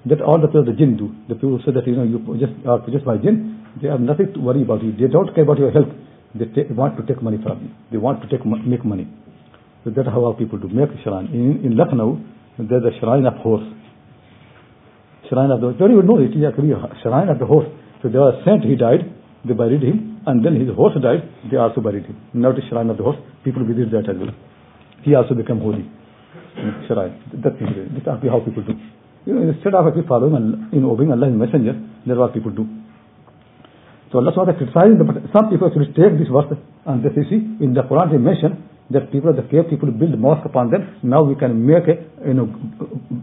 That 0.05 0.21
all 0.21 0.37
the 0.37 0.47
people 0.47 0.69
the 0.69 0.77
jinn 0.77 1.01
do. 1.01 1.17
The 1.33 1.41
people 1.41 1.59
say 1.65 1.73
that, 1.73 1.89
you 1.89 1.97
know, 1.97 2.05
you 2.05 2.21
just 2.37 2.53
uh, 2.69 2.77
are 2.77 2.81
possessed 2.85 3.09
by 3.09 3.17
jinn. 3.17 3.65
They 3.81 3.89
have 3.89 4.05
nothing 4.05 4.37
to 4.37 4.39
worry 4.45 4.61
about 4.61 4.85
you. 4.85 4.93
They 4.93 5.09
don't 5.09 5.33
care 5.33 5.43
about 5.49 5.57
your 5.57 5.73
health. 5.73 5.89
They 6.37 6.45
take, 6.53 6.69
want 6.71 7.01
to 7.01 7.03
take 7.09 7.25
money 7.25 7.41
from 7.41 7.65
you. 7.65 7.71
They 7.91 7.97
want 7.97 8.21
to 8.21 8.29
take 8.29 8.45
make 8.45 8.85
money. 8.85 9.09
So 9.83 9.91
that's 9.91 10.07
how 10.07 10.29
our 10.29 10.37
people 10.37 10.61
do. 10.61 10.69
Make 10.69 10.93
shrine. 11.03 11.33
In, 11.33 11.65
in 11.65 11.77
Lucknow, 11.77 12.21
there's 12.59 12.85
a 12.85 12.95
shrine 13.01 13.27
of 13.27 13.35
horse. 13.43 13.65
Shrine 15.29 15.51
of 15.51 15.61
the 15.61 15.67
horse. 15.69 15.79
Very 15.79 15.95
well 15.97 16.05
know 16.05 16.19
it. 16.19 16.37
Is 16.37 16.45
actually 16.47 16.73
a 16.73 16.79
shrine 17.03 17.29
of 17.29 17.39
the 17.39 17.47
horse. 17.47 17.67
So 18.03 18.09
there 18.09 18.21
was 18.21 18.41
a 18.41 18.45
saint, 18.45 18.65
he 18.65 18.77
died. 18.77 19.09
They 19.45 19.55
buried 19.55 19.83
him. 19.83 20.23
And 20.27 20.45
then 20.45 20.57
his 20.57 20.69
horse 20.75 20.95
died. 21.01 21.25
They 21.51 21.57
also 21.57 21.81
buried 21.81 22.07
him. 22.07 22.17
Now 22.35 22.53
the 22.53 22.63
shrine 22.69 22.91
of 22.91 22.97
the 22.97 23.05
horse. 23.05 23.19
People 23.45 23.65
visit 23.65 23.91
that 23.93 24.09
as 24.09 24.17
well. 24.17 24.33
He 25.03 25.15
also 25.15 25.35
became 25.35 25.61
holy. 25.61 25.85
Shrine. 26.89 27.17
That's 27.43 27.57
That's 27.59 28.25
how 28.29 28.41
people 28.41 28.65
do. 28.65 28.75
You 29.27 29.35
know, 29.35 29.49
instead 29.49 29.75
of 29.75 29.87
actually 29.87 30.07
following 30.07 30.37
and 30.37 30.73
know, 30.83 30.93
obeying 30.93 31.11
Allah's 31.11 31.33
messenger, 31.33 31.73
that's 32.05 32.19
what 32.19 32.35
people 32.35 32.53
do. 32.53 32.69
So 34.13 34.19
Allah 34.19 34.33
wa 34.37 34.45
criticizing 34.53 34.99
the, 34.99 35.05
but 35.05 35.17
some 35.33 35.49
people 35.49 35.67
actually 35.67 35.91
take 35.97 36.21
this 36.21 36.29
verse 36.29 36.53
and 36.87 37.03
they 37.03 37.11
see, 37.27 37.41
in 37.65 37.73
the 37.73 37.83
Quran 37.83 38.13
they 38.13 38.19
mention 38.19 38.69
that 38.91 39.11
people 39.11 39.33
the 39.33 39.43
cave, 39.49 39.65
people 39.71 39.91
build 39.91 40.19
mosque 40.19 40.45
upon 40.45 40.71
them. 40.71 41.01
Now 41.03 41.25
we 41.25 41.35
can 41.35 41.67
make 41.67 41.89
a 41.89 42.05
you 42.29 42.35
know 42.35 42.47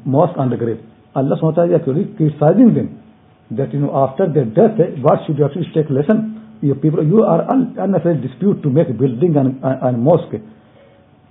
mosque 0.03 0.37
on 0.37 0.49
the 0.49 0.57
grave. 0.57 0.81
Allah 1.15 1.35
ta'ala 1.39 1.67
is 1.67 1.75
actually 1.79 2.05
criticizing 2.15 2.73
them 2.73 3.01
that 3.51 3.73
you 3.73 3.79
know 3.79 3.91
after 3.91 4.31
their 4.31 4.45
death, 4.45 4.79
eh, 4.79 4.95
what 5.01 5.19
should 5.27 5.37
you 5.37 5.45
actually 5.45 5.67
take 5.75 5.89
lesson? 5.89 6.59
You 6.61 6.75
people, 6.75 7.03
you 7.03 7.23
are 7.23 7.43
un, 7.51 7.75
unnecessary 7.77 8.21
dispute 8.21 8.61
to 8.63 8.69
make 8.69 8.87
building 8.97 9.35
and, 9.35 9.59
and, 9.63 9.77
and 9.81 9.95
mosque. 9.99 10.39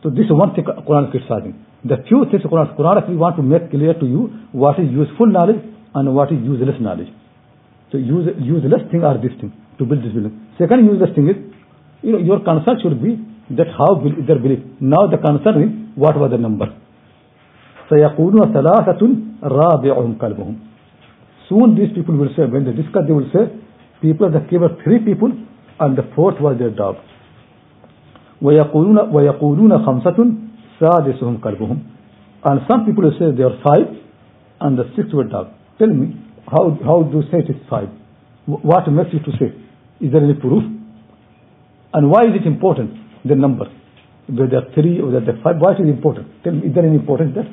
So 0.03 0.11
this 0.11 0.27
is 0.27 0.33
one 0.33 0.55
thing 0.55 0.65
Quran 0.65 1.09
is 1.09 1.11
criticizing. 1.17 1.55
The 1.85 2.03
few 2.09 2.27
things 2.31 2.43
Quran, 2.45 2.77
Quran 2.77 2.99
actually 2.99 3.17
want 3.17 3.37
to 3.37 3.43
make 3.43 3.71
clear 3.71 3.95
to 3.95 4.07
you 4.07 4.29
what 4.53 4.77
is 4.81 4.91
useful 4.91 5.27
knowledge 5.27 5.63
and 5.95 6.15
what 6.15 6.33
is 6.33 6.39
useless 6.45 6.77
knowledge. 6.81 7.09
So 7.93 7.99
use, 7.99 8.29
useless 8.39 8.85
thing 8.91 9.03
are 9.05 9.17
this 9.17 9.33
thing 9.41 9.53
to 9.79 9.85
build 9.85 10.05
this 10.05 10.13
building. 10.13 10.35
Second 10.59 10.85
useless 10.85 11.11
thing 11.15 11.29
is, 11.29 11.37
you 12.03 12.13
know, 12.13 12.19
your 12.19 12.41
concern 12.45 12.77
should 12.83 13.01
be 13.01 13.17
that 13.57 13.67
how 13.73 13.97
will 13.97 14.13
their 14.27 14.39
belief. 14.39 14.61
Now 14.81 15.09
the 15.09 15.17
concern 15.17 15.57
is 15.63 15.71
what 15.97 16.19
was 16.19 16.31
the 16.31 16.39
number. 16.39 16.69
سيقولون 17.91 18.53
ثلاثة 18.53 19.03
رابعهم 19.43 20.15
كلبهم. 20.21 20.55
Soon 21.49 21.75
these 21.75 21.93
people 21.95 22.17
will 22.17 22.31
say, 22.37 22.45
when 22.47 22.65
they 22.65 22.73
discuss, 22.73 23.03
they 23.07 23.13
will 23.13 23.31
say, 23.33 23.51
people 24.01 24.31
the 24.31 24.41
cave 24.49 24.61
were 24.61 24.77
three 24.85 25.01
people 25.01 25.31
and 25.81 25.97
the 25.99 26.07
fourth 26.15 26.41
was 26.41 26.57
their 26.59 26.71
dog. 26.71 26.97
ويقولون 28.43 28.99
ويقولون 29.13 29.79
خمسة 29.79 30.35
سادسهم 30.81 31.37
كلبهم. 31.41 31.79
And 32.45 32.61
some 32.69 32.87
people 32.87 33.05
will 33.05 33.19
say 33.19 33.37
they 33.37 33.43
are 33.43 33.59
five 33.63 33.89
and 34.61 34.79
the 34.79 34.85
sixth 34.97 35.13
were 35.13 35.25
dog. 35.25 35.49
Tell 35.79 35.89
me, 35.89 36.17
how, 36.47 36.79
how 36.85 37.03
do 37.03 37.19
you 37.19 37.23
say 37.31 37.39
it 37.39 37.51
is 37.51 37.57
five? 37.69 37.89
What 38.47 38.91
makes 38.91 39.13
you 39.13 39.21
to 39.21 39.33
say? 39.39 39.53
Is 40.01 40.13
there 40.13 40.23
any 40.23 40.35
proof? 40.35 40.63
And 41.93 42.11
why 42.11 42.23
is 42.23 42.35
it 42.41 42.47
important, 42.47 42.95
the 43.25 43.35
number? 43.35 43.67
Whether 44.29 44.63
three 44.75 45.01
or 45.01 45.11
whether 45.11 45.39
five, 45.43 45.57
why 45.59 45.73
is 45.73 45.81
it 45.81 45.89
important? 45.89 46.29
Tell 46.45 46.53
me, 46.53 46.69
is 46.69 46.75
there 46.75 46.87
any 46.87 46.97
importance 46.97 47.35
there? 47.35 47.49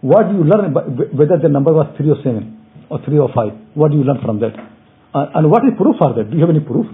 What 0.00 0.30
do 0.30 0.36
you 0.36 0.44
learn 0.44 0.72
whether 0.72 1.38
the 1.42 1.48
number 1.48 1.72
was 1.72 1.94
three 1.96 2.10
or 2.10 2.16
seven 2.22 2.58
or 2.88 3.00
three 3.04 3.18
or 3.18 3.30
five? 3.34 3.52
What 3.74 3.90
do 3.90 3.98
you 3.98 4.04
learn 4.04 4.20
from 4.22 4.38
that? 4.40 4.54
And 5.14 5.50
what 5.50 5.64
is 5.64 5.74
proof 5.76 5.96
for 5.98 6.14
that? 6.14 6.30
Do 6.30 6.36
you 6.36 6.42
have 6.46 6.50
any 6.50 6.60
proof? 6.60 6.86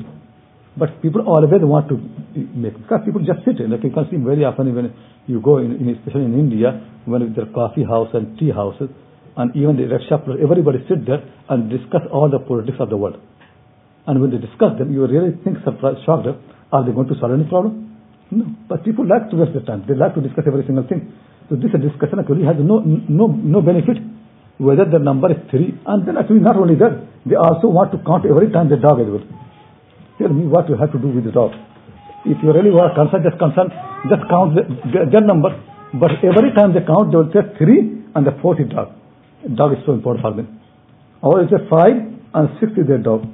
But 0.77 1.03
people 1.03 1.23
always 1.29 1.51
want 1.63 1.89
to 1.89 2.01
make 2.35 2.75
because 2.75 3.01
people 3.05 3.23
just 3.23 3.45
sit. 3.45 3.61
Like 3.61 3.85
you 3.85 3.91
can 3.93 4.09
see 4.11 4.17
very 4.17 4.45
often 4.45 4.75
when 4.75 4.93
you 5.27 5.41
go 5.41 5.59
in, 5.59 5.77
in 5.77 5.89
especially 5.95 6.25
in 6.25 6.35
India 6.35 6.81
when 7.05 7.33
there 7.35 7.45
are 7.45 7.53
coffee 7.53 7.85
house 7.85 8.09
and 8.15 8.39
tea 8.39 8.51
houses 8.51 8.89
and 9.37 9.55
even 9.55 9.77
the 9.77 9.85
rickshaw 9.87 10.19
everybody 10.41 10.79
sit 10.89 11.07
there 11.07 11.23
and 11.49 11.71
discuss 11.71 12.03
all 12.11 12.31
the 12.31 12.39
politics 12.39 12.79
of 12.81 12.89
the 12.89 12.97
world. 12.97 13.21
And 14.07 14.21
when 14.21 14.31
they 14.31 14.39
discuss 14.39 14.79
them, 14.79 14.93
you 14.93 15.07
really 15.07 15.37
think 15.45 15.59
surprised, 15.65 16.05
shocked. 16.05 16.29
Are 16.73 16.85
they 16.85 16.93
going 16.93 17.09
to 17.09 17.15
solve 17.21 17.33
any 17.33 17.45
problem? 17.45 17.97
No. 18.31 18.45
But 18.69 18.85
people 18.85 19.07
like 19.07 19.31
to 19.31 19.37
waste 19.37 19.53
their 19.53 19.63
time. 19.63 19.85
They 19.89 19.95
like 19.95 20.15
to 20.15 20.21
discuss 20.21 20.45
every 20.47 20.65
single 20.67 20.87
thing. 20.87 21.13
So 21.49 21.57
this 21.57 21.73
discussion 21.73 22.19
actually 22.19 22.45
has 22.45 22.57
no 22.59 22.81
no 22.81 23.27
no 23.29 23.61
benefit. 23.61 23.99
Whether 24.59 24.85
the 24.87 24.99
number 24.99 25.31
is 25.33 25.39
three, 25.51 25.75
and 25.85 26.07
then 26.07 26.17
actually 26.17 26.41
not 26.41 26.57
only 26.57 26.77
that, 26.77 26.95
they 27.27 27.35
also 27.35 27.69
want 27.69 27.91
to 27.93 27.99
count 28.07 28.25
every 28.25 28.51
time 28.53 28.71
the 28.71 28.77
dog 28.77 29.01
is 29.01 29.11
well. 29.11 29.27
Tell 30.19 30.29
me 30.31 30.47
what 30.47 30.69
you 30.69 30.77
have 30.77 30.93
to 30.93 30.99
do 30.99 31.09
with 31.09 31.25
the 31.25 31.33
dog. 31.33 31.51
If 32.25 32.39
you 32.41 32.53
really 32.55 32.71
are 32.71 32.95
concerned, 32.95 33.27
just 33.27 33.37
concerned, 33.37 33.75
just 34.09 34.23
count 34.31 34.55
the, 34.55 34.63
the, 34.95 35.11
their 35.11 35.21
number. 35.21 35.51
But 35.93 36.23
every 36.23 36.55
time 36.55 36.73
they 36.73 36.87
count, 36.87 37.11
they 37.11 37.19
will 37.19 37.33
say 37.35 37.43
three 37.59 37.99
and 38.15 38.23
the 38.25 38.33
fourth 38.41 38.61
is 38.61 38.71
dog. 38.71 38.95
Dog 39.55 39.73
is 39.73 39.83
so 39.85 39.93
important 39.93 40.23
for 40.23 40.33
them. 40.33 40.61
Or 41.21 41.43
it's 41.43 41.53
a 41.53 41.67
five 41.69 41.99
and 41.99 42.49
six 42.61 42.73
is 42.79 42.87
their 42.87 42.99
dog. 42.99 43.27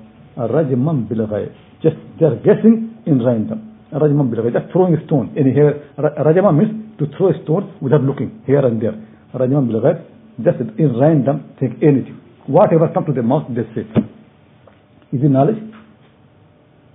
Just 1.82 1.96
they 2.18 2.26
are 2.26 2.36
guessing 2.36 2.96
in 3.06 3.24
random. 3.24 3.69
Rajman 3.92 4.30
bilaghay. 4.30 4.52
Just 4.52 4.72
throwing 4.72 4.94
a 4.94 5.04
stone. 5.06 5.32
In 5.36 5.52
here, 5.52 5.90
Rajman 5.98 6.56
means 6.58 6.98
to 6.98 7.06
throw 7.16 7.30
a 7.30 7.42
stone 7.42 7.74
without 7.80 8.02
looking 8.02 8.42
here 8.46 8.64
and 8.64 8.80
there. 8.80 8.94
Rajman 9.34 9.68
bilaghay. 9.68 10.04
Just 10.44 10.60
in 10.78 10.96
random, 10.98 11.54
think 11.58 11.82
anything. 11.82 12.18
Whatever 12.46 12.88
comes 12.94 13.06
to 13.06 13.12
the 13.12 13.22
mouth, 13.22 13.46
they 13.50 13.66
say. 13.74 13.86
Is 15.12 15.22
it 15.22 15.30
knowledge? 15.30 15.58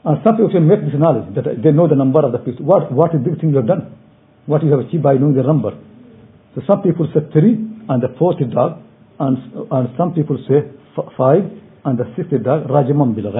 And 0.05 0.17
some 0.23 0.37
people 0.37 0.59
make 0.61 0.81
this 0.85 0.93
knowledge 0.97 1.33
that 1.35 1.61
they 1.63 1.71
know 1.71 1.87
the 1.87 1.95
number 1.95 2.23
of 2.23 2.31
the 2.31 2.37
people. 2.39 2.65
What 2.65 2.91
what 2.91 3.13
is 3.13 3.21
big 3.21 3.41
thing 3.41 3.49
you 3.49 3.57
have 3.57 3.67
done? 3.67 3.97
What 4.45 4.63
you 4.63 4.71
have 4.71 4.79
achieved 4.87 5.03
by 5.03 5.15
knowing 5.15 5.35
the 5.35 5.43
number? 5.43 5.71
So 6.53 6.61
some 6.67 6.81
people 6.81 7.09
say 7.13 7.21
three 7.33 7.57
and 7.89 8.01
the 8.01 8.15
fourth 8.17 8.39
is 8.39 8.53
dog, 8.53 8.81
and 9.19 9.37
and 9.71 9.89
some 9.97 10.13
people 10.13 10.37
say 10.47 10.71
five 11.17 11.43
and 11.83 11.97
the 11.97 12.05
sixth 12.15 12.31
is 12.31 12.43
dog. 12.43 12.67
Rajman 12.69 13.15
bil 13.15 13.33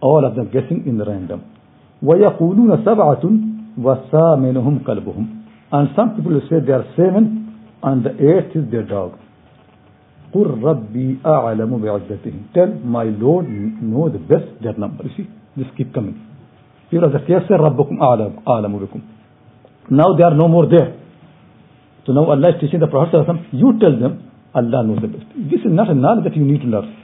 All 0.00 0.24
of 0.24 0.34
them 0.34 0.50
guessing 0.50 0.86
in 0.86 0.98
the 0.98 1.04
random. 1.04 1.55
ويقولون 2.03 2.85
سبعة 2.85 3.23
وثامنهم 3.77 4.79
كلبهم. 4.87 5.25
And 5.71 5.89
some 5.95 6.15
people 6.15 6.41
say 6.49 6.59
they 6.59 6.73
are 6.73 6.85
seven 6.95 7.55
and 7.83 8.03
the 8.03 8.11
eighth 8.11 8.55
is 8.55 8.69
their 8.71 8.83
dog. 8.83 9.17
قل 10.33 10.63
ربي 10.63 11.17
أعلم 11.25 11.81
بعدتهم. 11.81 12.53
Tell 12.53 12.73
my 12.83 13.03
Lord 13.03 13.47
know 13.81 14.09
the 14.09 14.19
best 14.19 14.47
their 14.61 14.77
number. 14.77 15.03
You 15.03 15.11
see, 15.17 15.29
this 15.57 15.67
keep 15.77 15.93
coming. 15.93 16.19
People 16.89 17.07
of 17.07 17.13
the 17.13 17.19
cave 17.19 17.43
say 17.47 17.55
ربكم 17.55 18.01
أعلم 18.01 18.31
أعلم 18.47 18.79
بكم. 18.79 19.01
Now 19.91 20.15
they 20.17 20.23
are 20.23 20.35
no 20.35 20.47
more 20.47 20.67
there. 20.67 20.97
So 22.05 22.13
now 22.13 22.25
Allah 22.31 22.49
is 22.49 22.61
teaching 22.61 22.79
the 22.79 22.87
Prophet 22.87 23.13
you 23.51 23.77
tell 23.79 23.97
them 23.99 24.31
Allah 24.53 24.83
knows 24.83 24.99
the 25.01 25.07
best. 25.07 25.25
This 25.35 25.61
is 25.61 25.71
not 25.71 25.89
a 25.89 25.93
knowledge 25.93 26.25
that 26.25 26.35
you 26.35 26.43
need 26.43 26.61
to 26.61 26.67
learn. 26.67 26.95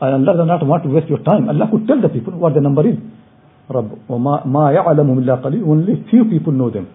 And 0.00 0.28
Allah 0.28 0.36
does 0.36 0.46
not 0.46 0.66
want 0.66 0.82
to 0.84 0.90
waste 0.90 1.08
your 1.08 1.22
time. 1.22 1.48
Allah 1.48 1.68
could 1.70 1.86
tell 1.86 2.00
the 2.00 2.08
people 2.08 2.34
what 2.34 2.54
the 2.54 2.60
number 2.60 2.86
is. 2.88 2.96
رب 3.71 3.89
وما 4.09 4.45
ما 4.45 4.71
يعلم 4.71 5.19
إلا 5.19 5.35
قليل 5.35 5.63
only 5.63 6.03
few 6.09 6.25
people 6.25 6.51
know 6.53 6.69
them. 6.69 6.87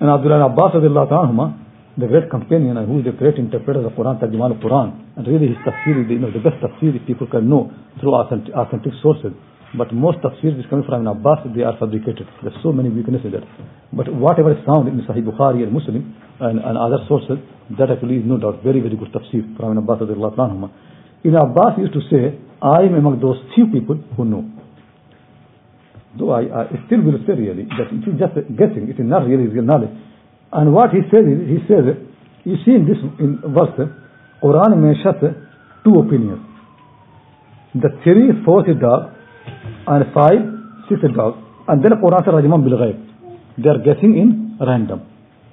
And 0.00 0.10
Abdullah 0.10 0.46
Abbas 0.46 0.72
radiallahu 0.74 1.10
anhu, 1.10 1.54
the 1.96 2.06
great 2.06 2.28
companion 2.28 2.76
and 2.76 2.86
who 2.86 2.98
is 3.00 3.04
the 3.06 3.12
great 3.12 3.36
interpreter 3.36 3.80
of 3.80 3.84
the 3.88 3.94
Quran, 3.96 4.20
Tarjuman 4.20 4.52
of 4.52 4.60
Quran, 4.60 4.92
and 5.16 5.26
really 5.26 5.48
his 5.48 5.56
tafsir 5.64 6.04
is 6.04 6.10
you 6.10 6.18
know, 6.18 6.30
the 6.30 6.44
best 6.44 6.60
tafsir 6.60 6.92
people 7.06 7.26
can 7.26 7.48
know 7.48 7.72
through 8.00 8.12
authentic, 8.12 8.52
authentic 8.54 8.92
sources. 9.02 9.32
But 9.72 9.94
most 9.94 10.18
tafsir 10.20 10.52
is 10.52 10.66
coming 10.68 10.84
from 10.84 11.00
Ibn 11.00 11.16
Abbas, 11.16 11.48
they 11.56 11.62
are 11.62 11.72
fabricated. 11.80 12.28
There's 12.42 12.56
so 12.62 12.72
many 12.72 12.90
weaknesses 12.90 13.32
there. 13.32 13.48
But 13.92 14.12
whatever 14.12 14.52
is 14.52 14.60
found 14.68 14.88
in 14.88 15.00
Sahih 15.08 15.24
Bukhari 15.24 15.64
and 15.64 15.72
Muslim 15.72 16.12
and, 16.40 16.60
and 16.60 16.76
other 16.76 17.00
sources, 17.08 17.40
that 17.80 17.90
actually 17.90 18.20
is 18.20 18.24
no 18.28 18.36
doubt 18.36 18.62
very, 18.62 18.80
very 18.80 18.96
good 18.96 19.08
tafsir 19.16 19.48
from 19.56 19.72
Ibn 19.72 19.78
Abbas. 19.80 20.04
Ibn 21.24 21.36
Abbas 21.40 21.72
used 21.80 21.94
to 21.96 22.04
say, 22.12 22.36
I 22.60 22.84
am 22.84 22.94
among 22.94 23.20
those 23.20 23.40
few 23.56 23.72
people 23.72 23.96
who 24.16 24.24
know. 24.24 24.44
Though 26.18 26.32
I, 26.32 26.42
I 26.48 26.64
still 26.86 27.02
will 27.02 27.18
say 27.26 27.34
really 27.34 27.64
that 27.76 27.92
it 27.92 28.02
is 28.08 28.16
just 28.18 28.34
guessing, 28.56 28.88
it 28.88 28.98
is 28.98 29.06
not 29.06 29.26
really 29.26 29.46
real 29.46 29.64
knowledge. 29.64 29.90
And 30.52 30.72
what 30.72 30.90
he 30.90 31.00
says 31.12 31.24
is, 31.26 31.38
he 31.48 31.58
says, 31.68 31.84
you 32.44 32.56
see 32.64 32.72
in 32.72 32.86
this 32.86 32.96
in 33.18 33.42
verse, 33.52 33.76
Quran 34.42 34.78
mentions 34.78 35.36
two 35.84 35.94
opinions. 35.98 36.40
The 37.74 37.90
three, 38.04 38.32
fourth 38.44 38.66
dog, 38.80 39.12
and 39.86 40.04
five, 40.14 40.40
sixth 40.88 41.12
dog. 41.14 41.36
And 41.68 41.84
then 41.84 41.92
Quran 42.00 42.24
says 42.24 42.32
Rajman 42.32 42.64
bil 42.64 42.78
They 43.58 43.68
are 43.68 43.78
guessing 43.78 44.16
in 44.16 44.56
random. 44.60 45.02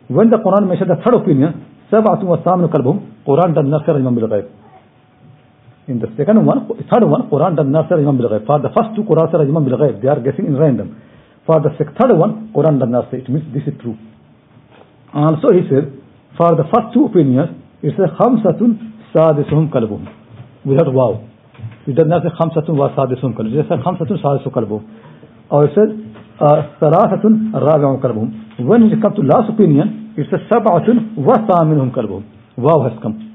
When 0.08 0.30
the 0.30 0.38
Quran 0.38 0.68
mentions 0.68 0.88
the 0.88 1.02
third 1.04 1.16
opinion, 1.16 1.66
Sab'atun 1.92 2.26
wa 2.26 2.38
Samnu 2.46 2.72
kalbum, 2.72 3.26
Quran 3.28 3.54
does 3.56 3.66
not 3.66 3.86
say 3.86 3.92
Rajman 3.92 4.16
bil 4.16 4.63
in 5.88 6.00
the 6.00 6.08
second 6.16 6.46
one, 6.46 6.68
third 6.88 7.04
one, 7.04 7.30
Quran 7.30 7.56
does 7.56 7.68
not 7.68 7.90
say 7.90 7.96
Imam 7.96 8.18
bil 8.18 8.30
For 8.48 8.60
the 8.60 8.72
first 8.72 8.96
two, 8.96 9.04
Quran 9.04 9.28
says 9.32 9.44
Imam 9.44 9.66
bil 9.66 9.78
They 9.78 10.08
are 10.08 10.20
guessing 10.20 10.48
in 10.48 10.56
random. 10.56 10.96
For 11.46 11.60
the 11.60 11.76
third 11.76 12.16
one, 12.16 12.52
Quran 12.56 12.80
does 12.80 12.88
not 12.90 13.12
say. 13.12 13.18
It 13.20 13.30
means 13.30 13.44
this 13.52 13.68
is 13.68 13.76
true. 13.82 13.98
Also 15.14 15.52
he 15.52 15.68
said, 15.68 15.92
for 16.38 16.56
the 16.56 16.64
first 16.72 16.96
two 16.96 17.06
opinions, 17.06 17.52
it 17.84 17.94
says 18.00 18.10
Khamsatun 18.16 19.12
Sadisuhum 19.14 19.70
Kalbuhum. 19.70 20.08
Without 20.66 20.94
wow. 20.94 21.28
It 21.86 21.96
does 21.96 22.08
not 22.08 22.24
say 22.24 22.32
Khamsatun 22.32 22.74
wa 22.80 22.96
Sadisuhum 22.96 23.36
Kalbuhum. 23.36 23.60
It 23.60 23.68
says 23.68 23.80
Khamsatun 23.84 24.24
Sadisuhum 24.24 24.54
Kalbuhum. 24.56 24.84
Or 25.52 25.66
it 25.66 25.76
says 25.76 25.92
uh, 26.40 26.80
Salasatun 26.80 27.52
Rabi'um 27.52 28.00
Kalbuhum. 28.02 28.66
When 28.66 28.84
it 28.84 29.02
comes 29.02 29.16
to 29.18 29.22
last 29.22 29.52
opinion, 29.52 30.16
it 30.18 30.28
says 30.32 30.40
Sab'atun 30.50 31.18
wa 31.18 31.36
Saminhum 31.46 31.94
Kalbuhum. 31.94 32.24
Wow 32.58 32.88
has 32.88 32.98
come. 33.02 33.33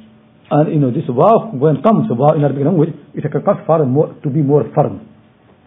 And 0.51 0.72
you 0.72 0.80
know 0.80 0.90
this 0.90 1.05
waw 1.09 1.53
when 1.53 1.82
comes 1.82 2.09
waw 2.11 2.32
in 2.34 2.42
Arabic 2.42 2.64
language, 2.64 2.94
it 3.14 3.20
can 3.20 3.42
come 3.42 3.64
far 3.66 3.84
more 3.84 4.14
to 4.22 4.30
be 4.30 4.40
more 4.40 4.64
firm. 4.74 5.07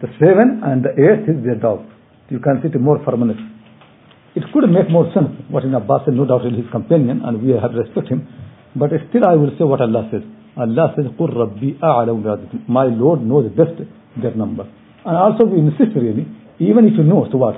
The 0.00 0.08
seven 0.18 0.60
and 0.64 0.82
the 0.82 0.90
eight 0.98 1.30
is 1.30 1.44
their 1.44 1.54
dog. 1.54 1.86
You 2.28 2.40
can 2.40 2.58
see 2.62 2.68
it 2.68 2.80
more 2.80 2.98
firmness. 3.04 3.38
It 4.34 4.42
could 4.52 4.66
make 4.70 4.90
more 4.90 5.06
sense 5.14 5.28
what 5.50 5.62
Ibn 5.62 5.74
Abbas 5.74 6.02
said, 6.06 6.14
no 6.14 6.24
doubt 6.24 6.46
in 6.46 6.54
his 6.54 6.64
companion, 6.72 7.20
and 7.22 7.42
we 7.42 7.52
have 7.52 7.70
respect 7.76 8.08
him. 8.08 8.26
But 8.74 8.90
still 9.10 9.22
I 9.28 9.36
will 9.36 9.52
say 9.58 9.64
what 9.64 9.80
Allah 9.80 10.08
says. 10.10 10.22
Allah 10.56 10.94
says, 10.96 11.06
قُلْ 11.18 11.30
رَبِّي 11.30 12.68
My 12.68 12.84
Lord 12.84 13.22
knows 13.22 13.52
best 13.52 13.76
their 14.20 14.34
number. 14.34 14.64
And 15.04 15.16
also 15.16 15.44
we 15.44 15.60
insist 15.60 15.94
really, 15.94 16.26
even 16.58 16.86
if 16.86 16.94
you 16.96 17.04
know, 17.04 17.28
so 17.30 17.38
what? 17.38 17.56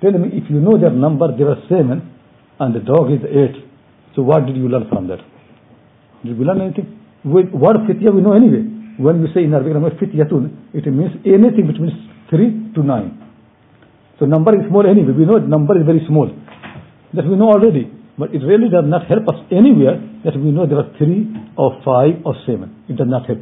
Tell 0.00 0.12
me, 0.12 0.30
if 0.32 0.48
you 0.48 0.60
know 0.60 0.78
their 0.78 0.90
number, 0.90 1.36
they 1.36 1.44
were 1.44 1.58
seven, 1.68 2.14
and 2.60 2.74
the 2.74 2.80
dog 2.80 3.10
is 3.10 3.20
eight. 3.26 3.64
So 4.14 4.22
what 4.22 4.46
did 4.46 4.56
you 4.56 4.68
learn 4.68 4.88
from 4.88 5.08
that? 5.08 5.18
Did 6.23 6.39
we 6.39 6.45
learn 6.45 6.61
anything? 6.61 6.99
With 7.23 7.51
word 7.51 7.77
fitya 7.87 8.11
we 8.11 8.21
know 8.21 8.33
anyway. 8.33 8.63
When 8.97 9.21
we 9.21 9.27
say 9.33 9.43
in 9.43 9.53
Arabic 9.53 9.73
language 9.73 9.97
fityatun, 9.97 10.73
it 10.73 10.85
means 10.85 11.11
anything 11.25 11.67
between 11.67 11.91
3 12.29 12.73
to 12.75 12.83
9. 12.83 13.23
So 14.19 14.25
number 14.25 14.53
is 14.53 14.67
small 14.69 14.85
anyway. 14.85 15.13
We 15.17 15.25
know 15.25 15.39
number 15.39 15.79
is 15.79 15.85
very 15.85 16.03
small. 16.07 16.29
That 17.13 17.25
we 17.25 17.35
know 17.35 17.49
already. 17.49 17.91
But 18.17 18.35
it 18.35 18.45
really 18.45 18.69
does 18.69 18.85
not 18.85 19.07
help 19.07 19.27
us 19.27 19.41
anywhere 19.49 19.97
that 20.23 20.37
we 20.37 20.51
know 20.51 20.67
there 20.67 20.77
are 20.77 20.91
3 20.97 21.55
or 21.57 21.81
5 21.83 22.25
or 22.25 22.35
7. 22.45 22.85
It 22.89 22.97
does 22.97 23.07
not 23.09 23.25
help. 23.25 23.41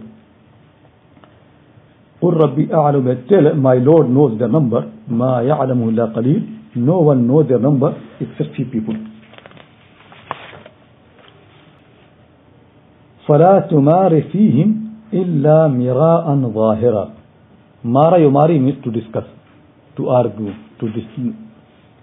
قل 2.22 2.34
ربي 2.38 2.70
أعلم 2.74 3.28
tell 3.28 3.56
my 3.56 3.76
Lord 3.82 4.08
knows 4.10 4.38
the 4.38 4.48
number 4.48 4.86
ما 5.10 5.42
يعلمه 5.42 5.90
إلا 5.90 6.06
قليل 6.14 6.42
no 6.76 7.00
one 7.00 7.28
knows 7.28 7.48
their 7.48 7.60
number 7.60 7.98
except 8.22 8.56
few 8.56 8.66
people 8.66 8.94
فلا 13.27 13.55
تمار 13.71 14.23
فيهم 14.33 14.69
إلا 15.13 15.69
مراء 15.69 16.27
ظاهرا 16.59 17.05
مارا 17.85 18.17
يماري 18.17 18.59
means 18.59 18.79
to 18.85 18.91
discuss 18.91 19.27
to 19.97 20.09
argue 20.09 20.53
to 20.79 20.87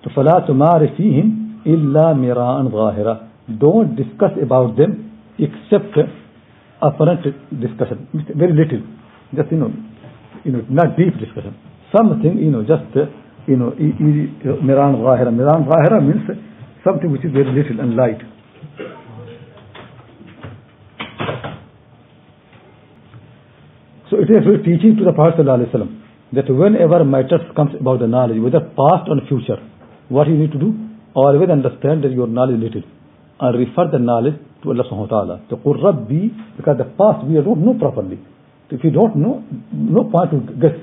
to 0.04 0.10
فلا 0.16 0.40
تمار 0.48 0.88
فيهم 0.98 1.28
إلا 1.68 2.14
مراء 2.14 2.58
ظاهرا 2.64 3.16
don't 3.64 3.96
discuss 3.96 4.34
about 4.42 4.76
them 4.76 4.92
except 5.40 5.96
apparent 6.82 7.24
discussion 7.66 7.98
very 8.42 8.54
little 8.54 8.82
just 9.36 9.52
you 9.52 9.58
know 9.58 9.72
you 10.46 10.52
know 10.52 10.62
not 10.70 10.98
deep 10.98 11.14
discussion 11.20 11.54
something 11.96 12.38
you 12.46 12.52
know 12.52 12.64
just 12.64 12.92
you 13.48 13.58
know 13.58 13.70
miran 14.68 14.94
ظاهرا 15.06 15.32
miran 15.40 15.64
ظاهرا 15.72 16.00
means 16.00 16.28
something 16.84 17.10
which 17.12 17.24
is 17.24 17.32
very 17.32 17.52
little 17.60 17.80
and 17.80 17.96
light 17.96 18.22
So 24.14 24.20
it 24.22 24.30
is 24.30 24.46
teaching 24.62 24.94
to 25.02 25.06
the 25.06 25.12
Prophet 25.12 25.42
that 25.42 26.46
whenever 26.48 27.04
matters 27.04 27.42
comes 27.56 27.74
about 27.74 27.98
the 27.98 28.06
knowledge, 28.06 28.38
whether 28.38 28.60
past 28.62 29.10
or 29.10 29.18
future, 29.26 29.58
what 30.10 30.28
you 30.28 30.38
need 30.38 30.52
to 30.52 30.60
do? 30.60 30.70
Always 31.16 31.50
understand 31.50 32.04
that 32.04 32.12
your 32.12 32.28
knowledge 32.28 32.62
is 32.62 32.78
little 32.78 32.84
and 33.42 33.58
refer 33.58 33.90
the 33.90 33.98
knowledge 33.98 34.38
to 34.62 34.70
Allah 34.70 34.86
subhanahu 34.86 35.10
wa 35.10 35.18
ta'ala. 35.18 35.36
To 35.50 35.58
Qur 35.58 35.82
Rabbi, 35.82 36.30
because 36.58 36.78
the 36.78 36.86
past 36.94 37.26
we 37.26 37.42
don't 37.42 37.66
know 37.66 37.74
properly. 37.74 38.22
If 38.70 38.84
you 38.84 38.92
don't 38.92 39.18
know, 39.18 39.42
no 39.74 40.04
point 40.06 40.30
to 40.30 40.46
guess. 40.62 40.78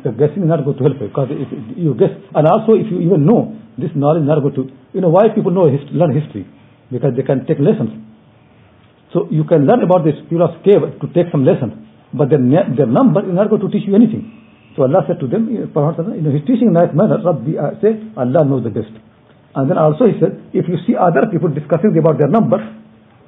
The 0.00 0.16
guessing 0.16 0.44
is 0.44 0.48
not 0.48 0.64
going 0.64 0.80
to 0.80 0.84
help 0.88 0.96
you 1.04 1.08
because 1.12 1.28
if 1.36 1.52
you 1.76 1.92
guess, 2.00 2.16
and 2.32 2.48
also 2.48 2.80
if 2.80 2.88
you 2.88 3.04
even 3.04 3.28
know, 3.28 3.60
this 3.76 3.92
knowledge 3.92 4.24
is 4.24 4.28
not 4.32 4.40
going 4.40 4.56
to, 4.56 4.72
you 4.96 5.04
know 5.04 5.12
why 5.12 5.28
people 5.28 5.52
know 5.52 5.68
hist 5.68 5.92
learn 5.92 6.16
history? 6.16 6.48
Because 6.88 7.12
they 7.12 7.28
can 7.28 7.44
take 7.44 7.60
lessons. 7.60 7.92
So 9.12 9.28
you 9.28 9.44
can 9.44 9.68
learn 9.68 9.84
about 9.84 10.08
this 10.08 10.16
of 10.16 10.64
cave 10.64 10.80
to 10.80 11.06
take 11.12 11.28
some 11.28 11.44
lessons. 11.44 11.89
But 12.13 12.29
their, 12.29 12.39
their 12.39 12.87
number 12.87 13.21
is 13.21 13.33
not 13.35 13.49
going 13.49 13.61
to 13.61 13.69
teach 13.69 13.87
you 13.87 13.95
anything. 13.95 14.31
So 14.75 14.83
Allah 14.83 15.03
said 15.07 15.19
to 15.19 15.27
them, 15.27 15.47
you 15.51 15.67
know, 15.71 16.31
he's 16.31 16.45
teaching 16.47 16.67
in 16.69 16.73
nice 16.73 16.91
manner, 16.93 17.19
Rabbi, 17.23 17.55
uh, 17.55 17.79
say, 17.79 17.95
Allah 18.15 18.43
knows 18.43 18.63
the 18.63 18.71
best. 18.71 18.91
And 19.55 19.71
then 19.71 19.77
also 19.77 20.05
he 20.05 20.19
said, 20.19 20.35
if 20.51 20.67
you 20.67 20.75
see 20.85 20.99
other 20.99 21.31
people 21.31 21.47
discussing 21.47 21.95
about 21.97 22.19
their 22.19 22.27
number, 22.27 22.59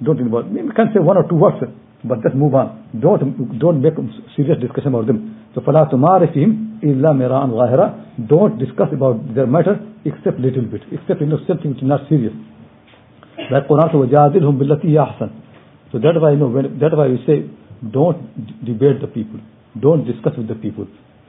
don't 0.04 0.20
involve. 0.20 0.52
You 0.52 0.72
can 0.76 0.92
say 0.94 1.00
one 1.00 1.18
or 1.18 1.24
two 1.28 1.36
words, 1.36 1.58
but 2.04 2.22
just 2.22 2.36
move 2.36 2.54
on. 2.54 2.86
Don't 3.00 3.58
don't 3.58 3.82
make 3.82 3.96
serious 4.36 4.60
discussion 4.62 4.94
about 4.94 5.08
them. 5.08 5.50
So 5.56 5.62
فَلَا 5.62 5.90
تُمَارِ 5.90 6.30
فِيهِمْ 6.36 6.84
إِلَّا 6.84 7.10
مِرَاءً 7.18 7.44
ظَاهِرًا 7.50 8.28
Don't 8.28 8.60
discuss 8.60 8.90
about 8.94 9.34
their 9.34 9.48
matter 9.48 9.80
except 10.06 10.38
little 10.40 10.64
bit, 10.70 10.82
except 10.92 11.22
you 11.22 11.28
know 11.28 11.40
something 11.48 11.72
which 11.72 11.82
is 11.82 11.88
not 11.88 12.02
serious. 12.10 12.34
Like 13.50 13.68
Quran 13.68 13.90
says, 13.90 13.98
وَجَادِلْهُمْ 13.98 14.60
بِالَّتِي 14.60 14.94
أَحْسَنُ 14.94 15.30
So 15.92 15.98
that's 15.98 16.20
why 16.20 16.32
you 16.32 16.38
know 16.38 16.50
when, 16.50 16.78
that's 16.78 16.94
why 16.94 17.08
we 17.08 17.18
say 17.26 17.50
don't 17.91 18.65
debate 18.65 19.01
the 19.01 19.09
people. 19.09 19.41
Don't 19.81 20.05
discuss 20.05 20.37
with 20.37 20.49
the 20.49 20.55
people. 20.55 20.87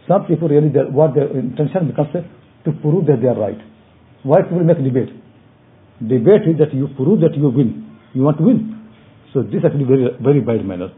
Some 0.07 0.25
people 0.25 0.49
really, 0.49 0.69
what 0.91 1.15
their 1.15 1.31
intention 1.31 1.87
becomes 1.87 2.13
to 2.13 2.71
prove 2.81 3.07
that 3.07 3.21
they 3.21 3.27
are 3.27 3.39
right. 3.39 3.57
Why 4.23 4.41
people 4.43 4.63
make 4.63 4.77
debate? 4.77 5.11
Debate 5.99 6.47
is 6.47 6.57
that 6.59 6.73
you 6.73 6.87
prove 6.95 7.21
that 7.21 7.35
you 7.35 7.49
win. 7.49 7.97
You 8.13 8.23
want 8.23 8.37
to 8.37 8.43
win. 8.43 8.73
So 9.33 9.41
this 9.41 9.59
is 9.59 9.65
actually 9.65 9.85
very 9.85 10.07
very 10.21 10.41
bad 10.41 10.65
manner. 10.65 10.91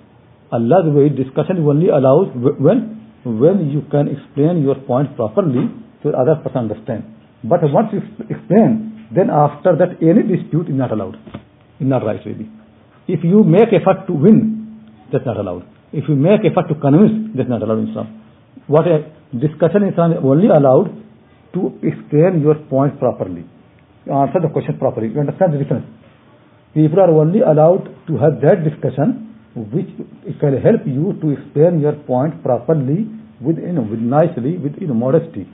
Allah's 0.51 0.91
way 0.93 1.09
discussion 1.09 1.63
only 1.65 1.89
allows 1.89 2.29
when 2.35 3.01
when 3.23 3.69
you 3.71 3.81
can 3.89 4.09
explain 4.09 4.61
your 4.61 4.75
point 4.85 5.15
properly 5.15 5.69
so 6.03 6.09
other 6.09 6.35
person 6.43 6.69
understand. 6.69 7.03
But 7.43 7.61
once 7.63 7.89
you 7.93 8.01
explain, 8.29 9.09
then 9.13 9.29
after 9.29 9.75
that 9.77 10.01
any 10.01 10.25
dispute 10.25 10.69
is 10.69 10.75
not 10.75 10.91
allowed. 10.91 11.15
Is 11.79 11.87
not 11.87 12.05
right 12.05 12.21
really. 12.25 12.49
If 13.07 13.23
you 13.23 13.43
make 13.43 13.69
effort 13.73 14.07
to 14.07 14.13
win, 14.13 14.64
that's 15.11 15.25
not 15.25 15.37
allowed. 15.37 15.67
If 15.93 16.05
you 16.09 16.15
make 16.15 16.41
effort 16.45 16.67
to 16.69 16.75
convince, 16.75 17.35
that's 17.35 17.49
not 17.49 17.61
allowed 17.61 17.79
in 17.79 17.89
Islam. 17.89 18.21
What 18.67 18.87
a 18.87 19.11
discussion 19.37 19.83
in 19.83 19.89
Islam 19.89 20.11
is 20.13 20.19
only 20.23 20.47
allowed 20.47 20.91
to 21.53 21.79
explain 21.83 22.41
your 22.41 22.55
point 22.69 22.99
properly. 22.99 23.45
Answer 24.11 24.39
the 24.41 24.49
question 24.49 24.77
properly. 24.77 25.09
You 25.09 25.19
understand 25.19 25.53
the 25.53 25.57
difference? 25.57 25.85
People 26.73 26.99
are 26.99 27.09
only 27.09 27.39
allowed 27.39 27.87
to 28.07 28.17
have 28.17 28.41
that 28.41 28.63
discussion 28.67 29.33
which 29.55 29.87
can 30.39 30.59
help 30.61 30.83
you 30.85 31.15
to 31.21 31.31
explain 31.31 31.79
your 31.79 31.93
point 32.03 32.43
properly 32.43 33.07
with, 33.39 33.57
you 33.57 33.71
know, 33.71 33.87
with 33.87 33.99
nicely, 33.99 34.57
with 34.57 34.75
you 34.79 34.87
know, 34.87 34.93
modesty. 34.93 35.47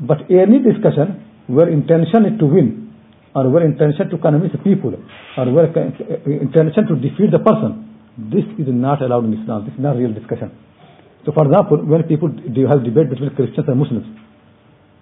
But 0.00 0.26
any 0.30 0.58
discussion 0.58 1.22
where 1.46 1.68
intention 1.68 2.26
is 2.26 2.38
to 2.40 2.46
win, 2.46 2.92
or 3.34 3.48
where 3.50 3.64
intention 3.64 4.10
to 4.10 4.18
convince 4.18 4.54
people, 4.64 4.94
or 5.36 5.52
where 5.52 5.70
uh, 5.70 5.80
uh, 5.80 6.30
intention 6.30 6.86
to 6.88 6.96
defeat 6.96 7.30
the 7.30 7.38
person, 7.38 7.83
this 8.16 8.44
is 8.58 8.68
not 8.68 9.02
allowed 9.02 9.24
in 9.24 9.34
Islam. 9.34 9.64
This 9.64 9.74
is 9.74 9.80
not 9.80 9.96
real 9.96 10.12
discussion. 10.12 10.52
So 11.26 11.32
for 11.32 11.46
example, 11.48 11.80
when 11.82 12.02
people 12.04 12.28
have 12.68 12.84
debate 12.84 13.10
between 13.10 13.34
Christians 13.34 13.66
and 13.66 13.78
Muslims, 13.80 14.06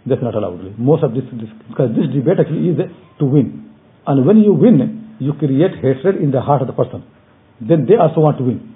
that's 0.06 0.22
not 0.22 0.34
allowed. 0.34 0.78
Most 0.78 1.04
of 1.04 1.14
this, 1.14 1.22
this 1.38 1.50
because 1.68 1.94
this 1.94 2.10
debate 2.10 2.40
actually 2.40 2.74
is 2.74 2.78
to 3.18 3.24
win. 3.24 3.70
And 4.06 4.26
when 4.26 4.38
you 4.38 4.52
win, 4.54 5.16
you 5.20 5.34
create 5.34 5.78
hatred 5.78 6.18
in 6.18 6.30
the 6.30 6.40
heart 6.40 6.62
of 6.62 6.66
the 6.66 6.74
person. 6.74 7.04
Then 7.60 7.86
they 7.86 7.94
also 7.94 8.20
want 8.20 8.38
to 8.38 8.44
win. 8.44 8.74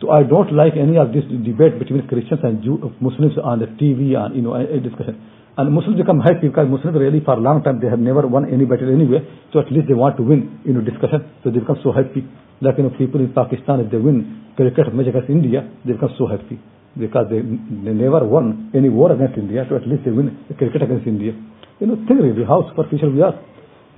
So 0.00 0.10
I 0.10 0.22
don't 0.22 0.54
like 0.54 0.78
any 0.78 0.96
of 0.96 1.12
this 1.12 1.26
debate 1.28 1.76
between 1.78 2.06
Christians 2.06 2.40
and 2.44 2.62
Jew, 2.62 2.94
Muslims 3.00 3.34
on 3.42 3.58
the 3.58 3.66
TV 3.66 4.14
and 4.14 4.36
you 4.36 4.42
know 4.42 4.54
a 4.54 4.78
discussion. 4.80 5.20
And 5.58 5.74
Muslims 5.74 5.98
become 5.98 6.20
happy 6.20 6.48
because 6.48 6.70
Muslims 6.70 6.96
really 6.96 7.20
for 7.20 7.34
a 7.34 7.42
long 7.42 7.64
time 7.66 7.80
they 7.82 7.90
have 7.90 7.98
never 7.98 8.22
won 8.24 8.46
any 8.46 8.64
battle 8.64 8.88
anyway. 8.88 9.26
So 9.52 9.58
at 9.58 9.68
least 9.72 9.88
they 9.88 9.98
want 9.98 10.16
to 10.16 10.22
win 10.22 10.62
you 10.64 10.72
know 10.72 10.80
discussion. 10.80 11.26
So 11.42 11.50
they 11.50 11.58
become 11.58 11.82
so 11.82 11.90
happy. 11.92 12.22
Like 12.60 12.78
you 12.78 12.84
know 12.84 12.90
people 12.96 13.20
in 13.20 13.32
Pakistan 13.32 13.80
if 13.80 13.90
they 13.90 13.98
win 13.98 14.52
cricket 14.56 14.94
match 14.94 15.06
against 15.06 15.30
India, 15.30 15.68
they 15.84 15.92
become 15.92 16.14
so 16.18 16.26
happy 16.26 16.58
because 16.98 17.26
they 17.30 17.40
they 17.40 17.94
never 17.94 18.24
won 18.26 18.70
any 18.74 18.88
war 18.88 19.12
against 19.12 19.38
India. 19.38 19.66
So 19.68 19.76
at 19.76 19.86
least 19.86 20.04
they 20.04 20.10
win 20.10 20.36
cricket 20.56 20.82
against 20.82 21.06
India. 21.06 21.32
You 21.80 21.86
know 21.86 21.96
think 22.06 22.20
really 22.20 22.44
how 22.44 22.66
superficial 22.70 23.12
we 23.12 23.22
are. 23.22 23.38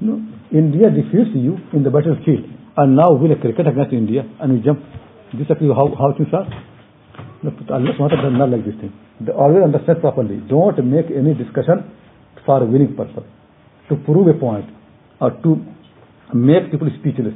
You 0.00 0.06
know 0.08 0.18
India 0.52 0.90
defeats 0.90 1.32
you 1.34 1.56
in 1.72 1.82
the 1.82 1.90
battlefield 1.90 2.44
and 2.76 2.96
now 2.96 3.12
win 3.12 3.32
a 3.32 3.38
cricket 3.40 3.66
against 3.66 3.92
India 3.92 4.24
and 4.40 4.52
we 4.52 4.60
jump 4.60 4.80
this 5.32 5.46
is 5.46 5.70
how, 5.74 5.86
how 5.94 6.12
things 6.16 6.28
are. 6.32 6.46
Allah 7.44 7.92
SWT 7.94 8.10
does 8.10 8.34
not 8.34 8.50
like 8.50 8.64
this 8.64 8.74
thing. 8.80 8.92
They 9.20 9.32
always 9.32 9.62
understand 9.62 10.00
properly. 10.00 10.42
Don't 10.48 10.76
make 10.84 11.06
any 11.06 11.34
discussion 11.34 11.84
for 12.44 12.62
a 12.62 12.66
winning 12.66 12.96
purpose, 12.96 13.24
to 13.88 13.96
prove 13.96 14.26
a 14.28 14.38
point, 14.38 14.66
or 15.20 15.30
to 15.30 15.64
make 16.34 16.70
people 16.70 16.88
speechless. 16.98 17.34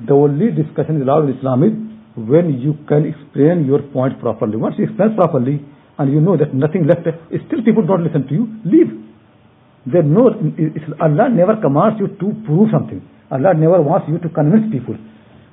The 0.00 0.12
only 0.12 0.50
discussion 0.50 1.02
allowed 1.02 1.30
in 1.30 1.38
Islam 1.38 1.62
is 1.62 1.74
when 2.16 2.58
you 2.58 2.74
can 2.88 3.06
explain 3.06 3.64
your 3.64 3.82
point 3.94 4.18
properly. 4.20 4.56
Once 4.56 4.74
you 4.78 4.84
explain 4.84 5.14
properly 5.14 5.62
and 5.98 6.12
you 6.12 6.20
know 6.20 6.36
that 6.36 6.54
nothing 6.54 6.86
left, 6.86 7.06
still 7.46 7.62
people 7.62 7.86
don't 7.86 8.02
listen 8.02 8.26
to 8.26 8.34
you, 8.34 8.50
leave. 8.64 8.90
There 9.86 10.02
no, 10.02 10.32
Allah 11.00 11.28
never 11.30 11.60
commands 11.60 12.00
you 12.00 12.08
to 12.08 12.26
prove 12.46 12.70
something. 12.72 13.02
Allah 13.30 13.54
never 13.54 13.82
wants 13.82 14.08
you 14.08 14.18
to 14.18 14.28
convince 14.28 14.72
people. 14.72 14.96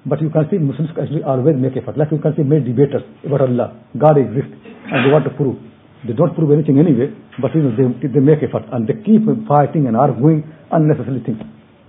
But 0.05 0.21
you 0.21 0.29
can 0.29 0.49
see 0.49 0.57
Muslims 0.57 0.89
actually 0.97 1.21
always 1.21 1.55
make 1.57 1.77
effort. 1.77 1.97
Like 1.97 2.09
you 2.11 2.17
can 2.17 2.33
see 2.35 2.41
many 2.41 2.65
debaters 2.65 3.03
about 3.25 3.41
Allah, 3.41 3.77
God 3.97 4.17
exists, 4.17 4.57
and 4.89 5.05
they 5.05 5.11
want 5.13 5.25
to 5.25 5.33
prove. 5.37 5.61
They 6.07 6.13
don't 6.13 6.33
prove 6.33 6.49
anything 6.49 6.79
anyway, 6.79 7.13
but 7.37 7.53
you 7.53 7.61
know, 7.61 7.77
they, 7.77 8.07
they 8.07 8.19
make 8.19 8.41
effort 8.41 8.65
and 8.73 8.89
they 8.89 8.97
keep 9.05 9.21
fighting 9.45 9.85
and 9.85 9.93
arguing 9.95 10.41
unnecessary 10.71 11.21
things. 11.21 11.37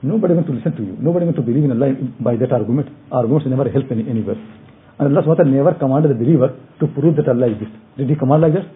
Nobody 0.03 0.35
wants 0.35 0.51
to 0.51 0.55
listen 0.55 0.75
to 0.77 0.83
you. 0.83 0.97
Nobody 0.99 1.27
wants 1.27 1.39
to 1.39 1.47
believe 1.47 1.65
in 1.65 1.71
Allah 1.71 1.95
by 2.21 2.35
that 2.37 2.51
argument. 2.51 2.91
Arguments 3.11 3.47
never 3.47 3.71
help 3.71 3.87
any, 3.91 4.03
anywhere. 4.11 4.35
And 4.99 5.17
Allah 5.17 5.23
SWT 5.23 5.47
never 5.47 5.75
commanded 5.75 6.11
the 6.11 6.19
believer 6.19 6.59
to 6.81 6.87
prove 6.89 7.17
that 7.17 7.29
Allah 7.29 7.47
exists. 7.47 7.75
Did 7.97 8.11
He 8.11 8.17
command 8.17 8.43
like 8.43 8.55
that? 8.55 8.67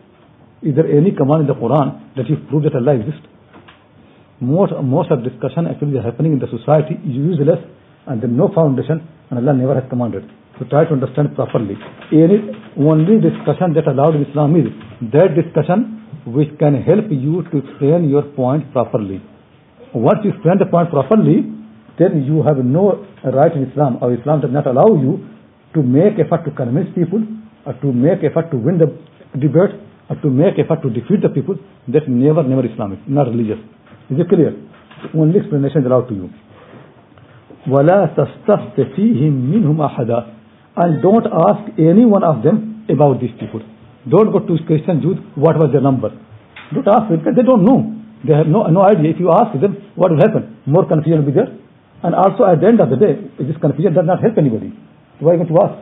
Is 0.62 0.74
there 0.74 0.86
any 0.86 1.10
command 1.12 1.42
in 1.42 1.48
the 1.48 1.58
Quran 1.58 2.14
that 2.16 2.28
you 2.30 2.36
prove 2.48 2.62
that 2.62 2.74
Allah 2.74 2.94
exists? 2.94 3.26
Most, 4.40 4.72
most 4.82 5.10
of 5.10 5.24
discussion 5.24 5.66
actually 5.66 5.98
is 5.98 6.04
happening 6.04 6.32
in 6.32 6.38
the 6.38 6.46
society 6.46 6.94
is 6.94 7.14
useless 7.16 7.58
and 8.06 8.22
there 8.22 8.30
is 8.30 8.36
no 8.36 8.52
foundation 8.54 9.02
and 9.30 9.38
Allah 9.38 9.54
never 9.56 9.74
has 9.74 9.88
commanded. 9.90 10.24
So 10.58 10.64
try 10.70 10.84
to 10.84 10.92
understand 10.92 11.34
properly. 11.34 11.74
Any 12.12 12.38
only 12.78 13.20
discussion 13.20 13.74
that 13.74 13.88
allowed 13.88 14.14
in 14.16 14.26
Islam 14.30 14.56
is 14.56 14.70
that 15.12 15.34
discussion 15.34 16.04
which 16.26 16.50
can 16.58 16.80
help 16.82 17.10
you 17.10 17.42
to 17.50 17.58
explain 17.58 18.08
your 18.08 18.22
point 18.22 18.72
properly 18.72 19.20
Once 19.93 20.19
you 20.23 20.31
explain 20.31 20.57
the 20.57 20.65
point 20.65 20.89
properly, 20.89 21.43
then 21.99 22.23
you 22.23 22.41
have 22.43 22.57
no 22.63 23.05
right 23.23 23.51
in 23.53 23.67
Islam, 23.69 23.99
or 24.01 24.13
Islam 24.13 24.41
does 24.41 24.51
not 24.51 24.65
allow 24.65 24.87
you 24.95 25.19
to 25.73 25.83
make 25.83 26.19
effort 26.19 26.45
to 26.45 26.51
convince 26.51 26.87
people, 26.95 27.19
or 27.65 27.73
to 27.73 27.91
make 27.91 28.23
effort 28.23 28.49
to 28.51 28.57
win 28.57 28.77
the 28.79 28.87
debate, 29.37 29.75
or 30.09 30.15
to 30.21 30.29
make 30.29 30.57
effort 30.57 30.81
to 30.81 30.89
defeat 30.89 31.21
the 31.21 31.29
people. 31.29 31.55
That's 31.87 32.05
never, 32.07 32.43
never 32.43 32.65
Islamic, 32.65 33.03
not 33.07 33.27
religious. 33.27 33.59
Is 34.09 34.19
it 34.19 34.27
clear? 34.29 34.55
Only 35.13 35.39
explanation 35.39 35.81
is 35.81 35.85
allowed 35.85 36.07
to 36.07 36.15
you. 36.15 36.29
وَلَا 37.67 38.15
تَسْتَفْتِ 38.15 38.79
فِيهِمْ 38.95 39.33
مِنْهُمْ 39.53 39.77
أَحَدًا 39.77 40.33
And 40.77 41.01
don't 41.01 41.27
ask 41.27 41.69
any 41.77 42.05
one 42.05 42.23
of 42.23 42.43
them 42.43 42.85
about 42.89 43.21
these 43.21 43.35
people. 43.39 43.61
Don't 44.09 44.31
go 44.31 44.39
to 44.39 44.57
Christian 44.65 45.01
Jews, 45.01 45.17
what 45.35 45.57
was 45.57 45.69
their 45.71 45.81
number. 45.81 46.09
Don't 46.73 46.87
ask 46.87 47.09
them, 47.09 47.19
because 47.19 47.35
they 47.35 47.43
don't 47.43 47.63
know. 47.63 47.94
They 48.26 48.34
have 48.34 48.46
no, 48.50 48.66
no 48.66 48.82
idea. 48.82 49.14
If 49.14 49.20
you 49.20 49.30
ask 49.30 49.54
them, 49.60 49.78
what 49.94 50.10
will 50.10 50.18
happen? 50.18 50.58
More 50.66 50.86
confusion 50.86 51.22
will 51.22 51.30
be 51.30 51.36
there. 51.38 51.54
And 52.02 52.14
also 52.14 52.44
at 52.44 52.60
the 52.60 52.66
end 52.66 52.80
of 52.82 52.90
the 52.90 52.98
day, 52.98 53.14
this 53.38 53.56
confusion 53.62 53.94
does 53.94 54.04
not 54.04 54.20
help 54.20 54.36
anybody. 54.36 54.74
So 55.18 55.26
why 55.26 55.32
are 55.32 55.34
you 55.38 55.46
going 55.46 55.54
to 55.54 55.60
ask? 55.62 55.76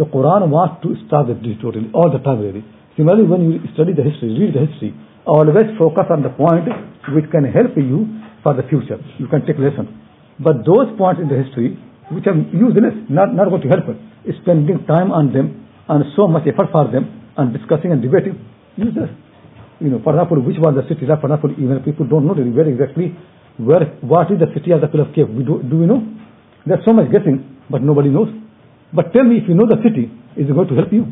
So 0.00 0.08
Quran 0.08 0.48
wants 0.48 0.80
to 0.82 0.96
start 1.06 1.28
the 1.28 1.36
totally, 1.60 1.92
all 1.92 2.08
the 2.08 2.18
time 2.24 2.40
really. 2.40 2.64
Similarly, 2.96 3.28
when 3.28 3.40
you 3.44 3.60
study 3.76 3.92
the 3.92 4.04
history, 4.04 4.32
read 4.36 4.56
the 4.56 4.64
history, 4.64 4.96
always 5.24 5.68
focus 5.78 6.08
on 6.08 6.24
the 6.24 6.32
point 6.32 6.66
which 7.12 7.28
can 7.30 7.44
help 7.44 7.76
you 7.76 8.08
for 8.42 8.56
the 8.56 8.64
future. 8.68 8.98
You 9.20 9.28
can 9.28 9.44
take 9.44 9.60
lesson. 9.60 9.92
But 10.40 10.64
those 10.64 10.90
points 10.96 11.20
in 11.20 11.28
the 11.28 11.36
history 11.36 11.76
which 12.10 12.26
are 12.26 12.36
useless, 12.36 12.96
not, 13.08 13.32
not 13.32 13.48
going 13.48 13.62
to 13.62 13.70
help 13.72 13.88
us, 13.88 13.98
spending 14.42 14.84
time 14.88 15.12
on 15.12 15.32
them 15.32 15.68
and 15.88 16.04
so 16.16 16.26
much 16.26 16.44
effort 16.48 16.68
for 16.72 16.90
them 16.90 17.08
and 17.36 17.52
discussing 17.52 17.92
and 17.92 18.02
debating, 18.02 18.36
useless. 18.76 19.08
You 19.82 19.90
know, 19.90 20.00
for 20.02 20.14
example, 20.14 20.38
which 20.40 20.58
was 20.62 20.78
the 20.78 20.86
city? 20.86 21.06
For 21.06 21.18
example, 21.18 21.50
even 21.58 21.82
people 21.82 22.06
don't 22.06 22.26
know 22.26 22.34
really 22.34 22.54
where 22.54 22.68
exactly 22.68 23.18
where, 23.58 23.98
what 24.00 24.30
is 24.32 24.38
the 24.38 24.48
city 24.54 24.72
of 24.72 24.80
the 24.80 24.88
Pillar 24.88 25.08
of 25.08 25.14
Cave. 25.14 25.28
We 25.28 25.44
do, 25.44 25.60
do 25.62 25.76
we 25.78 25.86
know? 25.86 26.00
There's 26.64 26.84
so 26.84 26.92
much 26.92 27.10
guessing, 27.12 27.42
but 27.68 27.82
nobody 27.82 28.08
knows. 28.08 28.30
But 28.94 29.12
tell 29.12 29.24
me, 29.24 29.38
if 29.42 29.48
you 29.48 29.54
know 29.54 29.66
the 29.66 29.80
city, 29.82 30.08
is 30.36 30.48
it 30.48 30.54
going 30.54 30.68
to 30.68 30.76
help 30.76 30.92
you? 30.92 31.04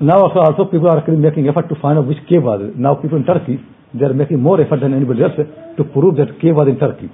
Now 0.00 0.28
also, 0.28 0.40
also 0.40 0.70
people 0.70 0.88
are 0.88 0.98
actually 1.00 1.16
making 1.16 1.48
effort 1.48 1.68
to 1.68 1.76
find 1.80 1.98
out 1.98 2.06
which 2.06 2.20
cave 2.28 2.44
was 2.44 2.60
it. 2.68 2.78
Now 2.78 2.94
people 2.94 3.16
in 3.16 3.24
Turkey, 3.24 3.56
they 3.96 4.04
are 4.04 4.12
making 4.12 4.40
more 4.40 4.60
effort 4.60 4.80
than 4.80 4.92
anybody 4.92 5.24
else 5.24 5.36
to 5.36 5.82
prove 5.84 6.16
that 6.16 6.36
cave 6.40 6.56
was 6.56 6.68
in 6.68 6.78
Turkey. 6.78 7.08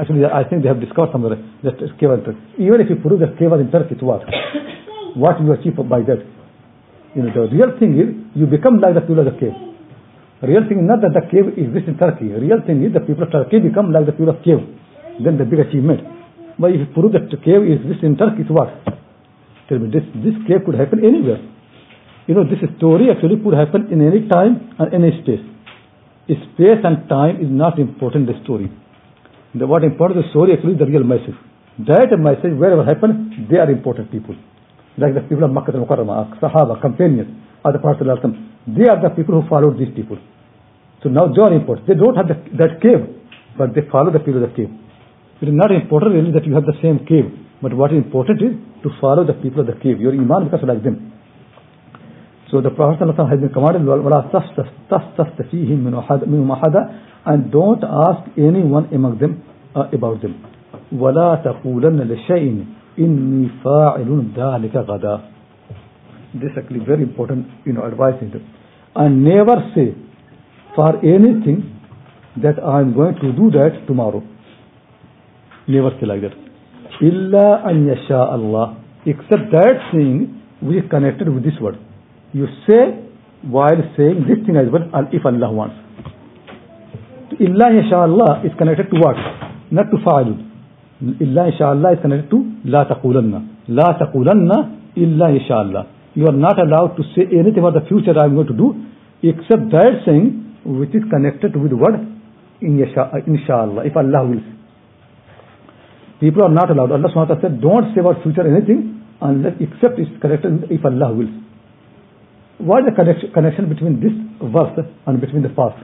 Actually, 0.00 0.24
I 0.24 0.44
think 0.48 0.64
they 0.64 0.68
have 0.72 0.80
discovered 0.80 1.12
somewhere 1.12 1.36
that 1.36 1.76
cave 2.00 2.08
was 2.08 2.20
in 2.20 2.24
Turkey. 2.24 2.40
Even 2.56 2.80
if 2.80 2.88
you 2.88 2.96
prove 2.96 3.20
that 3.20 3.36
cave 3.36 3.52
was 3.52 3.60
in 3.60 3.70
Turkey, 3.70 3.96
to 3.96 4.04
what? 4.04 4.24
What 5.14 5.36
you 5.44 5.52
achieve 5.52 5.76
by 5.76 6.00
that? 6.08 6.24
You 7.14 7.22
know, 7.22 7.32
the 7.32 7.52
real 7.52 7.76
thing 7.78 7.92
is, 8.00 8.08
you 8.34 8.46
become 8.46 8.80
like 8.80 8.94
the 8.94 9.04
people 9.04 9.20
of 9.20 9.28
the 9.28 9.36
cave. 9.36 9.52
Real 10.42 10.64
thing 10.64 10.80
is 10.80 10.88
not 10.88 11.04
that 11.04 11.12
the 11.12 11.22
cave 11.28 11.52
exists 11.60 11.86
in 11.92 12.00
Turkey. 12.00 12.32
Real 12.32 12.64
thing 12.64 12.80
is 12.82 12.92
the 12.96 13.04
people 13.04 13.28
of 13.28 13.30
Turkey 13.30 13.60
become 13.60 13.92
like 13.92 14.06
the 14.08 14.16
people 14.16 14.32
of 14.32 14.40
cave. 14.40 14.64
Then 15.20 15.36
the 15.36 15.44
big 15.44 15.60
achievement. 15.60 16.00
But 16.58 16.72
if 16.72 16.82
you 16.82 16.88
prove 16.96 17.12
that 17.12 17.28
the 17.28 17.36
cave 17.36 17.68
exists 17.68 18.00
in 18.02 18.16
Turkey, 18.16 18.48
to 18.48 18.52
what? 18.56 18.72
Tell 19.68 19.78
me, 19.78 19.92
this, 19.92 20.02
this 20.24 20.34
cave 20.48 20.64
could 20.64 20.74
happen 20.74 21.04
anywhere. 21.04 21.38
You 22.26 22.34
know, 22.34 22.48
this 22.48 22.64
story 22.80 23.12
actually 23.12 23.36
could 23.44 23.54
happen 23.54 23.92
in 23.92 24.00
any 24.00 24.24
time 24.26 24.72
and 24.80 24.88
any 24.96 25.12
space. 25.20 25.44
Space 26.56 26.80
and 26.80 27.08
time 27.12 27.44
is 27.44 27.50
not 27.50 27.78
important 27.78 28.24
in 28.24 28.34
the 28.34 28.38
story. 28.42 28.72
The, 29.52 29.66
what 29.66 29.84
important 29.84 30.24
the 30.24 30.30
story 30.32 30.56
actually 30.56 30.74
is 30.74 30.78
the 30.80 30.88
real 30.88 31.04
message. 31.04 31.36
That 31.84 32.08
message, 32.16 32.56
wherever 32.56 32.84
happen, 32.88 33.48
they 33.50 33.58
are 33.58 33.68
important 33.70 34.10
people 34.10 34.34
Like 34.97 35.13
the 35.13 35.21
people 35.21 35.43
of 35.45 35.51
Makkah 35.51 35.73
al 35.73 35.85
Mukarramah, 35.85 36.39
Sahaba, 36.39 36.81
companions, 36.81 37.29
other 37.63 37.79
parts 37.79 38.01
of 38.01 38.07
the 38.07 38.33
They 38.67 38.89
are 38.89 39.01
the 39.01 39.09
people 39.15 39.39
who 39.39 39.47
followed 39.47 39.77
these 39.77 39.93
people. 39.95 40.17
So 41.03 41.09
now 41.09 41.27
they 41.27 41.41
are 41.41 41.53
important. 41.53 41.87
They 41.87 41.93
don't 41.93 42.15
have 42.15 42.27
the, 42.27 42.37
that 42.57 42.81
cave, 42.81 43.05
but 43.57 43.75
they 43.75 43.81
follow 43.91 44.11
the 44.11 44.19
people 44.19 44.43
of 44.43 44.49
the 44.49 44.55
cave. 44.55 44.71
It 45.41 45.49
is 45.49 45.53
not 45.53 45.71
important 45.71 46.15
really 46.15 46.31
that 46.33 46.45
you 46.45 46.55
have 46.55 46.65
the 46.65 46.77
same 46.81 47.05
cave, 47.05 47.29
but 47.61 47.73
what 47.77 47.93
is 47.93 48.01
important 48.01 48.41
is 48.41 48.57
to 48.81 48.89
follow 48.99 49.21
the 49.23 49.37
people 49.37 49.61
of 49.61 49.67
the 49.67 49.77
cave. 49.77 50.01
Your 50.01 50.13
iman 50.13 50.49
becomes 50.49 50.65
like 50.65 50.81
them. 50.81 51.13
So 52.49 52.61
the 52.61 52.71
Prophet 52.71 53.05
has 53.05 53.39
been 53.39 53.53
commanded, 53.53 53.83
وَلَا 53.85 54.31
تَسْتَفْتَ 54.33 55.37
فِيهِمْ 55.51 55.83
مِنْهُمْ 55.83 56.49
أَحَدًا 56.49 56.81
and 57.27 57.51
don't 57.51 57.83
ask 57.83 58.23
anyone 58.37 58.87
among 58.93 59.19
them 59.19 59.43
uh, 59.75 59.87
about 59.91 60.21
them 60.21 60.35
ولا 60.91 61.35
تقولن 61.43 62.01
لشيء 62.01 62.65
inni 62.98 63.50
fa'ilun 63.62 64.32
dhalika 64.36 64.86
gada. 64.86 65.30
This 66.34 66.50
actually 66.56 66.80
very 66.84 67.02
important, 67.02 67.46
you 67.64 67.72
know, 67.72 67.84
advice 67.84 68.14
is. 68.22 68.40
And 68.94 69.24
never 69.24 69.56
say 69.74 69.94
for 70.74 70.96
anything 70.98 71.78
that 72.42 72.58
I 72.64 72.80
am 72.80 72.94
going 72.94 73.14
to 73.16 73.32
do 73.32 73.50
that 73.50 73.86
tomorrow. 73.86 74.22
Never 75.68 75.90
say 76.00 76.06
like 76.06 76.22
that. 76.22 76.32
Illa 77.00 77.62
an 77.66 77.86
yasha 77.86 78.16
Allah. 78.16 78.78
Except 79.04 79.50
that 79.52 79.90
thing, 79.92 80.42
which 80.60 80.84
is 80.84 80.90
connected 80.90 81.28
with 81.28 81.44
this 81.44 81.54
word. 81.60 81.78
You 82.32 82.46
say 82.68 83.02
while 83.42 83.82
saying 83.96 84.24
this 84.28 84.44
thing 84.46 84.56
as 84.56 84.70
well 84.72 84.88
if 85.12 85.26
Allah 85.26 85.52
wants. 85.52 85.76
Illa 87.40 87.72
yasha 87.74 87.96
Allah 87.96 88.42
is 88.44 88.52
connected 88.56 88.90
to 88.90 88.96
what? 89.00 89.16
Not 89.70 89.90
to 89.90 89.96
fa'ilun. 89.98 90.51
Illa 91.02 91.50
inshallah 91.50 91.92
is 91.94 91.98
connected 92.00 92.30
to 92.30 92.38
la 92.64 92.84
taqulanna. 92.84 93.66
La 93.68 93.98
taqulanna 93.98 94.94
illa 94.96 95.30
inshallah. 95.30 95.86
You 96.14 96.26
are 96.28 96.38
not 96.46 96.58
allowed 96.58 96.96
to 96.96 97.02
say 97.14 97.22
anything 97.32 97.58
about 97.58 97.74
the 97.74 97.88
future 97.88 98.14
I 98.16 98.24
am 98.26 98.34
going 98.34 98.46
to 98.46 98.54
do 98.54 98.74
except 99.22 99.70
that 99.72 100.02
saying 100.06 100.60
which 100.64 100.94
is 100.94 101.02
connected 101.10 101.56
with 101.56 101.70
the 101.70 101.76
word 101.76 101.98
inshallah, 102.60 103.82
if 103.84 103.96
Allah 103.96 104.28
wills. 104.28 104.46
People 106.20 106.44
are 106.44 106.54
not 106.54 106.70
allowed. 106.70 106.92
Allah 106.92 107.10
SWT 107.10 107.40
said, 107.42 107.60
don't 107.60 107.92
say 107.94 108.00
about 108.00 108.22
future 108.22 108.46
anything 108.46 109.02
unless 109.20 109.54
except 109.58 109.98
it's 109.98 110.10
connected 110.20 110.70
if 110.70 110.84
Allah 110.84 111.12
wills. 111.12 111.34
What 112.58 112.86
is 112.86 112.94
the 112.94 113.28
connection 113.34 113.68
between 113.68 113.98
this 113.98 114.14
verse 114.38 114.86
and 115.06 115.20
between 115.20 115.42
the 115.42 115.48
past? 115.48 115.82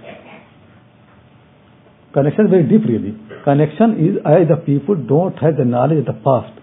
Connection 2.12 2.48
very 2.50 2.64
deep 2.64 2.84
really. 2.88 3.14
Connection 3.44 4.00
is 4.00 4.12
either 4.24 4.56
people 4.64 4.94
don't 4.96 5.36
have 5.38 5.56
the 5.56 5.64
knowledge 5.64 5.98
of 5.98 6.06
the 6.06 6.18
past 6.24 6.56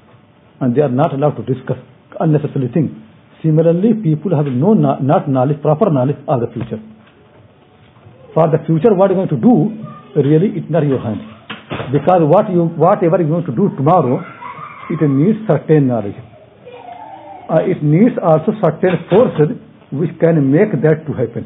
and 0.62 0.76
they 0.76 0.82
are 0.82 0.90
not 0.90 1.14
allowed 1.14 1.36
to 1.38 1.44
discuss 1.44 1.78
unnecessary 2.20 2.70
things. 2.74 2.92
Similarly, 3.44 3.94
people 4.02 4.36
have 4.36 4.46
no 4.48 4.74
not 4.74 5.30
knowledge, 5.30 5.62
proper 5.62 5.92
knowledge 5.92 6.18
of 6.28 6.42
the 6.42 6.48
future. 6.54 6.82
For 8.34 8.50
the 8.50 8.58
future, 8.66 8.94
what 8.94 9.12
you're 9.12 9.22
going 9.22 9.30
to 9.30 9.38
do, 9.38 9.72
really, 10.20 10.58
it's 10.58 10.70
not 10.70 10.84
your 10.84 11.00
hand. 11.00 11.22
Because 11.94 12.22
what 12.26 12.50
you, 12.50 12.66
whatever 12.74 13.20
you're 13.20 13.30
going 13.30 13.46
to 13.46 13.56
do 13.56 13.70
tomorrow, 13.78 14.24
it 14.90 15.00
needs 15.08 15.40
certain 15.48 15.88
knowledge. 15.88 16.18
Uh, 17.50 17.62
it 17.62 17.84
needs 17.84 18.18
also 18.22 18.52
certain 18.64 18.98
forces 19.10 19.62
which 19.92 20.10
can 20.20 20.52
make 20.52 20.74
that 20.82 21.06
to 21.06 21.14
happen. 21.14 21.46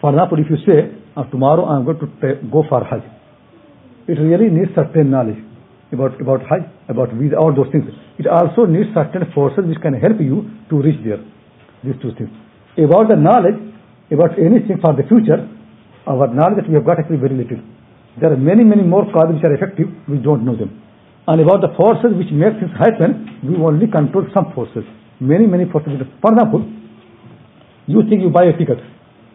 For 0.00 0.10
example, 0.14 0.38
if 0.38 0.46
you 0.50 0.58
say, 0.62 1.01
uh, 1.16 1.24
tomorrow 1.30 1.64
I'm 1.66 1.84
going 1.84 1.98
to 1.98 2.08
go 2.50 2.64
for 2.68 2.84
Hajj, 2.84 3.02
it 4.08 4.18
really 4.18 4.50
needs 4.50 4.70
certain 4.74 5.10
knowledge 5.10 5.38
about, 5.92 6.20
about 6.20 6.40
Hajj, 6.48 6.64
about 6.88 7.12
visa, 7.14 7.36
all 7.36 7.54
those 7.54 7.70
things. 7.70 7.84
It 8.18 8.26
also 8.26 8.64
needs 8.64 8.88
certain 8.94 9.30
forces 9.34 9.64
which 9.68 9.80
can 9.80 9.94
help 9.94 10.18
you 10.20 10.48
to 10.70 10.74
reach 10.80 10.98
there. 11.04 11.20
These 11.84 12.00
two 12.00 12.12
things. 12.16 12.30
About 12.78 13.12
the 13.12 13.16
knowledge, 13.16 13.60
about 14.10 14.38
anything 14.40 14.80
for 14.80 14.96
the 14.96 15.04
future, 15.04 15.44
our 16.06 16.26
knowledge 16.32 16.64
that 16.64 16.68
we 16.68 16.74
have 16.74 16.86
got 16.86 16.98
actually 16.98 17.20
very 17.20 17.36
little. 17.36 17.60
There 18.20 18.32
are 18.32 18.36
many, 18.36 18.64
many 18.64 18.82
more 18.82 19.04
causes 19.12 19.36
which 19.36 19.44
are 19.44 19.54
effective, 19.54 19.88
we 20.08 20.18
don't 20.18 20.44
know 20.44 20.56
them. 20.56 20.80
And 21.28 21.40
about 21.40 21.62
the 21.62 21.70
forces 21.76 22.12
which 22.18 22.32
make 22.34 22.58
things 22.58 22.74
happen, 22.74 23.40
we 23.46 23.54
only 23.62 23.86
control 23.86 24.26
some 24.34 24.52
forces. 24.54 24.82
Many, 25.20 25.46
many 25.46 25.70
forces. 25.70 25.94
For 26.20 26.32
example, 26.34 26.66
you 27.86 28.02
think 28.10 28.22
you 28.22 28.30
buy 28.30 28.50
a 28.50 28.54
ticket 28.58 28.82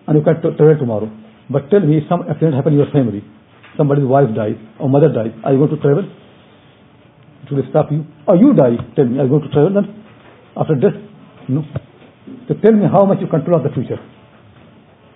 and 0.08 0.14
you 0.20 0.24
can 0.24 0.42
travel 0.42 0.78
tomorrow. 0.78 1.10
But 1.50 1.70
tell 1.70 1.80
me, 1.80 2.02
some 2.10 2.24
accident 2.30 2.56
happened 2.56 2.80
in 2.80 2.84
your 2.84 2.92
family. 2.92 3.24
Somebody's 3.78 4.06
wife 4.06 4.34
died 4.36 4.58
or 4.80 4.90
mother 4.90 5.10
died. 5.12 5.34
Are 5.44 5.54
you 5.54 5.60
going 5.60 5.72
to 5.72 5.82
travel? 5.82 6.04
It 7.46 7.54
will 7.54 7.64
stop 7.70 7.92
you. 7.92 8.06
Or 8.28 8.36
you 8.36 8.54
die. 8.54 8.76
Tell 8.96 9.06
me, 9.06 9.20
are 9.20 9.24
you 9.24 9.30
going 9.30 9.44
to 9.44 9.50
travel 9.50 9.74
then? 9.74 9.88
After 10.58 10.76
death? 10.76 10.98
No. 11.48 11.64
So 12.48 12.56
tell 12.60 12.74
me 12.74 12.86
how 12.92 13.06
much 13.06 13.20
you 13.22 13.28
control 13.28 13.58
of 13.58 13.64
the 13.64 13.72
future. 13.72 14.00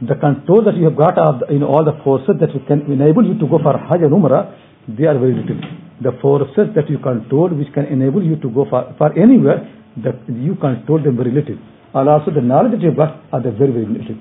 The 0.02 0.16
control 0.16 0.64
that 0.64 0.76
you 0.78 0.86
have 0.86 0.96
got 0.96 1.18
of 1.18 1.42
the, 1.42 1.54
you 1.54 1.60
know, 1.60 1.68
all 1.68 1.84
the 1.84 2.00
forces 2.04 2.36
that 2.40 2.50
can 2.68 2.92
enable 2.92 3.26
you 3.26 3.38
to 3.38 3.48
go 3.48 3.60
for 3.62 3.78
Hajj 3.78 4.02
and 4.02 4.12
Umrah, 4.12 4.56
they 4.88 5.06
are 5.06 5.18
very 5.20 5.36
little 5.36 5.60
the 6.02 6.12
forces 6.22 6.74
that 6.76 6.90
you 6.90 6.98
control 6.98 7.50
which 7.50 7.72
can 7.74 7.86
enable 7.86 8.24
you 8.24 8.36
to 8.38 8.50
go 8.50 8.66
for, 8.70 8.94
for 8.98 9.14
anywhere 9.18 9.70
that 10.04 10.18
you 10.28 10.56
control 10.56 11.02
them 11.02 11.16
very 11.16 11.32
little 11.32 11.58
and 11.94 12.10
also 12.10 12.32
the 12.32 12.42
knowledge 12.42 12.72
that 12.72 12.82
you've 12.82 12.98
got 12.98 13.22
are 13.32 13.42
very 13.42 13.72
very 13.72 13.86
little 13.86 14.18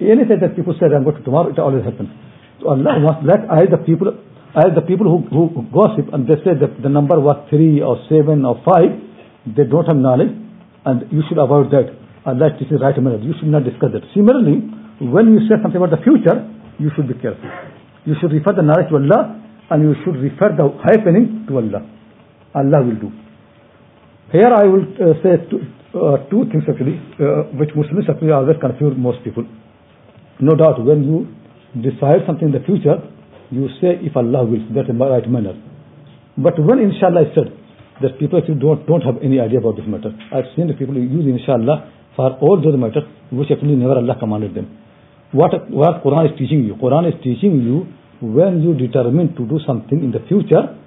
anything 0.00 0.38
that 0.40 0.54
people 0.56 0.74
say 0.78 0.86
I'm 0.86 1.04
going 1.04 1.16
to 1.16 1.22
tomorrow 1.22 1.50
it 1.50 1.58
always 1.58 1.84
happens 1.84 2.10
so 2.60 2.70
Allah 2.70 3.20
that 3.26 3.46
as 3.50 3.68
the 3.70 3.80
people 3.82 4.14
as 4.56 4.72
the 4.74 4.82
people 4.82 5.06
who, 5.06 5.18
who 5.28 5.62
gossip 5.70 6.12
and 6.12 6.26
they 6.26 6.38
say 6.42 6.54
that 6.56 6.82
the 6.82 6.88
number 6.88 7.20
was 7.20 7.36
three 7.50 7.82
or 7.82 7.98
seven 8.08 8.44
or 8.44 8.58
five 8.64 8.94
they 9.46 9.64
don't 9.64 9.86
have 9.86 9.96
knowledge 9.96 10.32
and 10.84 11.06
you 11.10 11.22
should 11.28 11.38
avoid 11.38 11.70
that 11.70 11.90
Allah 12.26 12.54
is 12.54 12.68
right 12.80 12.96
minute 12.96 13.22
you 13.22 13.34
should 13.38 13.50
not 13.50 13.64
discuss 13.64 13.90
that 13.92 14.04
similarly 14.14 14.62
when 15.02 15.34
you 15.34 15.46
say 15.50 15.58
something 15.62 15.80
about 15.80 15.94
the 15.94 16.02
future 16.02 16.38
you 16.78 16.90
should 16.94 17.06
be 17.06 17.14
careful 17.18 17.50
you 18.06 18.14
should 18.20 18.32
refer 18.32 18.54
the 18.56 18.62
knowledge 18.62 18.88
to 18.88 18.96
Allah 18.96 19.38
and 19.70 19.82
you 19.82 19.94
should 20.04 20.16
refer 20.16 20.48
the 20.56 20.66
happening 20.84 21.44
to 21.48 21.58
Allah. 21.58 21.84
Allah 22.54 22.80
will 22.82 22.96
do. 22.96 23.10
Here 24.32 24.48
I 24.48 24.64
will 24.64 24.84
uh, 24.96 25.14
say 25.22 25.36
two, 25.50 25.60
uh, 25.92 26.24
two 26.30 26.48
things 26.50 26.64
actually, 26.68 26.96
uh, 27.20 27.52
which 27.60 27.70
Muslims 27.76 28.06
actually 28.08 28.32
always 28.32 28.56
confuse 28.60 28.94
most 28.96 29.22
people. 29.24 29.44
No 30.40 30.54
doubt, 30.54 30.84
when 30.84 31.04
you 31.04 31.26
decide 31.82 32.22
something 32.26 32.48
in 32.48 32.52
the 32.52 32.64
future, 32.64 33.02
you 33.50 33.68
say 33.80 33.98
if 34.02 34.16
Allah 34.16 34.44
wills, 34.44 34.68
that's 34.74 34.88
the 34.88 34.94
right 34.94 35.28
manner. 35.28 35.54
But 36.36 36.58
when 36.58 36.78
inshallah 36.78 37.22
is 37.28 37.34
said, 37.34 37.50
that 38.02 38.18
people 38.18 38.38
actually 38.38 38.60
don't, 38.60 38.86
don't 38.86 39.02
have 39.02 39.18
any 39.22 39.40
idea 39.40 39.58
about 39.58 39.76
this 39.76 39.86
matter. 39.86 40.14
I've 40.30 40.46
seen 40.54 40.68
the 40.68 40.74
people 40.74 40.94
use 40.94 41.26
inshallah 41.26 41.90
for 42.14 42.38
all 42.38 42.60
those 42.62 42.78
matters 42.78 43.02
which 43.30 43.50
actually 43.50 43.74
never 43.74 43.98
Allah 43.98 44.14
commanded 44.18 44.54
them. 44.54 44.70
What, 45.32 45.50
what 45.70 46.02
Quran 46.04 46.32
is 46.32 46.38
teaching 46.38 46.64
you? 46.64 46.74
Quran 46.76 47.08
is 47.08 47.14
teaching 47.22 47.60
you 47.60 47.90
when 48.20 48.62
you 48.62 48.74
determine 48.74 49.34
to 49.36 49.46
do 49.46 49.58
something 49.66 49.98
in 49.98 50.10
the 50.10 50.20
future, 50.28 50.78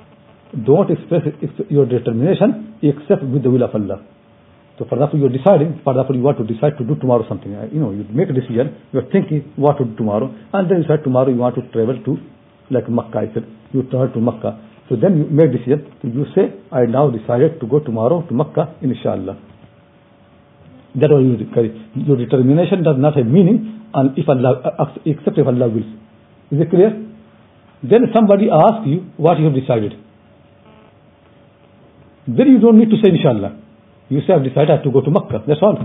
don't 0.65 0.89
express 0.91 1.21
your 1.69 1.85
determination 1.85 2.75
except 2.81 3.23
with 3.23 3.43
the 3.43 3.49
will 3.49 3.63
of 3.63 3.75
Allah. 3.75 4.03
So 4.81 4.87
for 4.89 4.95
example, 4.95 5.19
you're 5.19 5.29
deciding, 5.29 5.79
for 5.83 5.93
example, 5.93 6.15
you 6.15 6.23
want 6.23 6.39
to 6.41 6.43
decide 6.43 6.73
to 6.79 6.83
do 6.83 6.95
tomorrow 6.95 7.21
something. 7.29 7.53
Uh, 7.53 7.69
you 7.71 7.79
know, 7.79 7.91
you 7.91 8.01
make 8.09 8.29
a 8.29 8.33
decision, 8.33 8.81
you're 8.91 9.05
thinking 9.13 9.53
what 9.55 9.77
to 9.77 9.85
do 9.85 9.93
tomorrow, 9.95 10.33
and 10.53 10.65
then 10.65 10.81
you 10.81 10.83
decide 10.89 11.03
tomorrow 11.03 11.29
you 11.29 11.37
want 11.37 11.53
to 11.53 11.61
travel 11.69 12.01
to, 12.01 12.17
like 12.73 12.89
Makkah, 12.89 13.29
I 13.29 13.31
said, 13.31 13.45
you 13.73 13.83
travel 13.93 14.09
to 14.09 14.19
Makkah. 14.19 14.57
So 14.89 14.95
then 14.97 15.21
you 15.21 15.25
make 15.29 15.53
decision, 15.53 15.85
so 16.01 16.07
you 16.07 16.25
say, 16.33 16.57
I 16.73 16.89
now 16.89 17.13
decided 17.13 17.59
to 17.61 17.67
go 17.67 17.77
tomorrow 17.77 18.25
to 18.25 18.33
Makkah, 18.33 18.73
inshallah. 18.81 19.37
That 20.97 21.13
was 21.13 21.29
your 21.93 22.17
determination 22.17 22.81
does 22.81 22.97
not 22.97 23.15
have 23.15 23.27
meaning, 23.27 23.85
and 23.93 24.17
if 24.17 24.27
Allah, 24.27 24.65
uh, 24.65 24.97
except 25.05 25.37
if 25.37 25.45
Allah 25.45 25.69
wills. 25.69 25.93
Is 26.49 26.57
it 26.59 26.71
clear? 26.71 26.89
Then 27.83 28.09
somebody 28.15 28.49
asks 28.49 28.87
you 28.87 29.05
what 29.17 29.37
you 29.37 29.45
have 29.45 29.53
decided. 29.53 29.93
Then 32.25 32.47
you 32.49 32.57
don't 32.57 32.79
need 32.79 32.89
to 32.89 32.97
say 32.97 33.13
inshallah. 33.13 33.60
You 34.10 34.20
say 34.26 34.34
I've 34.34 34.44
decided 34.44 34.70
I 34.70 34.74
have 34.78 34.84
to 34.84 34.92
go 34.92 35.00
to 35.00 35.10
Makkah. 35.10 35.42
That's 35.46 35.60
all. 35.62 35.78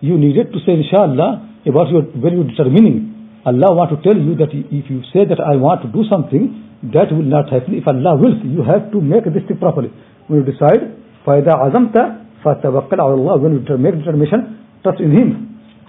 You 0.00 0.18
needed 0.18 0.52
to 0.52 0.58
say 0.66 0.76
inshallah 0.76 1.64
about 1.64 1.88
your 1.88 2.02
when 2.20 2.36
you're 2.36 2.50
determining. 2.50 3.12
Allah 3.44 3.76
want 3.76 3.92
to 3.92 4.00
tell 4.00 4.16
you 4.16 4.36
that 4.36 4.52
if 4.52 4.88
you 4.88 5.04
say 5.12 5.24
that 5.28 5.40
I 5.40 5.56
want 5.56 5.84
to 5.84 5.88
do 5.92 6.04
something, 6.08 6.64
that 6.92 7.12
will 7.12 7.28
not 7.28 7.52
happen. 7.52 7.76
If 7.76 7.88
Allah 7.88 8.16
wills, 8.16 8.40
you 8.44 8.64
have 8.64 8.92
to 8.92 9.00
make 9.00 9.24
this 9.24 9.44
thing 9.48 9.60
properly. 9.60 9.92
When 10.28 10.40
you 10.40 10.46
decide, 10.48 10.96
فَإِذَا 11.24 11.52
عَزَمْتَ 11.52 11.96
فَتَوَكَّلْ 12.44 12.98
عَلَى 13.00 13.16
اللَّهِ 13.20 13.36
When 13.40 13.52
you 13.52 13.60
make 13.76 13.96
determination, 14.00 14.64
trust 14.82 15.00
in 15.00 15.12
Him. 15.12 15.28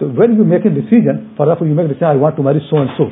So 0.00 0.08
when 0.08 0.36
you 0.36 0.44
make 0.44 0.64
a 0.64 0.72
decision, 0.72 1.32
for 1.36 1.48
example, 1.48 1.66
you 1.68 1.74
make 1.74 1.86
a 1.86 1.96
decision, 1.96 2.08
I 2.08 2.16
want 2.16 2.36
to 2.36 2.42
marry 2.44 2.60
so 2.68 2.76
and 2.76 2.90
so. 2.96 3.08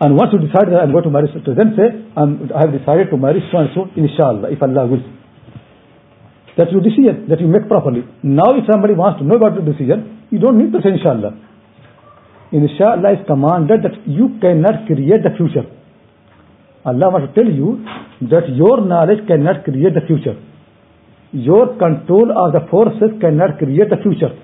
And 0.00 0.14
once 0.14 0.30
you 0.34 0.38
decide 0.38 0.70
that 0.70 0.78
I'm 0.82 0.92
going 0.92 1.02
to 1.04 1.10
marry 1.10 1.26
so 1.34 1.42
then 1.54 1.74
say, 1.74 1.90
I'm, 2.14 2.50
I 2.54 2.66
have 2.66 2.72
decided 2.74 3.10
to 3.10 3.16
marry 3.18 3.42
so 3.50 3.58
and 3.58 3.70
so, 3.74 3.90
inshallah, 3.98 4.50
if 4.50 4.62
Allah 4.62 4.86
wills. 4.86 5.02
That's 6.57 6.71
your 6.71 6.81
decision 6.81 7.27
that 7.29 7.39
you 7.41 7.47
make 7.47 7.67
properly. 7.67 8.05
Now 8.21 8.53
if 8.53 8.65
somebody 8.69 8.93
wants 8.93 9.19
to 9.19 9.25
know 9.25 9.35
about 9.35 9.55
the 9.55 9.65
decision, 9.65 10.27
you 10.29 10.39
don't 10.39 10.57
need 10.57 10.71
to 10.73 10.81
say 10.81 10.93
inshallah. 10.93 11.33
Inshallah 12.53 13.17
is 13.17 13.25
commanded 13.25 13.81
that 13.81 13.97
you 14.05 14.37
cannot 14.39 14.85
create 14.85 15.25
the 15.25 15.33
future. 15.35 15.65
Allah 16.85 17.09
wants 17.09 17.33
to 17.33 17.33
tell 17.33 17.49
you 17.49 17.81
that 18.29 18.53
your 18.53 18.85
knowledge 18.85 19.25
cannot 19.27 19.63
create 19.63 19.97
the 19.97 20.05
future. 20.05 20.37
Your 21.31 21.73
control 21.81 22.29
of 22.29 22.53
the 22.53 22.61
forces 22.69 23.17
cannot 23.19 23.57
create 23.57 23.89
the 23.89 23.97
future. 24.03 24.37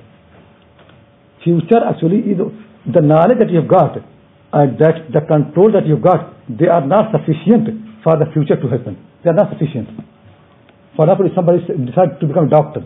Future 1.43 1.85
actually 1.85 2.25
is 2.33 2.41
the 2.89 3.01
knowledge 3.01 3.37
that 3.37 3.51
you 3.51 3.61
have 3.61 3.69
got 3.69 4.01
and 4.53 4.79
that 4.79 5.13
the 5.13 5.21
control 5.29 5.71
that 5.71 5.85
you 5.85 6.01
have 6.01 6.03
got, 6.03 6.33
they 6.49 6.65
are 6.65 6.81
not 6.85 7.13
sufficient 7.13 8.01
for 8.03 8.17
the 8.17 8.25
future 8.33 8.57
to 8.57 8.67
happen. 8.67 8.97
They 9.23 9.29
are 9.29 9.37
not 9.37 9.53
sufficient. 9.53 10.08
For 10.99 11.07
example, 11.07 11.31
if 11.31 11.33
somebody 11.33 11.63
decides 11.63 12.19
to 12.19 12.27
become 12.27 12.47
a 12.47 12.49
doctor, 12.51 12.83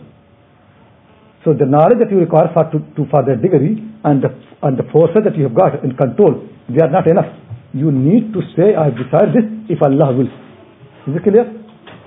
so 1.42 1.50
the 1.50 1.66
knowledge 1.66 1.98
that 1.98 2.14
you 2.14 2.22
require 2.22 2.46
for, 2.54 2.62
to, 2.70 2.78
to, 2.94 3.10
for 3.10 3.26
the 3.26 3.34
degree 3.34 3.74
and 4.06 4.22
the, 4.22 4.30
and 4.62 4.78
the 4.78 4.86
forces 4.94 5.26
that 5.26 5.34
you 5.34 5.50
have 5.50 5.56
got 5.58 5.82
in 5.82 5.98
control, 5.98 6.46
they 6.70 6.78
are 6.78 6.94
not 6.94 7.10
enough. 7.10 7.26
You 7.74 7.90
need 7.90 8.30
to 8.30 8.38
say, 8.54 8.78
I 8.78 8.94
desire 8.94 9.34
this 9.34 9.42
if 9.66 9.82
Allah 9.82 10.14
wills. 10.14 10.30
Is 11.10 11.18
it 11.18 11.26
clear? 11.26 11.42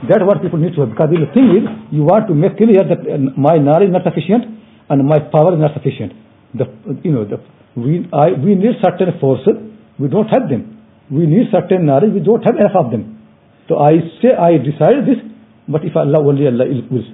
That's 0.07 0.23
what 0.23 0.39
people 0.39 0.63
need 0.63 0.79
to 0.79 0.87
have. 0.87 0.95
Because 0.95 1.11
the 1.11 1.27
thing 1.35 1.51
is, 1.59 1.67
you 1.91 2.07
want 2.07 2.31
to 2.31 2.33
make 2.33 2.55
clear 2.55 2.87
that 2.87 3.03
uh, 3.03 3.19
my 3.35 3.59
knowledge 3.59 3.91
is 3.91 3.95
not 3.99 4.07
sufficient 4.07 4.47
and 4.87 5.03
my 5.03 5.19
power 5.19 5.53
is 5.53 5.59
not 5.59 5.75
sufficient. 5.75 6.15
The, 6.55 6.71
you 7.03 7.11
know, 7.11 7.27
the 7.27 7.43
we, 7.75 8.07
I, 8.15 8.31
we 8.31 8.55
need 8.55 8.79
certain 8.79 9.11
forces, 9.19 9.59
we 9.99 10.07
don't 10.07 10.31
have 10.31 10.47
them. 10.47 10.87
We 11.11 11.27
need 11.27 11.51
certain 11.51 11.83
knowledge, 11.83 12.15
we 12.15 12.23
don't 12.23 12.47
have 12.47 12.55
enough 12.55 12.79
of 12.79 12.95
them. 12.95 13.19
So 13.67 13.83
I 13.83 13.99
say, 14.23 14.31
I 14.31 14.55
desire 14.55 15.03
this, 15.03 15.19
but 15.67 15.83
if 15.83 15.95
Allah 15.95 16.19
only 16.19 16.47
Allah 16.47 16.65
wills. 16.89 17.05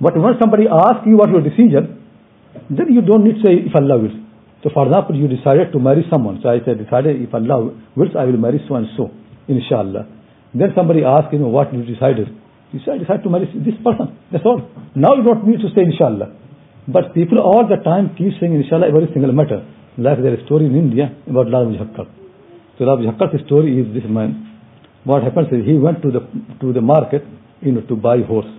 But 0.00 0.16
when 0.16 0.34
somebody 0.40 0.64
asks 0.70 1.06
you 1.06 1.16
what 1.16 1.30
your 1.30 1.42
decision, 1.42 1.98
then 2.70 2.92
you 2.92 3.02
don't 3.02 3.24
need 3.24 3.42
to 3.42 3.42
say 3.42 3.54
if 3.66 3.74
Allah 3.74 3.98
wills. 3.98 4.16
So 4.62 4.70
for 4.74 4.86
example, 4.86 5.14
you 5.14 5.28
decided 5.28 5.70
to 5.72 5.78
marry 5.78 6.04
someone. 6.10 6.40
So 6.42 6.48
I 6.50 6.58
said, 6.64 6.78
decided 6.82 7.22
if 7.22 7.34
Allah 7.34 7.74
wills, 7.94 8.14
I 8.18 8.24
will 8.24 8.38
marry 8.38 8.58
so 8.68 8.74
and 8.74 8.86
so, 8.96 9.10
inshallah. 9.46 10.06
Then 10.54 10.72
somebody 10.74 11.04
asks, 11.04 11.30
you 11.32 11.38
know, 11.38 11.48
what 11.48 11.72
you 11.72 11.84
decided? 11.84 12.28
You 12.72 12.80
say, 12.84 12.92
I 12.92 12.98
decided 12.98 13.22
to 13.22 13.30
marry 13.30 13.46
this 13.54 13.76
person. 13.84 14.18
That's 14.32 14.44
all. 14.44 14.66
Now 14.94 15.14
you 15.14 15.22
don't 15.22 15.46
need 15.46 15.60
to 15.60 15.68
say 15.74 15.82
inshallah. 15.82 16.34
But 16.88 17.14
people 17.14 17.38
all 17.38 17.68
the 17.68 17.76
time 17.84 18.16
keep 18.16 18.32
saying 18.40 18.54
inshallah 18.54 18.88
every 18.88 19.12
single 19.12 19.32
matter. 19.32 19.62
Like 19.98 20.22
there 20.22 20.34
is 20.34 20.40
a 20.40 20.46
story 20.46 20.66
in 20.66 20.74
India 20.74 21.12
about 21.28 21.48
Lal 21.48 21.66
Mujakkar. 21.66 22.08
So 22.78 22.84
Lal 22.84 22.98
Mujakkar's 22.98 23.44
story 23.46 23.78
is 23.78 23.92
this 23.92 24.08
man. 24.08 24.47
What 25.08 25.22
happens 25.24 25.48
is 25.48 25.64
he 25.64 25.78
went 25.80 26.02
to 26.02 26.10
the 26.12 26.20
to 26.60 26.72
the 26.76 26.82
market, 26.82 27.22
you 27.62 27.72
know, 27.72 27.80
to 27.88 27.96
buy 27.96 28.20
horse. 28.20 28.50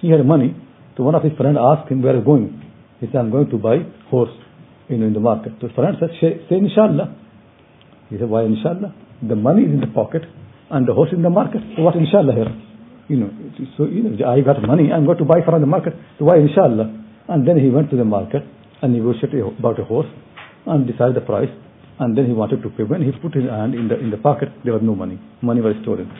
He 0.00 0.10
had 0.10 0.26
money. 0.26 0.50
So 0.96 1.04
one 1.04 1.14
of 1.14 1.22
his 1.22 1.32
friends 1.38 1.56
asked 1.60 1.90
him 1.90 2.02
where 2.02 2.16
you 2.16 2.24
going. 2.24 2.46
He 2.98 3.06
said, 3.06 3.16
I'm 3.22 3.30
going 3.30 3.48
to 3.50 3.58
buy 3.58 3.76
horse, 4.10 4.34
you 4.88 4.98
know, 4.98 5.06
in 5.06 5.14
the 5.14 5.20
market. 5.20 5.52
So 5.60 5.68
his 5.68 5.76
friend 5.76 5.94
said, 6.00 6.10
say 6.20 6.56
inshallah. 6.56 7.06
He 8.10 8.18
said, 8.18 8.28
why 8.28 8.42
inshallah? 8.42 8.92
The 9.22 9.36
money 9.36 9.62
is 9.62 9.70
in 9.70 9.80
the 9.80 9.92
pocket 9.94 10.22
and 10.70 10.88
the 10.88 10.92
horse 10.92 11.10
in 11.12 11.22
the 11.22 11.30
market. 11.30 11.62
So 11.76 11.82
what 11.86 11.94
inshallah 11.94 12.34
here? 12.34 12.50
You 13.08 13.16
know, 13.22 13.30
so 13.78 13.86
you 13.86 14.02
know, 14.02 14.26
I 14.26 14.40
got 14.42 14.60
money, 14.60 14.90
I'm 14.90 15.06
going 15.06 15.18
to 15.18 15.24
buy 15.24 15.40
from 15.44 15.60
the 15.60 15.70
market. 15.70 15.94
So 16.18 16.26
why 16.26 16.38
inshallah? 16.38 16.90
And 17.28 17.46
then 17.46 17.58
he 17.62 17.70
went 17.70 17.90
to 17.90 17.96
the 17.96 18.04
market 18.04 18.42
and 18.82 18.92
negotiated 18.92 19.38
about 19.58 19.78
a 19.78 19.84
horse 19.84 20.10
and 20.66 20.86
decided 20.86 21.14
the 21.14 21.20
price. 21.22 21.54
And 22.02 22.18
then 22.18 22.26
he 22.26 22.32
wanted 22.32 22.62
to 22.66 22.70
pay. 22.74 22.82
When 22.82 23.06
he 23.06 23.14
put 23.22 23.38
his 23.38 23.46
hand 23.46 23.78
in 23.78 23.86
the 23.86 23.94
in 23.94 24.10
the 24.10 24.18
pocket, 24.18 24.50
there 24.64 24.74
was 24.74 24.82
no 24.82 24.98
money. 24.98 25.22
Money 25.40 25.60
was 25.62 25.78
stolen. 25.86 26.10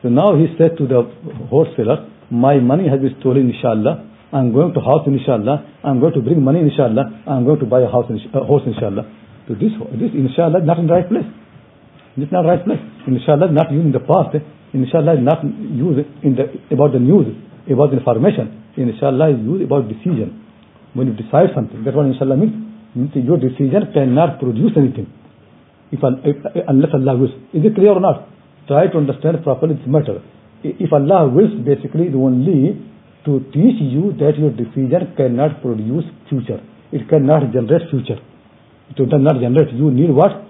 So 0.00 0.08
now 0.08 0.32
he 0.32 0.48
said 0.56 0.80
to 0.80 0.88
the 0.88 1.04
horse 1.52 1.68
seller, 1.76 2.08
my 2.32 2.56
money 2.56 2.88
has 2.88 3.04
been 3.04 3.12
stolen, 3.20 3.52
inshallah. 3.52 4.00
I'm 4.32 4.52
going 4.56 4.72
to 4.72 4.80
house, 4.80 5.04
inshallah. 5.04 5.84
I'm 5.84 6.00
going 6.00 6.16
to 6.16 6.22
bring 6.24 6.40
money, 6.40 6.64
inshallah. 6.64 7.04
I'm 7.28 7.44
going 7.44 7.60
to 7.60 7.68
buy 7.68 7.84
a 7.84 7.90
house, 7.92 8.08
a 8.08 8.44
horse, 8.48 8.64
inshallah. 8.64 9.04
So 9.44 9.52
this, 9.60 9.76
this 10.00 10.12
inshallah, 10.16 10.64
not 10.64 10.80
in 10.80 10.88
the 10.88 10.94
right 10.96 11.08
place. 11.08 11.28
This 12.16 12.26
is 12.26 12.32
not 12.32 12.48
right 12.48 12.64
place. 12.64 12.80
Inshallah, 13.04 13.52
not 13.52 13.68
used 13.68 13.84
in 13.84 13.92
the 13.92 14.00
past. 14.00 14.40
Inshallah, 14.72 15.20
not 15.20 15.44
used 15.44 16.00
in 16.24 16.32
the, 16.32 16.48
about 16.72 16.96
the 16.96 17.02
news, 17.04 17.28
about 17.68 17.92
the 17.92 18.00
information. 18.00 18.72
Inshallah 18.80 19.36
is 19.36 19.40
used 19.44 19.68
about 19.68 19.84
decision. 19.84 20.32
When 20.96 21.12
you 21.12 21.14
decide 21.14 21.52
something, 21.52 21.84
that's 21.84 21.92
what 21.92 22.08
inshallah 22.08 22.40
means. 22.40 22.63
Hmm? 22.94 23.00
means 23.00 23.26
your 23.26 23.38
decision 23.38 23.92
cannot 23.92 24.40
produce 24.40 24.72
anything. 24.76 25.12
If, 25.92 26.00
if, 26.24 26.64
unless 26.68 26.90
Allah 26.94 27.16
wills. 27.18 27.34
Is 27.52 27.64
it 27.64 27.74
clear 27.74 27.92
or 27.92 28.00
not? 28.00 28.28
Try 28.66 28.86
to 28.88 28.98
understand 28.98 29.42
properly 29.44 29.74
this 29.74 29.86
matter. 29.86 30.22
If 30.62 30.92
Allah 30.92 31.28
wills, 31.28 31.52
basically, 31.64 32.08
the 32.08 32.16
only 32.16 32.80
to 33.26 33.40
teach 33.52 33.80
you 33.80 34.12
that 34.18 34.38
your 34.38 34.50
decision 34.50 35.14
cannot 35.16 35.60
produce 35.62 36.04
future. 36.28 36.60
It 36.92 37.08
cannot 37.08 37.52
generate 37.52 37.90
future. 37.90 38.20
It 38.90 38.96
does 38.96 39.20
not 39.20 39.40
generate. 39.40 39.72
You 39.74 39.90
need 39.90 40.10
what? 40.10 40.44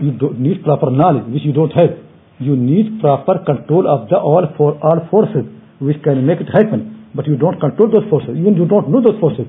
you 0.00 0.12
need 0.38 0.62
proper 0.62 0.90
knowledge, 0.90 1.32
which 1.32 1.42
you 1.44 1.52
don't 1.52 1.70
have. 1.72 1.96
You 2.38 2.56
need 2.56 3.00
proper 3.00 3.42
control 3.44 3.88
of 3.88 4.08
the 4.08 4.16
all 4.18 4.46
for 4.56 4.78
all 4.82 5.06
forces, 5.10 5.46
which 5.80 6.02
can 6.02 6.26
make 6.26 6.40
it 6.40 6.50
happen. 6.52 7.08
But 7.14 7.26
you 7.26 7.36
don't 7.36 7.58
control 7.58 7.90
those 7.90 8.08
forces. 8.10 8.36
Even 8.36 8.54
you 8.54 8.66
don't 8.66 8.90
know 8.90 9.00
those 9.02 9.18
forces. 9.20 9.46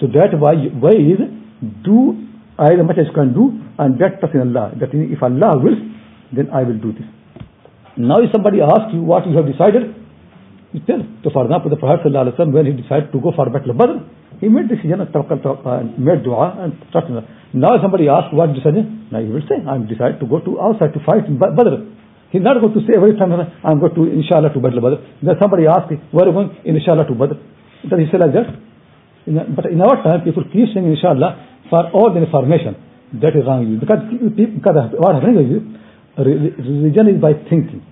So 0.00 0.06
that 0.08 0.38
why 0.38 0.54
way 0.54 0.96
is 0.96 1.20
do 1.84 2.26
as 2.58 2.78
much 2.84 2.98
as 2.98 3.12
can 3.14 3.34
do, 3.34 3.52
and 3.78 4.00
that 4.00 4.20
trust 4.20 4.34
in 4.34 4.40
Allah. 4.40 4.72
That 4.80 4.90
if 4.92 5.22
Allah 5.22 5.58
wills, 5.58 5.78
then 6.32 6.50
I 6.50 6.62
will 6.62 6.78
do 6.78 6.92
this. 6.92 7.04
Now 7.96 8.20
if 8.20 8.32
somebody 8.32 8.60
asks 8.60 8.92
you 8.92 9.02
what 9.02 9.26
you 9.26 9.36
have 9.36 9.46
decided, 9.46 9.94
you 10.72 10.80
tell. 10.86 11.00
So 11.24 11.30
for 11.30 11.44
example, 11.44 11.70
the 11.70 11.76
Prophet 11.76 12.04
when 12.04 12.66
he 12.66 12.72
decided 12.72 13.12
to 13.12 13.20
go 13.20 13.32
for 13.32 13.48
Battle 13.48 13.70
of 13.70 13.78
Badr, 13.78 13.98
he 14.40 14.48
made 14.48 14.68
decision 14.68 15.00
and 15.00 15.98
made 15.98 16.22
dua 16.24 16.56
and 16.60 16.76
trust 16.92 17.08
in 17.08 17.16
Allah. 17.16 17.28
Now 17.54 17.80
somebody 17.80 18.08
asks 18.08 18.32
what 18.32 18.52
decision, 18.52 19.08
now 19.10 19.20
he 19.20 19.28
will 19.28 19.44
say, 19.48 19.56
I'm 19.64 19.86
decided 19.86 20.20
to 20.20 20.26
go 20.26 20.40
to 20.40 20.60
outside 20.60 20.92
to 20.92 21.00
fight 21.04 21.24
in 21.24 21.38
Badr. 21.38 21.88
He's 22.32 22.42
not 22.42 22.60
going 22.60 22.74
to 22.74 22.80
say 22.84 22.96
every 22.96 23.16
time, 23.16 23.32
I'm 23.32 23.80
going 23.80 23.94
to 23.94 24.04
inshallah 24.12 24.52
to 24.52 24.60
Badr. 24.60 25.00
Then 25.22 25.36
somebody 25.40 25.66
asks, 25.66 25.94
where 26.12 26.24
are 26.24 26.28
you 26.28 26.36
going? 26.36 26.56
Inshallah 26.64 27.06
to 27.08 27.14
Badr. 27.14 27.40
Does 27.88 28.00
he 28.00 28.06
say 28.12 28.18
like 28.18 28.32
that? 28.36 28.48
But 29.26 29.66
in 29.66 29.80
our 29.80 30.02
time, 30.02 30.22
people 30.22 30.44
keep 30.44 30.70
saying 30.72 30.86
inshallah 30.86 31.66
for 31.68 31.90
all 31.90 32.14
the 32.14 32.22
information. 32.22 32.78
That 33.22 33.34
is 33.34 33.46
wrong. 33.46 33.78
Because, 33.78 34.06
because 34.10 34.76
what 34.98 35.18
happens 35.18 35.38
is, 35.42 35.62
religion 36.18 37.06
is 37.10 37.18
by 37.20 37.34
thinking. 37.50 37.82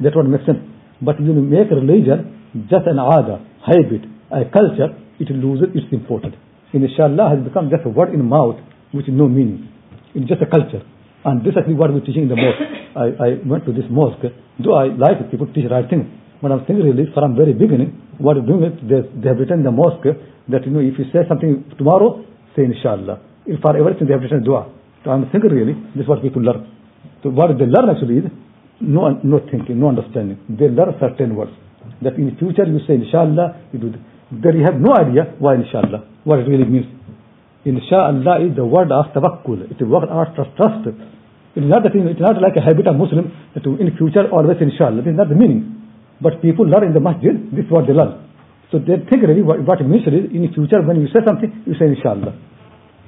That's 0.00 0.16
what 0.16 0.26
makes 0.26 0.46
sense. 0.46 0.64
But 1.00 1.20
when 1.20 1.36
you 1.36 1.44
make 1.44 1.68
religion 1.68 2.64
just 2.72 2.88
an 2.88 2.96
ada, 2.96 3.44
habit, 3.64 4.08
a 4.32 4.48
culture, 4.48 4.96
it 5.20 5.28
loses 5.28 5.76
its 5.76 5.92
importance. 5.92 6.36
Inshallah 6.72 7.36
has 7.36 7.40
become 7.44 7.68
just 7.68 7.84
a 7.84 7.90
word 7.90 8.14
in 8.14 8.24
mouth 8.24 8.56
which 8.92 9.08
is 9.08 9.14
no 9.14 9.28
meaning. 9.28 9.68
It's 10.14 10.28
just 10.28 10.40
a 10.40 10.48
culture. 10.48 10.84
And 11.24 11.44
this 11.44 11.54
is 11.54 11.64
what 11.76 11.92
we're 11.92 12.04
teaching 12.04 12.24
in 12.24 12.28
the 12.28 12.36
mosque. 12.36 12.64
I, 12.96 13.04
I 13.16 13.28
went 13.44 13.64
to 13.66 13.72
this 13.72 13.88
mosque, 13.88 14.24
though 14.60 14.76
I 14.76 14.92
like 14.92 15.20
it, 15.20 15.30
people 15.30 15.48
teach 15.52 15.64
right 15.70 15.88
thing. 15.88 16.20
But 16.42 16.52
I'm 16.52 16.66
thinking 16.66 16.84
really 16.84 17.08
from 17.14 17.36
very 17.36 17.54
beginning, 17.54 17.94
what 18.22 18.38
they're 18.38 18.46
doing 18.46 18.62
is 18.62 18.74
they, 18.86 19.02
they 19.20 19.28
have 19.28 19.38
written 19.38 19.60
in 19.60 19.66
the 19.66 19.74
mosque 19.74 20.06
that 20.48 20.64
you 20.64 20.70
know 20.70 20.80
if 20.80 20.94
you 20.98 21.04
say 21.12 21.26
something 21.28 21.64
tomorrow, 21.76 22.24
say 22.54 22.64
inshallah. 22.64 23.20
If 23.46 23.60
for 23.60 23.76
everything 23.76 24.06
they 24.06 24.14
have 24.14 24.22
written 24.22 24.44
dua. 24.44 24.70
So 25.04 25.10
I'm 25.10 25.26
thinking 25.30 25.50
really, 25.50 25.74
this 25.94 26.06
is 26.06 26.08
what 26.08 26.22
people 26.22 26.42
learn. 26.42 26.62
So 27.22 27.30
what 27.30 27.50
they 27.58 27.66
learn 27.66 27.90
actually 27.90 28.22
is 28.22 28.30
no 28.80 29.18
no 29.22 29.42
thinking, 29.50 29.78
no 29.78 29.88
understanding. 29.90 30.38
They 30.48 30.70
learn 30.70 30.94
certain 31.02 31.34
words. 31.34 31.52
That 32.02 32.14
in 32.14 32.30
the 32.30 32.36
future 32.38 32.64
you 32.64 32.78
say 32.86 32.94
inshallah, 32.94 33.70
you 33.72 33.78
do 33.78 33.90
this. 33.90 34.00
Then 34.30 34.58
you 34.58 34.64
have 34.64 34.78
no 34.78 34.94
idea 34.94 35.34
why 35.38 35.58
inshallah, 35.58 36.06
what 36.24 36.38
it 36.38 36.46
really 36.46 36.64
means. 36.64 36.86
Insha'Allah 37.66 38.50
is 38.50 38.56
the 38.56 38.64
word 38.64 38.90
of 38.90 39.06
tawakkul. 39.14 39.70
It's 39.70 39.80
a 39.80 39.84
word 39.84 40.08
of 40.08 40.34
trust. 40.34 40.50
trust. 40.56 40.88
It 41.54 41.62
is 41.62 41.70
not 41.70 41.82
that 41.84 41.94
it's 41.94 42.20
not 42.20 42.40
like 42.40 42.56
a 42.56 42.60
habit 42.64 42.86
of 42.86 42.96
Muslim 42.96 43.30
that 43.54 43.64
in 43.66 43.96
future 43.98 44.26
always 44.30 44.58
inshallah. 44.58 45.02
This 45.02 45.12
is 45.12 45.18
not 45.18 45.28
the 45.28 45.36
meaning. 45.36 45.81
But 46.22 46.40
people 46.40 46.64
learn 46.64 46.84
in 46.84 46.94
the 46.94 47.00
masjid, 47.00 47.34
this 47.50 47.66
is 47.66 47.70
what 47.70 47.86
they 47.86 47.92
learn. 47.92 48.22
So 48.70 48.78
they 48.78 48.96
think 49.10 49.26
really 49.26 49.42
what, 49.42 49.60
what 49.66 49.80
it 49.82 49.88
means 49.90 50.06
is 50.06 50.30
in 50.30 50.46
future 50.54 50.80
when 50.80 51.02
you 51.02 51.08
say 51.10 51.20
something, 51.26 51.50
you 51.66 51.74
say 51.74 51.90
inshallah. 51.92 52.32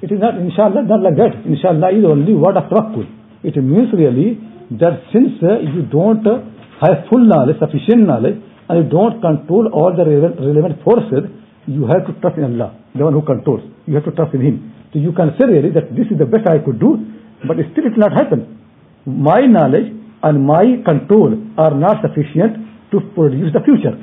It 0.03 0.11
is 0.11 0.19
not 0.19 0.37
inshallah, 0.37 0.83
not 0.83 1.01
like 1.01 1.15
that. 1.15 1.47
Inshallah 1.47 1.95
is 1.95 2.03
only 2.03 2.35
word 2.35 2.59
of 2.59 2.69
tawakkul. 2.69 3.07
It 3.41 3.55
means 3.55 3.89
really 3.95 4.37
that 4.77 5.07
since 5.15 5.39
uh, 5.41 5.63
you 5.63 5.87
don't 5.87 6.27
uh, 6.27 6.43
have 6.83 7.07
full 7.09 7.23
knowledge, 7.23 7.57
sufficient 7.57 8.05
knowledge, 8.05 8.35
and 8.67 8.83
you 8.83 8.87
don't 8.91 9.21
control 9.21 9.69
all 9.71 9.95
the 9.95 10.03
relevant 10.03 10.83
forces, 10.83 11.31
you 11.65 11.87
have 11.87 12.05
to 12.05 12.13
trust 12.19 12.37
in 12.37 12.43
Allah, 12.43 12.77
the 12.93 13.03
one 13.03 13.13
who 13.13 13.23
controls. 13.23 13.63
You 13.87 13.95
have 13.95 14.05
to 14.05 14.11
trust 14.11 14.35
in 14.35 14.41
Him. 14.41 14.73
So 14.91 14.99
you 14.99 15.13
can 15.13 15.33
say 15.39 15.45
really 15.47 15.71
that 15.71 15.95
this 15.95 16.05
is 16.11 16.17
the 16.17 16.25
best 16.25 16.45
I 16.45 16.59
could 16.59 16.79
do, 16.79 16.99
but 17.47 17.57
still 17.71 17.85
it 17.85 17.97
will 17.97 18.05
not 18.05 18.13
happen. 18.13 18.59
My 19.05 19.45
knowledge 19.45 19.93
and 20.21 20.45
my 20.45 20.81
control 20.83 21.33
are 21.57 21.73
not 21.73 22.05
sufficient 22.05 22.74
to 22.91 22.99
produce 23.15 23.53
the 23.53 23.61
future. 23.61 23.95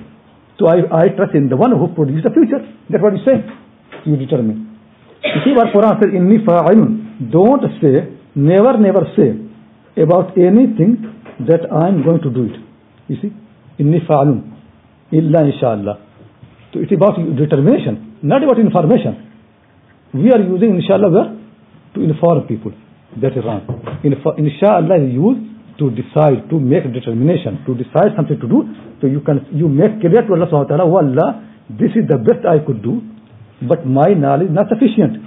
So 0.59 0.69
I, 0.69 1.05
I 1.05 1.09
trust 1.09 1.35
in 1.35 1.49
the 1.49 1.57
one 1.57 1.73
who 1.73 1.89
produces 1.95 2.25
the 2.25 2.31
future. 2.31 2.61
That's 2.91 3.03
what 3.03 3.13
you 3.15 3.25
say. 3.25 3.43
You 4.05 4.17
determine. 4.17 4.79
You 5.23 5.41
see 5.45 5.53
what 5.55 5.73
Quran 5.73 6.01
says, 6.01 6.11
Inni 6.11 6.45
fa'ilun. 6.45 7.31
Don't 7.31 7.63
say, 7.81 8.11
never, 8.35 8.77
never 8.79 9.07
say 9.17 9.39
about 10.03 10.37
anything 10.37 11.03
that 11.47 11.71
I'm 11.73 12.03
going 12.03 12.21
to 12.23 12.31
do 12.31 12.45
it. 12.47 12.57
You 13.09 13.17
see? 13.23 13.33
Inni 13.83 14.07
fa'ilun. 14.07 14.51
Illa 15.13 15.45
inshallah. 15.45 15.99
So 16.73 16.81
it's 16.81 16.93
about 16.93 17.17
determination, 17.37 18.19
not 18.23 18.43
about 18.43 18.59
information. 18.59 19.31
We 20.15 20.31
are 20.33 20.41
using 20.41 20.75
inshallah 20.77 21.11
where? 21.11 21.39
To 21.95 22.01
inform 22.03 22.47
people. 22.47 22.73
That 23.21 23.33
is 23.37 23.45
wrong. 23.45 23.63
In 24.05 24.15
inshallah 24.15 24.97
is 25.05 25.13
used 25.13 25.52
to 25.79 25.91
decide, 25.91 26.49
to 26.51 26.59
make 26.59 26.85
determination, 26.93 27.65
to 27.67 27.75
decide 27.75 28.13
something 28.17 28.39
to 28.41 28.49
do. 28.49 28.69
So 29.01 29.07
you 29.07 29.21
can 29.21 29.47
you 29.53 29.69
make 29.69 30.01
clear 30.01 30.23
to 30.23 30.31
Allah 30.33 30.47
subhanahu 30.51 30.69
wa 30.69 30.77
ta'ala, 30.77 30.85
oh 30.85 30.97
Allah, 31.01 31.29
this 31.71 31.93
is 31.97 32.05
the 32.09 32.19
best 32.19 32.45
I 32.45 32.59
could 32.65 32.83
do, 32.83 33.03
but 33.67 33.87
my 33.87 34.13
knowledge 34.15 34.49
is 34.49 34.55
not 34.55 34.69
sufficient. 34.69 35.23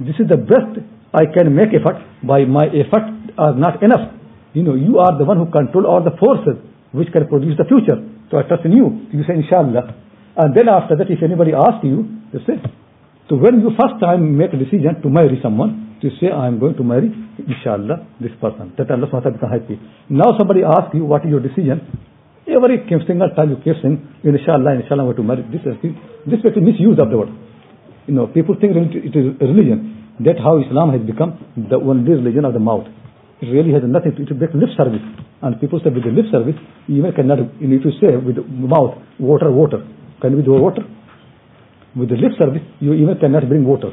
This 0.00 0.16
is 0.18 0.28
the 0.28 0.38
best 0.38 0.80
I 1.12 1.26
can 1.28 1.54
make 1.54 1.74
effort, 1.76 2.00
by 2.24 2.44
my 2.44 2.66
effort 2.72 3.04
are 3.36 3.54
not 3.54 3.82
enough. 3.82 4.14
You 4.54 4.62
know, 4.62 4.74
you 4.74 4.98
are 4.98 5.16
the 5.16 5.24
one 5.24 5.38
who 5.38 5.50
control 5.50 5.86
all 5.86 6.02
the 6.04 6.16
forces 6.16 6.60
which 6.92 7.08
can 7.12 7.26
produce 7.28 7.56
the 7.56 7.64
future. 7.64 7.96
So 8.30 8.38
I 8.38 8.42
trust 8.44 8.64
in 8.64 8.72
you. 8.72 9.08
You 9.12 9.24
say 9.24 9.34
inshallah. 9.34 9.96
And 10.36 10.56
then 10.56 10.68
after 10.68 10.96
that, 10.96 11.10
if 11.10 11.22
anybody 11.22 11.52
asks 11.52 11.84
you, 11.84 12.08
you 12.32 12.40
say. 12.46 12.60
So 13.28 13.36
when 13.36 13.60
you 13.60 13.70
first 13.78 14.00
time 14.00 14.36
make 14.36 14.52
a 14.52 14.58
decision 14.58 15.00
to 15.02 15.08
marry 15.08 15.38
someone, 15.42 15.98
to 16.02 16.10
say, 16.18 16.28
I 16.34 16.48
am 16.48 16.58
going 16.58 16.74
to 16.76 16.82
marry, 16.82 17.06
inshallah, 17.38 18.06
this 18.20 18.34
person. 18.42 18.74
That 18.76 18.90
Allah 18.90 19.06
SWT 19.06 19.38
become 19.38 19.50
happy. 19.50 19.78
Now 20.10 20.34
somebody 20.36 20.66
asks 20.66 20.90
you, 20.94 21.04
what 21.04 21.24
is 21.24 21.30
your 21.30 21.38
decision? 21.38 21.86
Every 22.42 22.82
single 23.06 23.30
time 23.38 23.54
you 23.54 23.56
keep 23.62 23.78
saying, 23.80 24.02
inshallah, 24.26 24.82
inshallah, 24.82 25.06
I'm 25.06 25.14
going 25.14 25.22
to 25.22 25.22
marry. 25.22 25.42
This 25.46 25.62
is 25.62 25.78
this 26.26 26.42
is 26.42 26.58
misuse 26.58 26.98
of 26.98 27.08
the 27.10 27.18
word. 27.18 27.30
You 28.10 28.14
know, 28.14 28.26
people 28.26 28.58
think 28.58 28.74
it 28.74 29.14
is 29.14 29.38
religion. 29.38 30.10
That's 30.18 30.42
how 30.42 30.58
Islam 30.58 30.90
has 30.90 31.06
become 31.06 31.38
the 31.54 31.78
only 31.78 32.18
religion 32.18 32.44
of 32.44 32.52
the 32.52 32.58
mouth. 32.58 32.90
It 33.40 33.46
really 33.46 33.72
has 33.72 33.82
nothing 33.86 34.18
to, 34.18 34.22
it 34.26 34.34
makes 34.34 34.54
lip 34.54 34.74
service. 34.76 35.02
And 35.40 35.58
people 35.62 35.78
say 35.82 35.90
with 35.90 36.02
the 36.02 36.10
lip 36.10 36.26
service, 36.34 36.58
you 36.90 36.98
even 36.98 37.14
cannot, 37.14 37.38
you 37.62 37.70
need 37.70 37.86
to 37.86 37.94
say 38.02 38.18
with 38.18 38.42
mouth, 38.50 38.98
water, 39.18 39.50
water. 39.50 39.86
Can 40.20 40.34
we 40.34 40.42
do 40.42 40.58
water? 40.58 40.82
With 41.94 42.08
the 42.08 42.16
lip 42.16 42.32
service, 42.38 42.62
you 42.80 42.94
even 42.94 43.18
cannot 43.20 43.48
bring 43.48 43.64
water. 43.64 43.90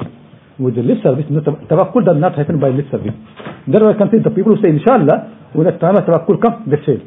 With 0.58 0.74
the 0.76 0.82
lip 0.82 0.98
service, 1.02 1.24
tawakkul 1.28 2.04
does 2.04 2.16
not 2.16 2.36
happen 2.36 2.60
by 2.60 2.68
lip 2.68 2.86
service. 2.90 3.12
I 3.12 3.96
can 3.96 4.08
see 4.10 4.20
the 4.24 4.32
people 4.32 4.56
who 4.56 4.62
say, 4.62 4.68
Inshallah, 4.72 5.52
when 5.52 5.66
the 5.66 5.76
time 5.76 5.96
of 5.96 6.04
tawakkul 6.04 6.40
comes, 6.40 6.64
they 6.68 6.80
fail. 6.84 7.00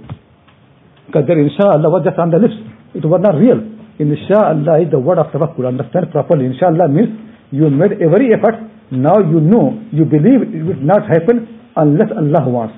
Because 1.07 1.25
their 1.25 1.37
Inshallah 1.37 1.89
was 1.89 2.01
just 2.05 2.17
on 2.17 2.29
the 2.29 2.37
lips. 2.37 2.57
It 2.93 3.05
was 3.05 3.21
not 3.21 3.37
real. 3.37 3.61
Inshallah 3.97 4.81
is 4.81 4.89
the 4.89 4.99
word 5.01 5.17
of 5.17 5.33
tawakkul. 5.33 5.65
Understand 5.65 6.11
properly. 6.11 6.45
Inshallah 6.45 6.89
means 6.89 7.09
you 7.49 7.69
made 7.69 7.97
every 8.01 8.33
effort. 8.33 8.57
Now 8.89 9.17
you 9.17 9.41
know, 9.41 9.81
you 9.89 10.05
believe 10.05 10.45
it 10.53 10.61
will 10.61 10.81
not 10.81 11.09
happen 11.09 11.49
unless 11.75 12.09
Allah 12.13 12.45
wants. 12.49 12.75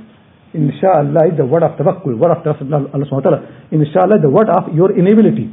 Inshallah 0.56 1.32
is 1.32 1.36
the 1.36 1.46
word 1.46 1.64
of 1.64 1.76
tawakkul, 1.76 2.16
word 2.16 2.32
of 2.32 2.40
Allah 2.48 2.56
subhanahu 2.56 3.12
wa 3.12 3.20
ta'ala. 3.20 4.20
The 4.24 4.32
word 4.32 4.48
of 4.48 4.72
your 4.76 4.92
inability. 4.92 5.52